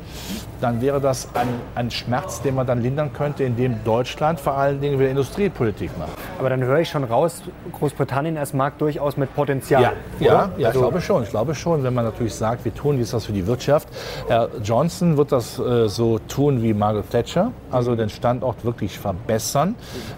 dann 0.61 0.81
wäre 0.81 1.01
das 1.01 1.29
ein, 1.35 1.49
ein 1.75 1.91
Schmerz, 1.91 2.41
den 2.43 2.55
man 2.55 2.67
dann 2.67 2.81
lindern 2.81 3.13
könnte, 3.13 3.45
indem 3.45 3.83
Deutschland 3.85 4.41
vor 4.41 4.55
allen 4.55 4.81
Dingen 4.81 4.99
wieder 4.99 5.11
Industriepolitik 5.11 5.91
macht. 5.99 6.13
Aber 6.39 6.49
dann 6.49 6.63
höre 6.63 6.81
ich 6.81 6.89
schon 6.89 7.05
raus, 7.05 7.43
Großbritannien 7.73 8.39
als 8.39 8.53
Markt 8.53 8.81
durchaus 8.81 9.17
mit 9.17 9.35
Potenzial. 9.35 9.83
Ja, 9.83 9.93
ja, 10.21 10.51
ja 10.57 10.69
also 10.69 10.81
ich 10.81 10.85
glaube 10.85 11.01
schon. 11.01 11.23
Ich 11.25 11.31
glaube 11.31 11.55
schon, 11.55 11.83
wenn 11.83 11.95
man 11.95 12.05
natürlich 12.05 12.35
sagt, 12.35 12.65
wir 12.65 12.75
tun 12.75 12.99
jetzt 12.99 13.13
was 13.13 13.27
für 13.27 13.33
die 13.33 13.47
Wirtschaft. 13.47 13.89
Herr 14.29 14.49
Johnson 14.63 15.17
wird 15.17 15.33
das 15.33 15.59
äh, 15.59 15.89
so 15.89 16.19
tun 16.21 16.63
wie 16.63 16.73
Margaret 16.73 17.11
Thatcher. 17.11 17.53
Also 17.71 17.96
den 17.97 18.09
Standort 18.09 18.65
wirklich 18.65 18.99
verbessern. 18.99 19.75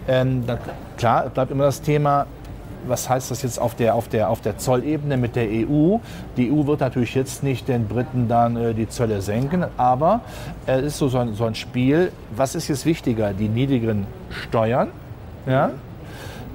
Ähm, 0.06 0.44
da, 0.46 0.58
klar, 0.96 1.28
bleibt 1.30 1.50
immer 1.50 1.64
das 1.64 1.82
Thema, 1.82 2.26
was 2.86 3.08
heißt 3.08 3.30
das 3.30 3.42
jetzt 3.42 3.60
auf 3.60 3.74
der, 3.74 3.94
auf, 3.94 4.08
der, 4.08 4.30
auf 4.30 4.40
der 4.40 4.58
Zollebene 4.58 5.16
mit 5.16 5.36
der 5.36 5.44
EU? 5.44 5.98
Die 6.36 6.50
EU 6.50 6.66
wird 6.66 6.80
natürlich 6.80 7.14
jetzt 7.14 7.42
nicht 7.42 7.68
den 7.68 7.86
Briten 7.86 8.28
dann 8.28 8.56
äh, 8.56 8.74
die 8.74 8.88
Zölle 8.88 9.20
senken, 9.20 9.66
aber 9.76 10.20
es 10.66 10.84
ist 10.84 10.98
so, 10.98 11.08
so, 11.08 11.18
ein, 11.18 11.34
so 11.34 11.44
ein 11.44 11.54
Spiel. 11.54 12.12
Was 12.34 12.54
ist 12.54 12.68
jetzt 12.68 12.86
wichtiger? 12.86 13.32
Die 13.32 13.48
niedrigen 13.48 14.06
Steuern? 14.30 14.88
Ja? 15.46 15.70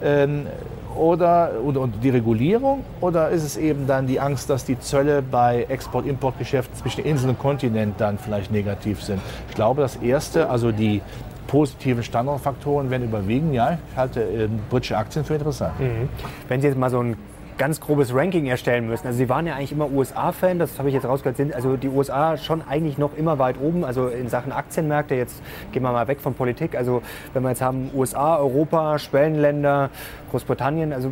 Ähm, 0.02 0.48
oder, 0.96 1.52
und, 1.64 1.78
und, 1.78 2.04
die 2.04 2.10
Regulierung 2.10 2.84
oder 3.02 3.30
ist 3.30 3.44
es 3.44 3.58
eben 3.58 3.88
dann 3.88 4.08
die 4.08 4.20
Angst, 4.20 4.50
dass 4.50 4.66
die 4.66 4.80
Zölle 4.80 5.22
bei 5.22 5.66
Export-Import-Geschäften 5.70 6.76
zwischen 6.76 7.04
Inseln 7.06 7.32
und 7.32 7.40
Kontinent 7.40 7.96
dann 8.00 8.18
vielleicht 8.18 8.52
negativ 8.52 9.02
sind? 9.02 9.22
Ich 9.50 9.56
glaube, 9.56 9.82
das 9.82 9.96
Erste, 9.98 10.50
also 10.50 10.72
die 10.72 11.02
positiven 11.48 12.04
Standortfaktoren 12.04 12.90
werden 12.90 13.04
überwiegen. 13.04 13.54
Ja, 13.54 13.78
ich 13.92 13.98
halte 13.98 14.22
äh, 14.22 14.50
britische 14.70 14.98
Aktien 14.98 15.26
für 15.26 15.36
interessant. 15.36 15.80
Mhm. 15.80 16.10
Wenn 16.48 16.62
Sie 16.62 16.68
jetzt 16.68 16.78
mal 16.78 16.90
so 16.90 17.00
ein 17.00 17.16
ganz 17.58 17.80
grobes 17.80 18.14
Ranking 18.14 18.46
erstellen 18.46 18.88
müssen. 18.88 19.08
Also 19.08 19.18
Sie 19.18 19.30
waren 19.30 19.46
ja 19.48 19.56
eigentlich 19.56 19.72
immer 19.72 19.90
USA-Fan, 19.92 20.60
das 20.60 20.78
habe 20.80 20.90
ich 20.90 20.96
jetzt 20.96 21.06
rausgehört, 21.06 21.38
sind 21.38 21.54
also 21.54 21.78
die 21.78 21.90
USA 21.90 22.38
schon 22.38 22.62
eigentlich 22.62 22.98
noch 22.98 23.16
immer 23.18 23.40
weit 23.40 23.56
oben, 23.62 23.84
also 23.84 24.08
in 24.08 24.30
Sachen 24.30 24.52
Aktienmärkte. 24.52 25.16
Jetzt 25.16 25.42
gehen 25.72 25.84
wir 25.84 25.92
mal 25.92 26.08
weg 26.08 26.20
von 26.20 26.34
Politik. 26.34 26.76
Also 26.76 27.02
wenn 27.34 27.44
wir 27.44 27.50
jetzt 27.50 27.62
haben 27.62 27.92
USA, 27.94 28.38
Europa, 28.38 29.00
Schwellenländer, 29.00 29.90
Großbritannien, 30.32 30.94
also 30.94 31.12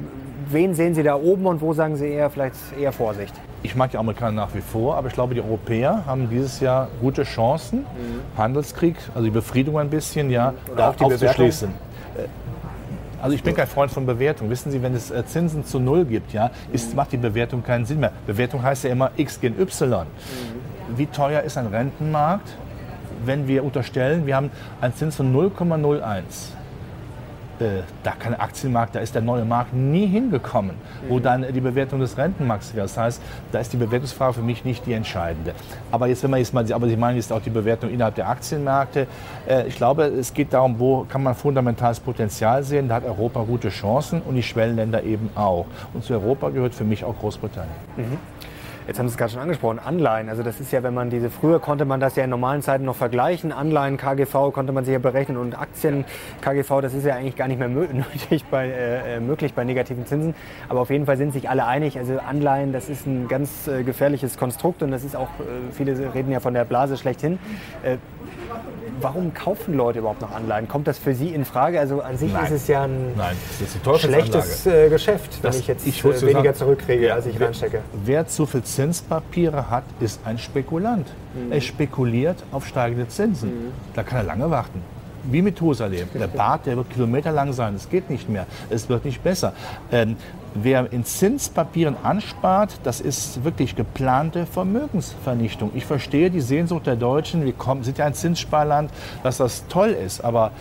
wen 0.50 0.74
sehen 0.74 0.96
Sie 0.96 1.04
da 1.04 1.16
oben 1.16 1.46
und 1.46 1.62
wo 1.62 1.74
sagen 1.74 1.96
Sie 1.96 2.08
eher 2.08 2.30
vielleicht 2.30 2.56
eher 2.80 2.92
Vorsicht? 2.92 3.34
Ich 3.64 3.76
mag 3.76 3.92
die 3.92 3.98
Amerikaner 3.98 4.32
nach 4.32 4.56
wie 4.56 4.62
vor, 4.62 4.98
aber 4.98 5.08
ich 5.08 5.14
glaube, 5.14 5.36
die 5.36 5.42
Europäer 5.42 6.04
haben 6.08 6.30
dieses 6.30 6.60
Jahr 6.60 6.88
gute 7.00 7.24
Chancen. 7.24 7.80
Mhm. 7.80 8.38
Handelskrieg, 8.38 8.96
also 9.14 9.24
die 9.26 9.32
Befriedung 9.32 9.78
ein 9.78 9.90
bisschen, 9.90 10.32
ja, 10.32 10.54
da 10.76 10.96
aufzuschließen. 11.00 11.91
Also 13.22 13.36
ich 13.36 13.44
bin 13.44 13.56
kein 13.56 13.68
Freund 13.68 13.92
von 13.92 14.06
Bewertung. 14.06 14.50
Wissen 14.50 14.72
Sie, 14.72 14.82
wenn 14.82 14.96
es 14.96 15.12
äh, 15.12 15.24
Zinsen 15.26 15.64
zu 15.64 15.80
Null 15.80 16.06
gibt, 16.06 16.34
ja, 16.34 16.50
ist, 16.74 16.96
macht 16.96 17.12
die 17.12 17.18
Bewertung 17.18 17.64
keinen 17.64 17.86
Sinn 17.86 18.00
mehr. 18.00 18.12
Bewertung 18.26 18.64
heißt 18.64 18.84
ja 18.84 18.90
immer 18.90 19.12
X 19.16 19.40
gegen 19.40 19.60
Y. 19.60 20.08
Mhm. 20.08 20.98
Wie 20.98 21.06
teuer 21.06 21.42
ist 21.42 21.58
ein 21.58 21.68
Rentenmarkt, 21.68 22.50
wenn 23.24 23.48
wir 23.48 23.64
unterstellen, 23.64 24.26
wir 24.26 24.36
haben 24.36 24.50
einen 24.82 24.96
Zins 24.96 25.16
von 25.16 25.34
0,01? 25.34 26.24
Äh, 27.62 27.84
da 28.04 28.12
kann 28.12 28.34
der 28.34 28.42
Aktienmarkt, 28.42 28.96
da 28.96 29.00
ist 29.00 29.16
der 29.16 29.22
neue 29.22 29.46
Markt 29.46 29.74
nie 29.74 30.08
hingekommen, 30.08 30.76
wo 31.08 31.18
mhm. 31.18 31.24
dann 31.24 31.54
die 31.54 31.62
Bewertung 31.62 32.00
des 32.00 32.18
Rentenmarkts 32.18 32.74
wäre. 32.76 32.86
Das 32.86 32.98
heißt, 32.98 33.22
da 33.52 33.60
ist 33.60 33.72
die 33.74 33.78
Bewertungsfrage 33.78 34.34
für 34.34 34.42
mich 34.42 34.66
nicht 34.66 34.86
die 34.86 34.94
entscheidende. 34.94 35.54
Aber 35.92 36.08
jetzt, 36.08 36.24
wenn 36.24 36.32
man 36.32 36.40
jetzt 36.40 36.54
mal, 36.54 36.72
aber 36.72 36.88
Sie 36.88 36.98
meinen 36.98 37.16
jetzt 37.16 37.32
auch 37.32 37.42
die 37.42 37.50
Bewertung 37.50 37.90
innerhalb 37.90 38.16
der 38.16 38.30
Aktienmärkte. 38.30 39.08
Äh, 39.48 39.68
ich 39.68 39.76
glaube, 39.76 40.06
es 40.06 40.34
geht 40.34 40.54
darum, 40.54 40.80
wo 40.80 41.06
kann 41.08 41.24
man 41.24 41.36
fundamentales 41.36 42.00
Potenzial 42.00 42.64
sehen. 42.64 42.90
Da 42.90 42.96
hat 42.96 43.06
Europa 43.06 43.44
gute 43.44 43.70
Chancen 43.70 44.22
und 44.22 44.36
die 44.36 44.44
Schwellenländer 44.44 45.04
eben 45.04 45.30
auch. 45.36 45.66
Und 45.94 46.04
zu 46.04 46.14
Europa 46.14 46.50
gehört 46.50 46.76
für 46.76 46.84
mich 46.84 47.04
auch 47.04 47.18
Großbritannien. 47.18 47.76
Mhm. 47.98 48.18
Jetzt 48.92 49.00
haben 49.00 49.08
Sie 49.08 49.14
es 49.14 49.18
gerade 49.18 49.32
schon 49.32 49.42
angesprochen, 49.42 49.80
Anleihen. 49.80 50.28
Also 50.28 50.44
das 50.44 50.60
ist 50.60 50.74
ja, 50.74 50.84
wenn 50.84 50.94
man 50.94 51.10
diese, 51.10 51.30
früher 51.30 51.62
konnte 51.62 51.86
man 51.86 52.02
das 52.02 52.18
ja 52.18 52.26
in 52.26 52.30
normalen 52.30 52.62
Zeiten 52.62 52.84
noch 52.84 52.98
vergleichen. 52.98 53.54
Anleihen, 53.54 53.96
KGV 53.96 54.52
konnte 54.52 54.74
man 54.74 54.84
sich 54.84 54.92
ja 54.92 55.00
berechnen 55.00 55.38
und 55.38 55.58
Aktien, 55.58 56.04
KGV, 56.42 56.82
das 56.82 56.94
ist 56.94 57.06
ja 57.06 57.16
eigentlich 57.16 57.38
gar 57.38 57.48
nicht 57.48 57.58
mehr 57.58 57.70
nötig 57.70 58.44
bei, 58.52 58.68
äh, 58.68 59.16
äh, 59.16 59.20
möglich 59.22 59.54
bei 59.54 59.64
negativen 59.64 60.06
Zinsen. 60.06 60.36
Aber 60.68 60.82
auf 60.82 60.90
jeden 60.90 61.06
Fall 61.06 61.16
sind 61.16 61.32
sich 61.32 61.50
alle 61.50 61.66
einig. 61.66 61.98
Also 61.98 62.20
Anleihen, 62.20 62.74
das 62.74 62.90
ist 62.90 63.08
ein 63.08 63.30
ganz 63.30 63.66
äh, 63.70 63.84
gefährliches 63.84 64.38
Konstrukt 64.38 64.84
und 64.84 64.92
das 64.92 65.06
ist 65.06 65.16
auch, 65.16 65.30
äh, 65.40 65.72
viele 65.72 66.14
reden 66.14 66.34
ja 66.34 66.42
von 66.42 66.54
der 66.54 66.66
Blase 66.66 66.98
schlechthin. 66.98 67.40
Warum 69.02 69.34
kaufen 69.34 69.76
Leute 69.76 70.00
überhaupt 70.00 70.22
noch 70.22 70.32
Anleihen? 70.32 70.68
Kommt 70.68 70.88
das 70.88 70.98
für 70.98 71.16
Sie 71.16 71.30
in 71.30 71.46
Frage? 71.46 71.80
Also 71.80 72.02
an 72.02 72.18
sich 72.18 72.32
Nein. 72.32 72.46
ist 72.46 72.52
es 72.52 72.68
ja 72.68 72.84
ein 72.84 73.16
Nein, 73.16 73.36
schlechtes 73.98 74.66
äh, 74.66 74.90
Geschäft, 74.90 75.40
wenn 75.42 75.52
das, 75.52 75.60
ich 75.60 75.68
jetzt 75.68 75.88
ich 75.88 76.04
äh, 76.04 76.22
weniger 76.22 76.44
sagen, 76.44 76.56
zurückkriege, 76.56 77.08
ja, 77.08 77.16
als 77.16 77.26
ich 77.26 77.40
wer, 77.40 77.48
reinstecke. 77.48 77.82
Wer 78.06 78.28
zu 78.28 78.46
viel 78.46 78.64
Zinspapiere 78.64 79.70
hat, 79.70 79.84
ist 80.00 80.22
ein 80.26 80.38
Spekulant. 80.38 81.08
Mhm. 81.34 81.52
Er 81.52 81.62
spekuliert 81.62 82.38
auf 82.52 82.68
steigende 82.68 83.08
Zinsen. 83.08 83.50
Mhm. 83.50 83.72
Da 83.94 84.04
kann 84.04 84.20
er 84.20 84.24
lange 84.24 84.50
warten 84.50 84.82
wie 85.24 85.42
mit 85.42 85.56
Methusalem. 85.56 86.08
Der 86.14 86.28
Bart, 86.28 86.66
der 86.66 86.78
wird 86.78 86.90
kilometerlang 86.90 87.54
sein. 87.54 87.76
Es 87.76 87.90
geht 87.90 88.10
nicht 88.10 88.30
mehr. 88.30 88.46
Es 88.70 88.90
wird 88.90 89.06
nicht 89.06 89.24
besser. 89.24 89.54
Ähm, 89.92 90.16
wer 90.54 90.92
in 90.92 91.04
Zinspapieren 91.04 91.96
anspart, 92.04 92.80
das 92.84 93.02
ist 93.02 93.44
wirklich 93.44 93.76
geplante 93.76 94.46
Vermögensvernichtung. 94.46 95.72
Ich 95.76 95.86
verstehe 95.86 96.30
die 96.30 96.42
Sehnsucht 96.42 96.88
der 96.88 96.96
Deutschen. 96.96 97.46
Wir 97.46 97.54
kommen, 97.54 97.84
sind 97.84 97.98
ja 97.98 98.06
ein 98.06 98.14
Zinssparland, 98.14 98.92
dass 99.24 99.38
das 99.38 99.68
toll 99.68 99.90
ist. 99.90 100.24
Aber 100.24 100.52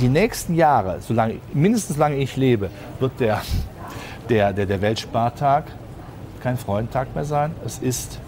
die 0.00 0.08
nächsten 0.08 0.54
Jahre, 0.54 0.98
solange, 1.00 1.36
mindestens 1.52 1.96
solange 1.96 2.16
ich 2.16 2.36
lebe, 2.36 2.70
wird 3.00 3.20
der, 3.20 3.42
der, 4.28 4.52
der, 4.52 4.66
der 4.66 4.80
Weltspartag 4.80 5.64
kein 6.42 6.56
Freudentag 6.58 7.14
mehr 7.14 7.24
sein. 7.24 7.52
Es 7.64 7.78
ist 7.78 8.18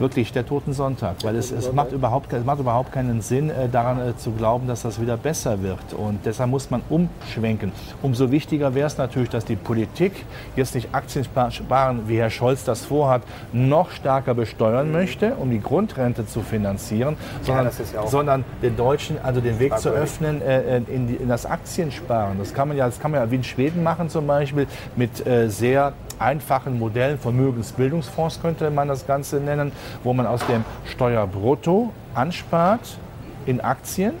wirklich 0.00 0.32
der 0.32 0.46
Toten 0.46 0.72
Sonntag, 0.72 1.16
weil 1.22 1.36
es, 1.36 1.52
es, 1.52 1.72
macht, 1.72 1.92
überhaupt, 1.92 2.32
es 2.32 2.44
macht 2.44 2.58
überhaupt 2.58 2.92
keinen 2.92 3.20
Sinn, 3.20 3.50
äh, 3.50 3.68
daran 3.68 3.98
äh, 4.00 4.16
zu 4.16 4.32
glauben, 4.32 4.66
dass 4.66 4.82
das 4.82 5.00
wieder 5.00 5.16
besser 5.16 5.62
wird. 5.62 5.92
Und 5.96 6.20
deshalb 6.24 6.50
muss 6.50 6.70
man 6.70 6.82
umschwenken. 6.88 7.72
Umso 8.02 8.30
wichtiger 8.30 8.74
wäre 8.74 8.86
es 8.86 8.98
natürlich, 8.98 9.28
dass 9.28 9.44
die 9.44 9.56
Politik 9.56 10.24
jetzt 10.56 10.74
nicht 10.74 10.94
Aktien 10.94 11.24
sparen, 11.24 12.08
wie 12.08 12.18
Herr 12.18 12.30
Scholz 12.30 12.64
das 12.64 12.84
vorhat, 12.84 13.22
noch 13.52 13.90
stärker 13.90 14.34
besteuern 14.34 14.90
möchte, 14.90 15.34
um 15.34 15.50
die 15.50 15.60
Grundrente 15.60 16.26
zu 16.26 16.40
finanzieren, 16.40 17.16
sondern, 17.42 17.66
ja 17.66 18.06
sondern 18.06 18.44
den 18.62 18.76
Deutschen 18.76 19.18
also 19.22 19.40
den 19.40 19.58
Weg 19.58 19.78
zu 19.78 19.90
öffnen 19.90 20.40
äh, 20.42 20.78
äh, 20.78 20.82
in, 20.88 21.06
die, 21.08 21.16
in, 21.16 21.28
das 21.28 21.44
Aktiensparen. 21.44 22.38
Das 22.38 22.54
kann 22.54 22.68
man 22.68 22.76
ja, 22.76 22.86
das 22.86 23.00
kann 23.00 23.10
man 23.10 23.20
ja 23.20 23.30
wie 23.30 23.36
in 23.36 23.44
Schweden 23.44 23.82
machen 23.82 24.08
zum 24.08 24.26
Beispiel 24.26 24.66
mit 24.96 25.26
äh, 25.26 25.48
sehr 25.48 25.92
einfachen 26.20 26.78
Modellen, 26.78 27.18
Vermögensbildungsfonds 27.18 28.40
könnte 28.40 28.70
man 28.70 28.88
das 28.88 29.06
Ganze 29.06 29.40
nennen, 29.40 29.72
wo 30.04 30.12
man 30.12 30.26
aus 30.26 30.46
dem 30.46 30.64
Steuerbrutto 30.84 31.92
anspart 32.14 32.98
in 33.46 33.60
Aktien, 33.60 34.14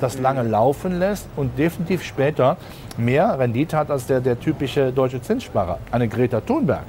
das 0.00 0.18
lange 0.18 0.42
laufen 0.42 0.98
lässt 0.98 1.28
und 1.36 1.58
definitiv 1.58 2.02
später 2.02 2.56
mehr 2.96 3.38
Rendite 3.38 3.76
hat 3.76 3.90
als 3.90 4.06
der, 4.06 4.20
der 4.20 4.38
typische 4.40 4.92
deutsche 4.92 5.20
Zinssparer. 5.20 5.78
Eine 5.90 6.08
Greta 6.08 6.40
Thunberg 6.40 6.84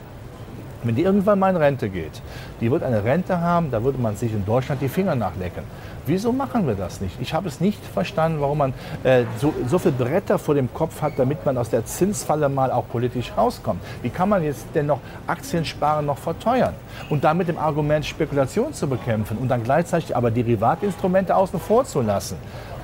wenn 0.84 0.96
die 0.96 1.04
irgendwann 1.04 1.40
mal 1.40 1.50
in 1.50 1.58
Rente 1.58 1.90
geht, 1.90 2.22
die 2.60 2.72
wird 2.72 2.84
eine 2.84 3.04
Rente 3.04 3.40
haben, 3.40 3.72
da 3.72 3.84
würde 3.84 4.00
man 4.00 4.16
sich 4.16 4.34
in 4.34 4.46
Deutschland 4.46 4.82
die 4.82 4.90
Finger 4.90 5.16
nachlecken. 5.16 5.64
Wieso 6.06 6.32
machen 6.32 6.66
wir 6.66 6.74
das 6.74 7.00
nicht? 7.00 7.16
Ich 7.22 7.34
habe 7.34 7.48
es 7.48 7.62
nicht 7.62 7.80
verstanden, 7.94 8.42
warum 8.42 8.58
man 8.58 8.74
äh, 9.04 9.24
so, 9.38 9.54
so 9.68 9.78
viele 9.78 9.94
Bretter 9.94 10.40
vor 10.40 10.56
dem 10.56 10.74
Kopf 10.74 11.02
hat, 11.02 11.14
damit 11.18 11.46
man 11.46 11.58
aus 11.58 11.70
der 11.70 11.86
Zinsfalle 11.86 12.50
mal 12.50 12.72
auch 12.72 12.88
politisch 12.88 13.32
rauskommt. 13.38 13.82
Wie 14.02 14.10
kann 14.10 14.30
man 14.30 14.44
jetzt 14.44 14.66
denn 14.74 14.88
noch 14.88 15.00
Aktiensparen 15.28 16.06
noch 16.06 16.18
verteuern 16.18 16.74
und 17.10 17.24
damit 17.24 17.48
dem 17.48 17.58
Argument 17.58 18.06
Spekulation 18.06 18.74
zu 18.74 18.88
bekämpfen 18.88 19.38
und 19.38 19.48
dann 19.50 19.64
gleichzeitig 19.64 20.16
aber 20.16 20.32
Derivatinstrumente 20.32 21.36
außen 21.36 21.60
vor 21.60 21.86
zu 21.86 22.02
lassen? 22.02 22.38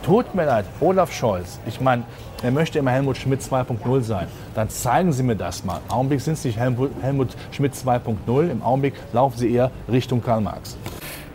Tut 0.04 0.36
mir 0.36 0.46
leid, 0.46 0.66
Olaf 0.80 1.12
Scholz. 1.12 1.60
Ich 1.66 1.82
meine, 1.82 2.04
er 2.44 2.52
möchte 2.52 2.80
immer 2.80 2.92
Helmut 2.92 3.18
Schmidt 3.18 3.42
2.0 3.42 4.02
sein. 4.02 4.28
Dann 4.54 4.70
zeigen 4.70 5.12
Sie 5.12 5.24
mir 5.24 5.36
das 5.36 5.66
mal. 5.66 5.82
Im 5.90 5.92
Augenblick 5.92 6.22
sind 6.22 6.38
Sie 6.38 6.50
nicht 6.50 6.60
Helmut, 6.60 6.92
Helmut 7.02 7.36
Schmidt 7.52 7.74
2.0. 7.74 8.50
Im 8.52 8.62
Augenblick 8.62 8.94
laufen 9.12 9.38
Sie 9.38 9.52
eher 9.52 9.72
Richtung 9.92 10.22
Karl 10.22 10.42
Marx. 10.42 10.78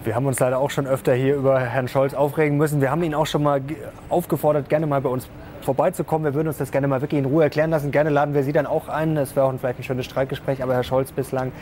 Wir 0.05 0.17
haben 0.17 0.27
uns 0.27 0.41
leider 0.41 0.59
auch 0.59 0.71
schon 0.71 0.87
öfter 0.89 1.15
hier 1.15 1.37
über 1.37 1.61
Herrn 1.61 1.87
Scholz 1.87 2.13
aufregen 2.13 2.57
müssen. 2.57 2.81
Wir 2.81 2.91
haben 2.91 3.05
ihn 3.05 3.15
auch 3.15 3.27
schon 3.27 3.43
mal 3.43 3.61
aufgefordert, 4.09 4.69
gerne 4.69 4.87
mal 4.87 5.01
bei 5.01 5.09
uns 5.09 5.29
vorbeizukommen. 5.61 6.25
Wir 6.25 6.35
würden 6.35 6.49
uns 6.49 6.59
das 6.59 6.73
gerne 6.73 6.89
mal 6.89 7.01
wirklich 7.03 7.21
in 7.21 7.25
Ruhe 7.25 7.45
erklären 7.45 7.71
lassen. 7.71 7.93
Gerne 7.93 8.11
laden 8.11 8.35
wir 8.35 8.43
Sie 8.43 8.53
dann 8.53 8.67
auch 8.67 8.89
ein. 8.89 9.15
Das 9.15 9.37
wäre 9.37 9.47
auch 9.47 9.55
vielleicht 9.57 9.79
ein 9.79 9.85
schönes 9.85 10.07
Streitgespräch. 10.07 10.61
Aber 10.61 10.75
Herr 10.75 10.83
Scholz 10.83 11.13
bislang 11.13 11.53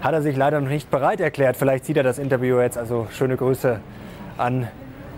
hat 0.00 0.12
er 0.12 0.22
sich 0.22 0.36
leider 0.36 0.60
noch 0.60 0.68
nicht 0.68 0.92
bereit 0.92 1.20
erklärt. 1.20 1.56
Vielleicht 1.56 1.86
sieht 1.86 1.96
er 1.96 2.04
das 2.04 2.20
Interview 2.20 2.60
jetzt. 2.60 2.78
Also 2.78 3.08
schöne 3.10 3.36
Grüße 3.36 3.80
an 4.36 4.68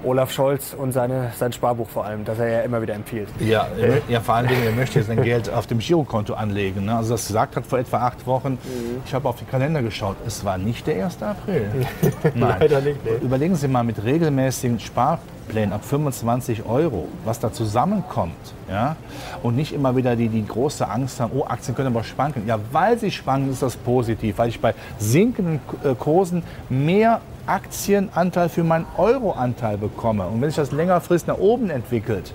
Olaf 0.05 0.31
Scholz 0.33 0.75
und 0.77 0.93
seine, 0.93 1.33
sein 1.37 1.53
Sparbuch 1.53 1.89
vor 1.89 2.05
allem, 2.05 2.25
das 2.25 2.39
er 2.39 2.49
ja 2.49 2.61
immer 2.61 2.81
wieder 2.83 2.95
empfiehlt. 2.95 3.29
Ja, 3.41 3.67
ja 4.09 4.21
vor 4.21 4.35
allen 4.35 4.49
Dingen, 4.49 4.65
er 4.65 4.73
möchte 4.73 5.03
sein 5.03 5.23
Geld 5.23 5.51
auf 5.51 5.67
dem 5.67 5.79
Girokonto 5.79 6.35
anlegen. 6.35 6.87
Ne? 6.87 6.97
Also 6.97 7.13
das 7.15 7.27
gesagt 7.27 7.57
hat 7.57 7.67
vor 7.67 7.79
etwa 7.79 7.99
acht 7.99 8.27
Wochen. 8.27 8.53
Mhm. 8.53 9.03
Ich 9.05 9.15
habe 9.15 9.29
auf 9.29 9.37
den 9.37 9.49
Kalender 9.49 9.83
geschaut. 9.83 10.17
Es 10.27 10.45
war 10.45 10.59
nicht 10.59 10.87
der 10.87 11.05
1. 11.05 11.23
April. 11.23 11.69
Nein. 12.35 12.57
Leider 12.61 12.81
nicht. 12.81 13.05
Nee. 13.05 13.11
Überlegen 13.23 13.57
Sie 13.57 13.69
mal 13.69 13.85
mit 13.85 14.03
regelmäßigen 14.03 14.81
Sparplänen 14.81 15.73
ab 15.73 15.85
25 15.85 16.65
Euro, 16.67 17.09
was 17.25 17.39
da 17.41 17.53
zusammenkommt. 17.53 18.55
Ja? 18.69 18.97
Und 19.43 19.57
nicht 19.57 19.73
immer 19.73 19.97
wieder 19.97 20.17
die, 20.17 20.29
die 20.29 20.47
große 20.47 20.89
Angst 20.89 21.21
haben, 21.21 21.33
oh, 21.35 21.45
Aktien 21.45 21.75
können 21.75 21.89
aber 21.89 22.05
schwanken. 22.05 22.47
Ja, 22.47 22.59
weil 22.73 22.99
sie 22.99 23.11
schwanken, 23.11 23.53
ist 23.53 23.63
das 23.63 23.77
positiv, 23.77 24.39
weil 24.39 24.49
ich 24.49 24.61
bei 24.61 24.75
sinkenden 24.99 25.61
äh, 25.85 25.95
Kursen 25.95 26.43
mehr 26.69 27.21
Aktienanteil 27.47 28.49
für 28.49 28.65
meinen 28.65 28.87
Euroanteil 28.97 29.79
bekomme 29.79 30.27
und 30.27 30.41
wenn 30.41 30.49
sich 30.49 30.57
das 30.57 30.73
längerfristig 30.73 31.29
nach 31.29 31.39
oben 31.39 31.71
entwickelt, 31.71 32.33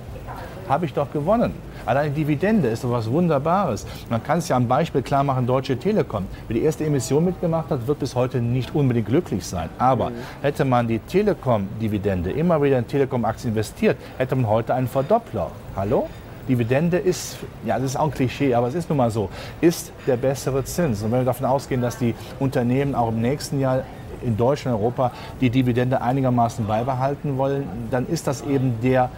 habe 0.68 0.86
ich 0.86 0.94
doch 0.94 1.12
gewonnen. 1.12 1.54
Alleine 1.86 2.10
Dividende 2.10 2.68
ist 2.70 2.84
doch 2.84 2.92
was 2.92 3.10
Wunderbares. 3.10 3.86
Man 4.10 4.24
kann 4.24 4.40
es 4.40 4.48
ja 4.48 4.56
am 4.56 4.68
Beispiel 4.68 5.04
klar 5.04 5.24
machen, 5.24 5.46
Deutsche 5.46 5.78
Telekom. 5.78 6.26
Wer 6.48 6.56
die 6.56 6.64
erste 6.64 6.84
Emission 6.84 7.24
mitgemacht 7.24 7.70
hat, 7.70 7.86
wird 7.86 8.00
bis 8.00 8.16
heute 8.16 8.42
nicht 8.42 8.74
unbedingt 8.74 9.08
glücklich 9.08 9.46
sein. 9.46 9.70
Aber 9.78 10.10
mhm. 10.10 10.16
hätte 10.42 10.66
man 10.66 10.88
die 10.88 10.98
Telekom-Dividende 10.98 12.32
immer 12.32 12.62
wieder 12.62 12.80
in 12.80 12.88
Telekom-Aktien 12.88 13.52
investiert, 13.54 13.98
hätte 14.18 14.36
man 14.36 14.48
heute 14.48 14.74
einen 14.74 14.88
Verdoppler. 14.88 15.52
Hallo? 15.76 16.10
Dividende 16.48 16.98
ist, 16.98 17.38
ja, 17.66 17.76
das 17.76 17.92
ist 17.92 17.96
auch 17.96 18.06
ein 18.06 18.12
Klischee, 18.12 18.54
aber 18.54 18.68
es 18.68 18.76
ist 18.76 18.90
nun 18.90 18.98
mal 18.98 19.10
so, 19.10 19.30
ist 19.62 19.92
der 20.06 20.18
bessere 20.18 20.64
Zins. 20.64 21.02
Und 21.02 21.12
wenn 21.12 21.22
wir 21.22 21.26
davon 21.26 21.46
ausgehen, 21.46 21.82
dass 21.82 21.98
die 21.98 22.14
Unternehmen 22.40 22.94
auch 22.94 23.10
im 23.10 23.22
nächsten 23.22 23.60
Jahr 23.60 23.84
in 24.26 24.38
Deutschland, 24.38 24.78
Europa 24.78 25.12
die 25.42 25.50
Dividende 25.50 26.02
einigermaßen 26.02 26.66
beibehalten 26.66 27.38
wollen, 27.38 27.68
dann 27.92 28.08
ist 28.08 28.28
das 28.28 28.42
eben 28.42 28.80
der 28.82 29.10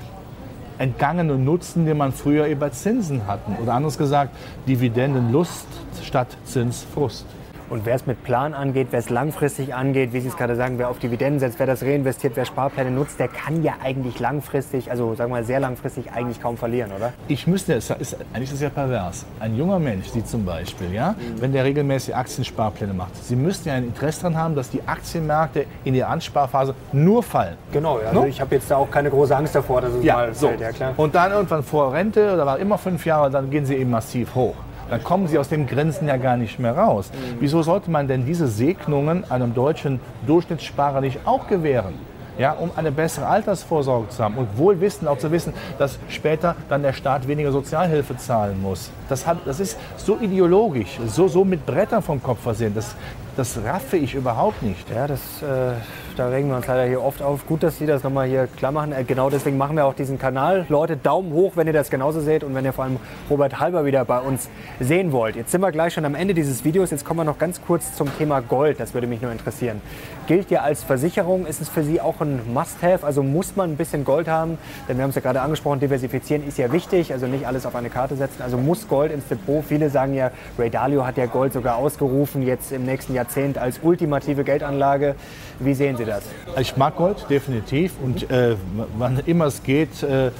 entgangene 0.78 1.38
Nutzen, 1.38 1.86
den 1.86 1.98
man 1.98 2.12
früher 2.12 2.46
über 2.46 2.72
Zinsen 2.72 3.26
hatten. 3.28 3.56
Oder 3.62 3.74
anders 3.74 3.98
gesagt, 3.98 4.36
Dividendenlust 4.68 5.68
statt 6.04 6.38
Zinsfrust. 6.46 7.26
Und 7.70 7.86
wer 7.86 7.96
es 7.96 8.06
mit 8.06 8.24
Plan 8.24 8.54
angeht, 8.54 8.88
wer 8.92 9.00
es 9.00 9.10
langfristig 9.10 9.76
angeht, 9.76 10.14
wie 10.14 10.22
Sie 10.22 10.30
es 10.30 10.38
gerade 10.38 10.56
sagen, 10.56 10.78
wer 10.78 10.90
auf 10.90 11.00
Dividenden 11.00 11.42
setzt, 11.42 11.60
wer 11.60 11.66
das 11.66 11.84
reinvestiert, 11.84 12.38
wer 12.38 12.46
Sparpläne 12.46 12.92
nutzt, 12.92 13.20
der 13.20 13.28
kann 13.28 13.62
ja 13.62 13.74
eigentlich 13.84 14.20
langfristig, 14.20 14.90
also 14.90 15.16
sagen 15.16 15.32
wir 15.32 15.40
mal 15.40 15.44
sehr 15.44 15.60
langfristig, 15.60 16.14
eigentlich 16.14 16.42
kaum 16.42 16.56
verlieren, 16.56 16.92
oder? 16.96 17.12
Ich 17.28 17.46
müsste, 17.46 17.74
es 17.74 17.90
ist, 17.90 18.16
eigentlich 18.34 18.50
ist 18.50 18.56
es 18.56 18.62
ja 18.62 18.70
pervers. 18.70 19.26
Ein 19.42 19.58
junger 19.58 19.80
Mensch, 19.80 20.08
Sie 20.08 20.24
zum 20.24 20.46
Beispiel, 20.46 20.94
ja, 20.94 21.12
mhm. 21.12 21.42
wenn 21.42 21.52
der 21.52 21.66
regelmäßig 21.66 22.16
Aktiensparpläne 22.16 22.94
macht, 22.94 23.16
Sie 23.18 23.36
müssten 23.36 23.68
ja 23.68 23.76
ein 23.76 23.84
Interesse 23.84 24.22
daran 24.22 24.38
haben, 24.38 24.56
dass 24.56 24.70
die 24.70 24.82
Aktienmärkte 24.86 25.66
in 25.84 25.94
der 25.94 26.10
Ansparphase 26.10 26.74
nur 26.94 27.22
fallen. 27.22 27.58
Genau, 27.74 27.98
also 27.98 28.22
no? 28.22 28.28
ich 28.28 28.40
habe 28.40 28.56
jetzt 28.56 28.72
da 28.72 28.78
auch 28.78 28.90
keine 28.90 29.10
große 29.10 29.36
Angst 29.36 29.56
davor, 29.56 29.82
dass 29.82 29.92
es 29.92 30.06
ja, 30.06 30.14
mal 30.14 30.34
so. 30.34 30.48
fällt, 30.48 30.62
ja 30.62 30.72
klar. 30.72 30.94
Und 30.96 31.14
dann 31.16 31.34
irgendwann 31.34 31.64
vor 31.64 31.92
Rente, 31.92 32.34
oder 32.34 32.46
war 32.46 32.60
immer 32.60 32.78
fünf 32.78 33.06
Jahre, 33.06 33.30
dann 33.30 33.50
gehen 33.50 33.66
sie 33.66 33.76
eben 33.76 33.90
massiv 33.90 34.34
hoch 34.36 34.56
dann 34.90 35.04
kommen 35.04 35.28
sie 35.28 35.38
aus 35.38 35.50
dem 35.50 35.68
Grenzen 35.68 36.08
ja 36.08 36.18
gar 36.18 36.38
nicht 36.38 36.60
mehr 36.60 36.78
raus. 36.78 37.12
Mhm. 37.12 37.38
Wieso 37.40 37.62
sollte 37.62 37.92
man 37.92 38.08
denn 38.08 38.26
diese 38.26 38.48
Segnungen 38.48 39.30
einem 39.30 39.54
deutschen 39.54 40.00
Durchschnittssparer 40.26 41.02
nicht 41.02 41.20
auch 41.26 41.48
gewähren? 41.48 41.94
Ja, 42.38 42.52
um 42.52 42.70
eine 42.76 42.92
bessere 42.92 43.26
Altersvorsorge 43.26 44.10
zu 44.10 44.24
haben 44.24 44.36
und 44.36 44.60
wohl 44.60 44.80
wissen, 44.80 45.08
auch 45.08 45.18
zu 45.18 45.32
wissen, 45.32 45.54
dass 45.80 45.98
später 46.08 46.56
dann 46.70 46.84
der 46.84 46.94
Staat 46.94 47.28
weniger 47.28 47.52
Sozialhilfe 47.52 48.16
zahlen 48.16 48.62
muss. 48.62 48.92
Das, 49.10 49.26
hat, 49.26 49.38
das 49.46 49.60
ist 49.60 49.76
so 49.98 50.20
ideologisch, 50.20 51.00
so, 51.08 51.28
so 51.28 51.44
mit 51.44 51.66
Brettern 51.66 52.04
vom 52.04 52.22
Kopf 52.22 52.42
versehen. 52.42 52.74
Das, 52.76 52.96
das 53.36 53.60
raffe 53.66 53.98
ich 53.98 54.14
überhaupt 54.14 54.62
nicht. 54.62 54.88
Ja, 54.88 55.08
das, 55.08 55.20
äh, 55.42 55.74
da 56.18 56.30
regen 56.30 56.50
wir 56.50 56.56
uns 56.56 56.66
leider 56.66 56.86
hier 56.86 57.04
oft 57.04 57.22
auf. 57.22 57.46
Gut, 57.46 57.62
dass 57.62 57.78
Sie 57.78 57.86
das 57.86 58.04
nochmal 58.04 58.28
hier 58.28 58.48
klar 58.48 58.72
machen. 58.72 58.92
Äh, 58.92 59.04
genau 59.04 59.30
deswegen 59.30 59.58
machen 59.58 59.76
wir 59.76 59.86
auch 59.86 59.94
diesen 59.94 60.18
Kanal. 60.18 60.66
Leute, 60.68 60.98
Daumen 60.98 61.32
hoch, 61.32 61.52
wenn 61.56 61.68
ihr 61.68 61.74
das 61.74 61.90
genauso 61.90 62.22
seht 62.22 62.44
und 62.44 62.56
wenn 62.56 62.66
ihr 62.66 62.74
vor 62.74 62.86
allem 62.86 62.98
Robert 63.30 63.60
Halber 63.60 63.86
wieder 63.86 64.04
bei 64.04 64.20
uns 64.20 64.50
sehen 64.80 65.12
wollt. 65.12 65.36
Jetzt 65.36 65.52
sind 65.52 65.62
wir 65.62 65.72
gleich 65.72 65.94
schon 65.94 66.06
am 66.06 66.16
Ende 66.16 66.34
dieses 66.34 66.64
Videos. 66.64 66.90
Jetzt 66.90 67.06
kommen 67.06 67.20
wir 67.20 67.24
noch 67.24 67.38
ganz 67.38 67.62
kurz 67.62 67.96
zum 67.96 68.16
Thema 68.18 68.42
Gold. 68.42 68.80
Das 68.80 68.94
würde 68.94 69.06
mich 69.06 69.22
nur 69.22 69.32
interessieren. 69.32 69.82
Gilt 70.26 70.50
ja 70.50 70.62
als 70.62 70.84
Versicherung. 70.84 71.46
Ist 71.46 71.62
es 71.62 71.70
für 71.70 71.84
Sie 71.84 72.02
auch 72.02 72.20
ein 72.20 72.42
Must-Have? 72.52 73.06
Also 73.06 73.22
muss 73.22 73.56
man 73.56 73.72
ein 73.72 73.78
bisschen 73.78 74.04
Gold 74.04 74.28
haben? 74.28 74.58
Denn 74.90 74.98
wir 74.98 75.04
haben 75.04 75.12
es 75.12 75.16
ja 75.16 75.22
gerade 75.22 75.42
angesprochen, 75.42 75.80
diversifizieren 75.80 76.48
ist 76.48 76.58
ja 76.58 76.72
wichtig. 76.72 77.14
Also 77.14 77.28
nicht 77.28 77.46
alles 77.46 77.66
auf 77.66 77.76
eine 77.76 77.90
Karte 77.90 78.16
setzen. 78.16 78.42
Also 78.42 78.58
muss 78.58 78.88
Gold 78.88 79.12
ins 79.12 79.28
Depot. 79.28 79.64
Viele 79.64 79.90
sagen 79.90 80.16
ja, 80.16 80.32
Ray 80.58 80.70
Dalio 80.70 81.06
hat 81.06 81.18
ja 81.18 81.28
Gold 81.28 81.54
sogar 81.54 81.76
ausgerufen, 81.78 82.42
jetzt 82.42 82.72
im 82.72 82.86
nächsten 82.86 83.14
Jahrzehnt 83.14 83.58
als 83.58 83.80
ultimative 83.84 84.44
Geldanlage. 84.44 85.16
Wie 85.60 85.74
sehen 85.74 85.98
Sie 85.98 86.06
das? 86.06 86.24
Ich 86.60 86.78
mag 86.78 86.96
Gold 86.96 87.26
definitiv 87.30 87.94
und 88.04 88.30
äh, 88.30 88.56
wann 88.98 89.20
immer 89.26 89.46
es 89.46 89.64
geht, 89.64 90.04
äh, 90.04 90.32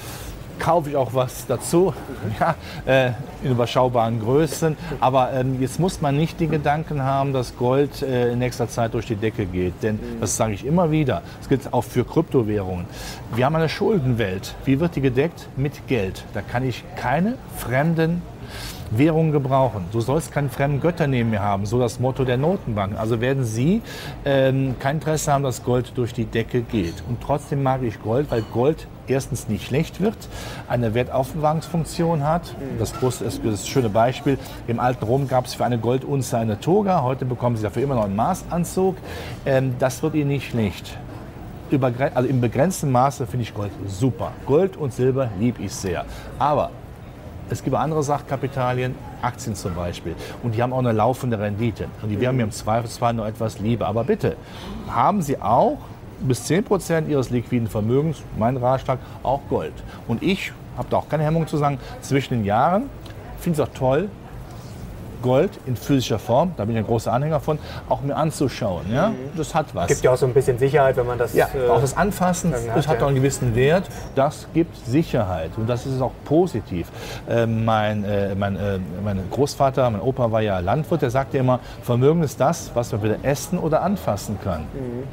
kaufe 0.60 0.90
ich 0.90 0.96
auch 0.96 1.14
was 1.14 1.46
dazu, 1.48 1.94
ja, 2.40 2.56
äh, 2.86 3.12
in 3.44 3.52
überschaubaren 3.52 4.20
Größen. 4.20 4.76
Aber 5.00 5.32
ähm, 5.34 5.62
jetzt 5.62 5.80
muss 5.80 6.02
man 6.02 6.18
nicht 6.18 6.40
den 6.40 6.52
Gedanken 6.52 7.04
haben, 7.04 7.34
dass 7.34 7.56
Gold 7.56 8.02
äh, 8.02 8.32
in 8.32 8.40
nächster 8.40 8.68
Zeit 8.68 8.94
durch 8.94 9.06
die 9.06 9.16
Decke 9.16 9.46
geht. 9.46 9.82
Denn 9.84 10.00
das 10.20 10.36
sage 10.36 10.54
ich 10.54 10.66
immer 10.66 10.92
wieder, 10.92 11.22
das 11.40 11.50
gilt 11.50 11.74
auch 11.74 11.84
für 11.84 12.04
Kryptowährungen. 12.04 12.86
Wir 13.36 13.46
haben 13.46 13.56
eine 13.56 13.70
Schuldenwelt. 13.70 14.56
Wie 14.66 14.80
wird 14.80 14.96
die 14.96 15.02
gedeckt? 15.02 15.48
Mit 15.56 15.88
Geld. 15.88 16.24
Da 16.34 16.42
kann 16.42 16.64
ich 16.68 16.84
keine 16.96 17.36
fremden 17.58 18.22
Währungen 18.92 19.32
gebrauchen. 19.32 19.86
Du 19.92 20.02
sollst 20.02 20.32
keinen 20.32 20.50
fremden 20.50 20.82
Götter 20.82 21.08
neben 21.08 21.30
mir 21.30 21.42
haben, 21.42 21.66
so 21.66 21.80
das 21.80 22.00
Motto 22.00 22.24
der 22.24 22.38
Notenbank. 22.38 22.98
Also 22.98 23.22
werden 23.22 23.44
Sie 23.44 23.82
ähm, 24.26 24.76
kein 24.80 24.98
Interesse 24.98 25.32
haben, 25.34 25.44
dass 25.44 25.64
Gold 25.64 25.92
durch 25.96 26.14
die 26.14 26.26
Decke 26.26 26.62
geht. 26.62 27.04
Und 27.08 27.22
trotzdem 27.22 27.64
mag 27.64 27.84
ich 27.84 28.02
Gold, 28.02 28.32
weil 28.32 28.42
Gold 28.54 28.88
erstens 29.08 29.48
nicht 29.48 29.66
schlecht 29.66 30.02
wird, 30.02 30.18
eine 30.68 30.94
Wertaufbewahrungsfunktion 30.94 32.24
hat. 32.24 32.56
Das, 32.80 32.94
große, 32.94 33.24
ist 33.26 33.42
das 33.44 33.68
schöne 33.68 33.90
Beispiel. 33.90 34.38
Im 34.68 34.80
alten 34.80 35.06
Rom 35.06 35.28
gab 35.28 35.46
es 35.46 35.54
für 35.54 35.66
eine 35.66 35.78
Goldunze 35.78 36.38
eine 36.38 36.60
Toga. 36.60 37.04
Heute 37.04 37.26
bekommen 37.26 37.56
Sie 37.58 37.64
dafür 37.64 37.84
immer 37.84 37.96
noch 37.96 38.06
einen 38.06 38.16
Maßanzug. 38.16 38.98
Ähm, 39.46 39.76
das 39.80 40.04
wird 40.04 40.16
Ihnen 40.16 40.30
nicht 40.30 40.50
schlecht. 40.50 40.98
Über, 41.70 41.92
also 42.14 42.30
im 42.30 42.40
begrenzten 42.40 42.92
Maße 42.92 43.28
finde 43.28 43.44
ich 43.44 43.54
Gold 43.54 43.72
super. 43.88 44.32
Gold 44.46 44.78
und 44.78 44.94
Silber 44.94 45.30
liebe 45.38 45.62
ich 45.62 45.74
sehr. 45.74 46.06
Aber 46.40 46.72
es 47.50 47.64
gibt 47.64 47.76
andere 47.76 48.04
Sachkapitalien, 48.04 48.96
Aktien 49.22 49.56
zum 49.56 49.74
Beispiel. 49.74 50.16
Und 50.44 50.56
die 50.56 50.62
haben 50.62 50.74
auch 50.74 50.80
eine 50.80 50.92
laufende 50.92 51.40
Rendite. 51.40 51.88
Und 52.02 52.10
die 52.10 52.20
wären 52.20 52.36
mir 52.36 52.44
im 52.44 52.52
Zweifelsfall 52.52 53.14
nur 53.14 53.28
etwas 53.28 53.60
lieber. 53.60 53.88
Aber 53.88 54.04
bitte, 54.04 54.36
haben 54.90 55.22
Sie 55.22 55.40
auch 55.40 55.78
bis 56.20 56.46
10 56.46 56.64
Prozent 56.64 57.10
Ihres 57.10 57.30
liquiden 57.30 57.68
Vermögens, 57.68 58.22
mein 58.38 58.58
Ratschlag, 58.58 59.00
auch 59.24 59.42
Gold. 59.50 59.74
Und 60.08 60.24
ich 60.24 60.52
habe 60.78 60.88
da 60.90 60.98
auch 60.98 61.10
keine 61.10 61.24
Hemmung 61.24 61.48
zu 61.48 61.58
sagen, 61.58 61.80
zwischen 62.02 62.36
den 62.36 62.46
Jahren 62.46 62.90
finde 63.40 63.62
ich 63.62 63.64
es 63.64 63.70
auch 63.70 63.78
toll, 63.78 64.10
Gold 65.22 65.52
in 65.66 65.76
physischer 65.76 66.20
Form, 66.20 66.54
da 66.58 66.66
bin 66.66 66.76
ich 66.76 66.80
ein 66.80 66.88
großer 66.88 67.12
Anhänger 67.12 67.40
von, 67.40 67.60
auch 67.90 68.02
mir 68.02 68.16
anzuschauen. 68.16 68.86
Ja? 68.92 69.14
Das 69.36 69.54
hat 69.56 69.68
was. 69.74 69.88
Gibt 69.88 70.04
ja 70.04 70.12
auch 70.12 70.18
so 70.18 70.26
ein 70.26 70.34
bisschen 70.34 70.58
Sicherheit, 70.58 70.98
wenn 70.98 71.08
man 71.08 71.18
das. 71.18 71.34
Ja, 71.34 71.48
äh, 71.54 71.70
auch 71.70 71.82
das 71.82 71.96
Anfassen, 71.96 72.52
das 72.52 72.88
hat 72.88 73.00
ja. 73.00 73.04
auch 73.04 73.08
einen 73.08 73.18
gewissen 73.18 73.56
Wert. 73.56 73.90
Das 74.16 74.48
gibt 74.54 74.76
Sicherheit 74.86 75.52
und 75.58 75.68
das 75.68 75.86
ist 75.86 76.02
auch 76.02 76.12
positiv. 76.26 76.88
Äh, 77.30 77.46
mein, 77.46 78.04
äh, 78.04 78.36
mein, 78.36 78.58
mein 79.04 79.20
Großvater, 79.32 79.90
mein 79.90 80.02
Opa 80.02 80.32
war 80.32 80.42
ja 80.42 80.60
Landwirt, 80.60 81.02
der 81.02 81.12
sagte 81.12 81.38
immer, 81.38 81.60
Vermögen 81.82 82.24
ist 82.24 82.40
das, 82.40 82.72
was 82.74 82.92
man 82.92 83.04
wieder 83.04 83.18
essen 83.24 83.60
oder 83.60 83.82
anfassen 83.82 84.38
kann. 84.44 84.62
Mhm. 84.62 85.04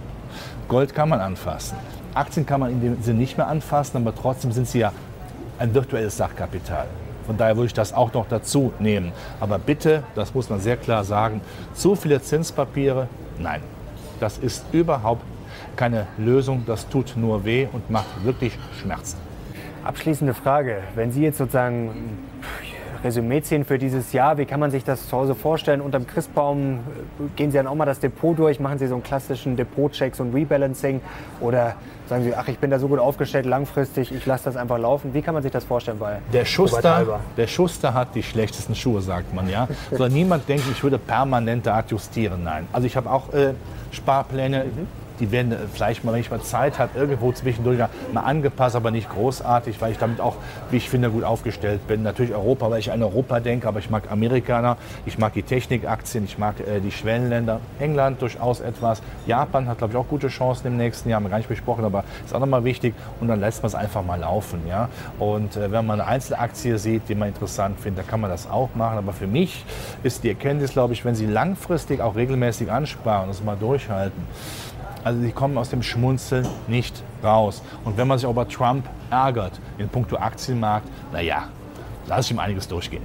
Gold 0.69 0.95
kann 0.95 1.09
man 1.09 1.21
anfassen. 1.21 1.77
Aktien 2.15 2.47
kann 2.47 2.61
man 2.61 2.71
in 2.71 2.81
dem 2.81 3.03
Sinne 3.03 3.19
nicht 3.19 3.37
mehr 3.37 3.49
anfassen, 3.49 3.97
aber 3.99 4.15
trotzdem 4.15 4.53
sind 4.53 4.69
sie 4.69 4.79
ja 4.79 4.93
ein 5.59 5.75
virtuelles 5.75 6.17
Sachkapital. 6.17 6.87
Von 7.27 7.37
daher 7.37 7.57
würde 7.57 7.67
ich 7.67 7.75
das 7.75 7.93
auch 7.93 8.13
noch 8.13 8.27
dazu 8.29 8.73
nehmen. 8.79 9.13
Aber 9.41 9.59
bitte, 9.59 10.03
das 10.15 10.35
muss 10.35 10.51
man 10.51 10.61
sehr 10.61 10.77
klar 10.77 11.05
sagen, 11.05 11.41
zu 11.75 11.95
viele 11.97 12.21
Zinspapiere, 12.21 13.09
nein. 13.39 13.61
Das 14.21 14.39
ist 14.39 14.65
überhaupt 14.73 15.23
keine 15.77 16.07
Lösung. 16.19 16.65
Das 16.67 16.89
tut 16.89 17.15
nur 17.17 17.45
weh 17.45 17.67
und 17.73 17.91
macht 17.91 18.25
wirklich 18.25 18.57
Schmerzen. 18.81 19.19
Abschließende 19.85 20.35
Frage. 20.35 20.79
Wenn 20.95 21.11
Sie 21.13 21.23
jetzt 21.23 21.39
sozusagen 21.39 21.91
Resümee 23.05 23.43
ziehen 23.43 23.65
für 23.65 23.79
dieses 23.79 24.13
Jahr. 24.15 24.39
Wie 24.39 24.47
kann 24.47 24.59
man 24.59 24.71
sich 24.71 24.83
das 24.83 25.09
zu 25.09 25.17
Hause 25.17 25.35
vorstellen? 25.35 25.83
Unterm 25.83 26.07
Christbaum 26.07 26.77
äh, 26.77 26.79
gehen 27.37 27.51
Sie 27.51 27.59
dann 27.59 27.67
auch 27.67 27.75
mal 27.75 27.85
das 27.85 28.01
Depot 28.01 28.37
durch, 28.37 28.59
machen 28.61 28.79
Sie 28.79 28.87
so 28.87 28.95
einen 28.95 29.03
klassischen 29.03 29.57
Depot-Check, 29.57 30.15
so 30.15 30.25
ein 30.25 30.33
Rebalancing 30.33 31.03
oder 31.41 31.77
sagen 32.09 32.25
Sie, 32.25 32.35
ach, 32.35 32.49
ich 32.49 32.59
bin 32.59 32.71
da 32.71 32.79
so 32.79 32.89
gut 32.89 32.99
aufgestellt 32.99 33.47
langfristig, 33.47 34.13
ich 34.13 34.27
lasse 34.27 34.45
das 34.45 34.57
einfach 34.57 34.79
laufen. 34.79 35.15
Wie 35.15 35.23
kann 35.23 35.35
man 35.35 35.43
sich 35.43 35.53
das 35.53 35.65
vorstellen 35.65 35.99
bei 35.99 36.19
der 36.33 36.45
Schuster? 36.45 37.21
Der 37.37 37.47
Schuster 37.47 37.95
hat 37.95 38.15
die 38.15 38.23
schlechtesten 38.23 38.75
Schuhe, 38.75 39.01
sagt 39.01 39.35
man 39.35 39.49
ja. 39.49 39.69
Soll 39.91 40.11
niemand 40.11 40.49
denken, 40.49 40.71
ich 40.73 40.83
würde 40.83 40.99
permanent 40.99 41.67
adjustieren. 41.67 42.45
Nein. 42.45 42.67
Also 42.73 42.87
ich 42.87 42.97
habe 42.97 43.11
auch 43.11 43.33
äh, 43.33 43.55
Sparpläne. 43.91 44.65
Mhm 44.65 45.04
die 45.21 45.31
werden 45.31 45.53
äh, 45.53 45.57
vielleicht 45.73 46.05
mal, 46.05 46.13
wenn 46.13 46.21
ich 46.21 46.31
mal 46.31 46.41
Zeit 46.41 46.79
habe, 46.79 46.99
irgendwo 46.99 47.33
zwischendurch 47.33 47.79
mal 48.13 48.21
angepasst, 48.21 48.77
aber 48.77 48.91
nicht 48.91 49.09
großartig, 49.11 49.81
weil 49.81 49.93
ich 49.93 49.99
damit 49.99 50.21
auch, 50.21 50.37
wie 50.71 50.77
ich 50.77 50.89
finde, 50.89 51.11
gut 51.11 51.25
aufgestellt 51.25 51.87
bin. 51.87 52.03
Natürlich 52.03 52.33
Europa, 52.35 52.71
weil 52.71 52.81
ich 52.81 52.93
an 52.93 53.03
Europa 53.03 53.41
denke, 53.41 53.69
aber 53.69 53.79
ich 53.79 53.91
mag 53.91 54.11
Amerikaner, 54.11 54.77
ich 55.07 55.19
mag 55.19 55.33
die 55.33 55.43
Technikaktien, 55.43 56.25
ich 56.25 56.39
mag 56.39 56.61
äh, 56.61 56.81
die 56.81 56.91
Schwellenländer. 56.91 57.61
England 57.79 58.23
durchaus 58.23 58.61
etwas. 58.61 59.03
Japan 59.27 59.69
hat, 59.69 59.79
glaube 59.79 59.93
ich, 59.93 59.99
auch 59.99 60.09
gute 60.09 60.29
Chancen 60.29 60.67
im 60.67 60.77
nächsten 60.77 61.09
Jahr, 61.09 61.17
haben 61.17 61.25
wir 61.25 61.31
gar 61.31 61.39
nicht 61.39 61.49
besprochen, 61.49 61.85
aber 61.85 62.05
ist 62.25 62.35
auch 62.35 62.41
nochmal 62.41 62.65
wichtig. 62.65 62.95
Und 63.21 63.29
dann 63.29 63.41
lässt 63.41 63.63
man 63.63 63.69
es 63.69 63.75
einfach 63.75 64.05
mal 64.05 64.21
laufen. 64.21 64.61
Ja? 64.69 64.89
Und 65.19 65.57
äh, 65.57 65.71
wenn 65.71 65.87
man 65.87 66.01
eine 66.01 66.09
Einzelaktie 66.09 66.79
sieht, 66.79 67.09
die 67.09 67.15
man 67.15 67.29
interessant 67.29 67.81
findet, 67.81 68.05
dann 68.05 68.11
kann 68.11 68.21
man 68.21 68.31
das 68.31 68.49
auch 68.51 68.71
machen. 68.75 68.99
Aber 68.99 69.13
für 69.13 69.27
mich 69.27 69.65
ist 70.03 70.25
die 70.25 70.29
Erkenntnis, 70.29 70.73
glaube 70.73 70.93
ich, 70.93 71.05
wenn 71.05 71.15
Sie 71.15 71.27
langfristig 71.27 72.01
auch 72.01 72.17
regelmäßig 72.17 72.71
ansparen, 72.71 73.29
das 73.29 73.43
mal 73.43 73.57
durchhalten, 73.57 74.23
also 75.05 75.21
sie 75.21 75.33
kommen 75.33 75.59
aus 75.59 75.69
dem 75.69 75.83
Schmunzeln 75.83 76.47
nicht 76.67 77.03
raus. 77.23 77.63
Und 77.85 77.97
wenn 77.97 78.09
man 78.09 78.19
sich 78.19 78.27
auch 78.27 78.33
über 78.33 78.49
Trump 78.49 78.89
ärgert 79.11 79.61
in 79.79 79.89
puncto 79.89 80.17
Aktienmarkt, 80.17 80.89
naja, 81.13 81.49
lasse 82.07 82.23
ich 82.23 82.31
ihm 82.33 82.39
einiges 82.39 82.67
durchgehen. 82.67 83.03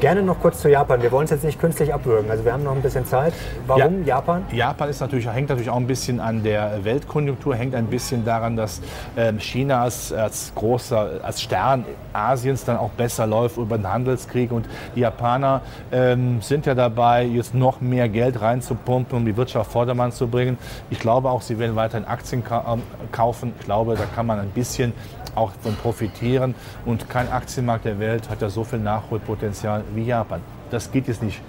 Gerne 0.00 0.22
noch 0.22 0.40
kurz 0.40 0.60
zu 0.60 0.70
Japan. 0.70 1.00
Wir 1.00 1.10
wollen 1.10 1.24
es 1.24 1.30
jetzt 1.30 1.44
nicht 1.44 1.58
künstlich 1.58 1.94
abwürgen. 1.94 2.30
Also 2.30 2.44
wir 2.44 2.52
haben 2.52 2.62
noch 2.62 2.72
ein 2.72 2.82
bisschen 2.82 3.06
Zeit. 3.06 3.32
Warum 3.66 4.00
ja, 4.00 4.16
Japan? 4.16 4.44
Japan 4.52 4.90
ist 4.90 5.00
natürlich, 5.00 5.26
hängt 5.26 5.48
natürlich 5.48 5.70
auch 5.70 5.76
ein 5.76 5.86
bisschen 5.86 6.20
an 6.20 6.42
der 6.42 6.84
Weltkonjunktur, 6.84 7.56
hängt 7.56 7.74
ein 7.74 7.86
bisschen 7.86 8.24
daran, 8.24 8.56
dass 8.56 8.82
ähm, 9.16 9.38
China 9.40 9.82
als, 9.82 10.12
als 10.12 10.52
großer, 10.54 11.20
als 11.22 11.40
Stern 11.40 11.86
Asiens 12.12 12.64
dann 12.64 12.76
auch 12.76 12.90
besser 12.90 13.26
läuft 13.26 13.56
über 13.56 13.78
den 13.78 13.90
Handelskrieg. 13.90 14.52
Und 14.52 14.66
die 14.94 15.00
Japaner 15.00 15.62
ähm, 15.90 16.42
sind 16.42 16.66
ja 16.66 16.74
dabei, 16.74 17.24
jetzt 17.24 17.54
noch 17.54 17.80
mehr 17.80 18.08
Geld 18.08 18.40
reinzupumpen, 18.40 19.16
um 19.16 19.24
die 19.24 19.36
Wirtschaft 19.36 19.72
Vordermann 19.72 20.12
zu 20.12 20.28
bringen. 20.28 20.58
Ich 20.90 20.98
glaube 20.98 21.30
auch, 21.30 21.40
sie 21.40 21.58
werden 21.58 21.74
weiterhin 21.74 22.06
Aktien 22.06 22.42
ähm, 22.50 22.82
kaufen. 23.12 23.54
Ich 23.58 23.64
glaube, 23.64 23.94
da 23.94 24.04
kann 24.14 24.26
man 24.26 24.40
ein 24.40 24.50
bisschen 24.50 24.92
auch 25.36 25.52
von 25.62 25.74
profitieren. 25.76 26.54
Und 26.84 27.08
kein 27.08 27.30
Aktienmarkt 27.30 27.84
der 27.84 27.98
Welt 27.98 28.28
hat 28.30 28.42
ja 28.42 28.48
so 28.48 28.64
viel 28.64 28.78
Nachholpotenzial 28.78 29.84
wie 29.94 30.04
Japan. 30.04 30.40
Das 30.70 30.90
geht 30.90 31.08
jetzt 31.08 31.22
nicht 31.22 31.40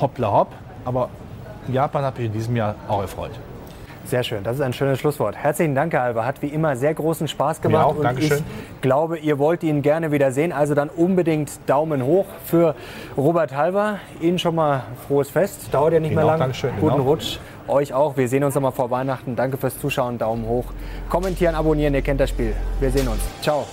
hoppla 0.00 0.32
hopp, 0.32 0.52
aber 0.84 1.08
Japan 1.68 2.04
hat 2.04 2.18
mich 2.18 2.26
in 2.26 2.32
diesem 2.32 2.56
Jahr 2.56 2.74
auch 2.88 3.02
erfreut. 3.02 3.32
Sehr 4.06 4.22
schön, 4.22 4.44
das 4.44 4.56
ist 4.56 4.62
ein 4.62 4.74
schönes 4.74 4.98
Schlusswort. 4.98 5.34
Herzlichen 5.34 5.74
Dank, 5.74 5.94
Herr 5.94 6.02
Alba. 6.02 6.26
Hat 6.26 6.42
wie 6.42 6.48
immer 6.48 6.76
sehr 6.76 6.92
großen 6.92 7.26
Spaß 7.26 7.62
gemacht. 7.62 7.96
Mir 7.96 8.06
auch, 8.06 8.12
und 8.12 8.18
ich 8.18 8.34
glaube, 8.82 9.16
ihr 9.18 9.38
wollt 9.38 9.62
ihn 9.62 9.80
gerne 9.80 10.12
wieder 10.12 10.30
sehen. 10.30 10.52
Also 10.52 10.74
dann 10.74 10.90
unbedingt 10.90 11.50
Daumen 11.66 12.04
hoch 12.04 12.26
für 12.44 12.74
Robert 13.16 13.56
Halber. 13.56 14.00
Ihnen 14.20 14.38
schon 14.38 14.56
mal 14.56 14.82
frohes 15.08 15.30
Fest. 15.30 15.72
Dauert 15.72 15.94
ja 15.94 16.00
nicht 16.00 16.10
Ihnen 16.10 16.16
mehr 16.16 16.26
lang. 16.26 16.38
Dankeschön. 16.38 16.72
Guten 16.80 16.96
genau. 16.96 17.08
Rutsch. 17.08 17.38
Euch 17.68 17.92
auch. 17.92 18.16
Wir 18.16 18.28
sehen 18.28 18.44
uns 18.44 18.54
nochmal 18.54 18.72
vor 18.72 18.90
Weihnachten. 18.90 19.36
Danke 19.36 19.56
fürs 19.56 19.78
Zuschauen. 19.78 20.18
Daumen 20.18 20.46
hoch. 20.46 20.66
Kommentieren, 21.08 21.54
abonnieren. 21.54 21.94
Ihr 21.94 22.02
kennt 22.02 22.20
das 22.20 22.30
Spiel. 22.30 22.54
Wir 22.80 22.90
sehen 22.90 23.08
uns. 23.08 23.20
Ciao. 23.40 23.66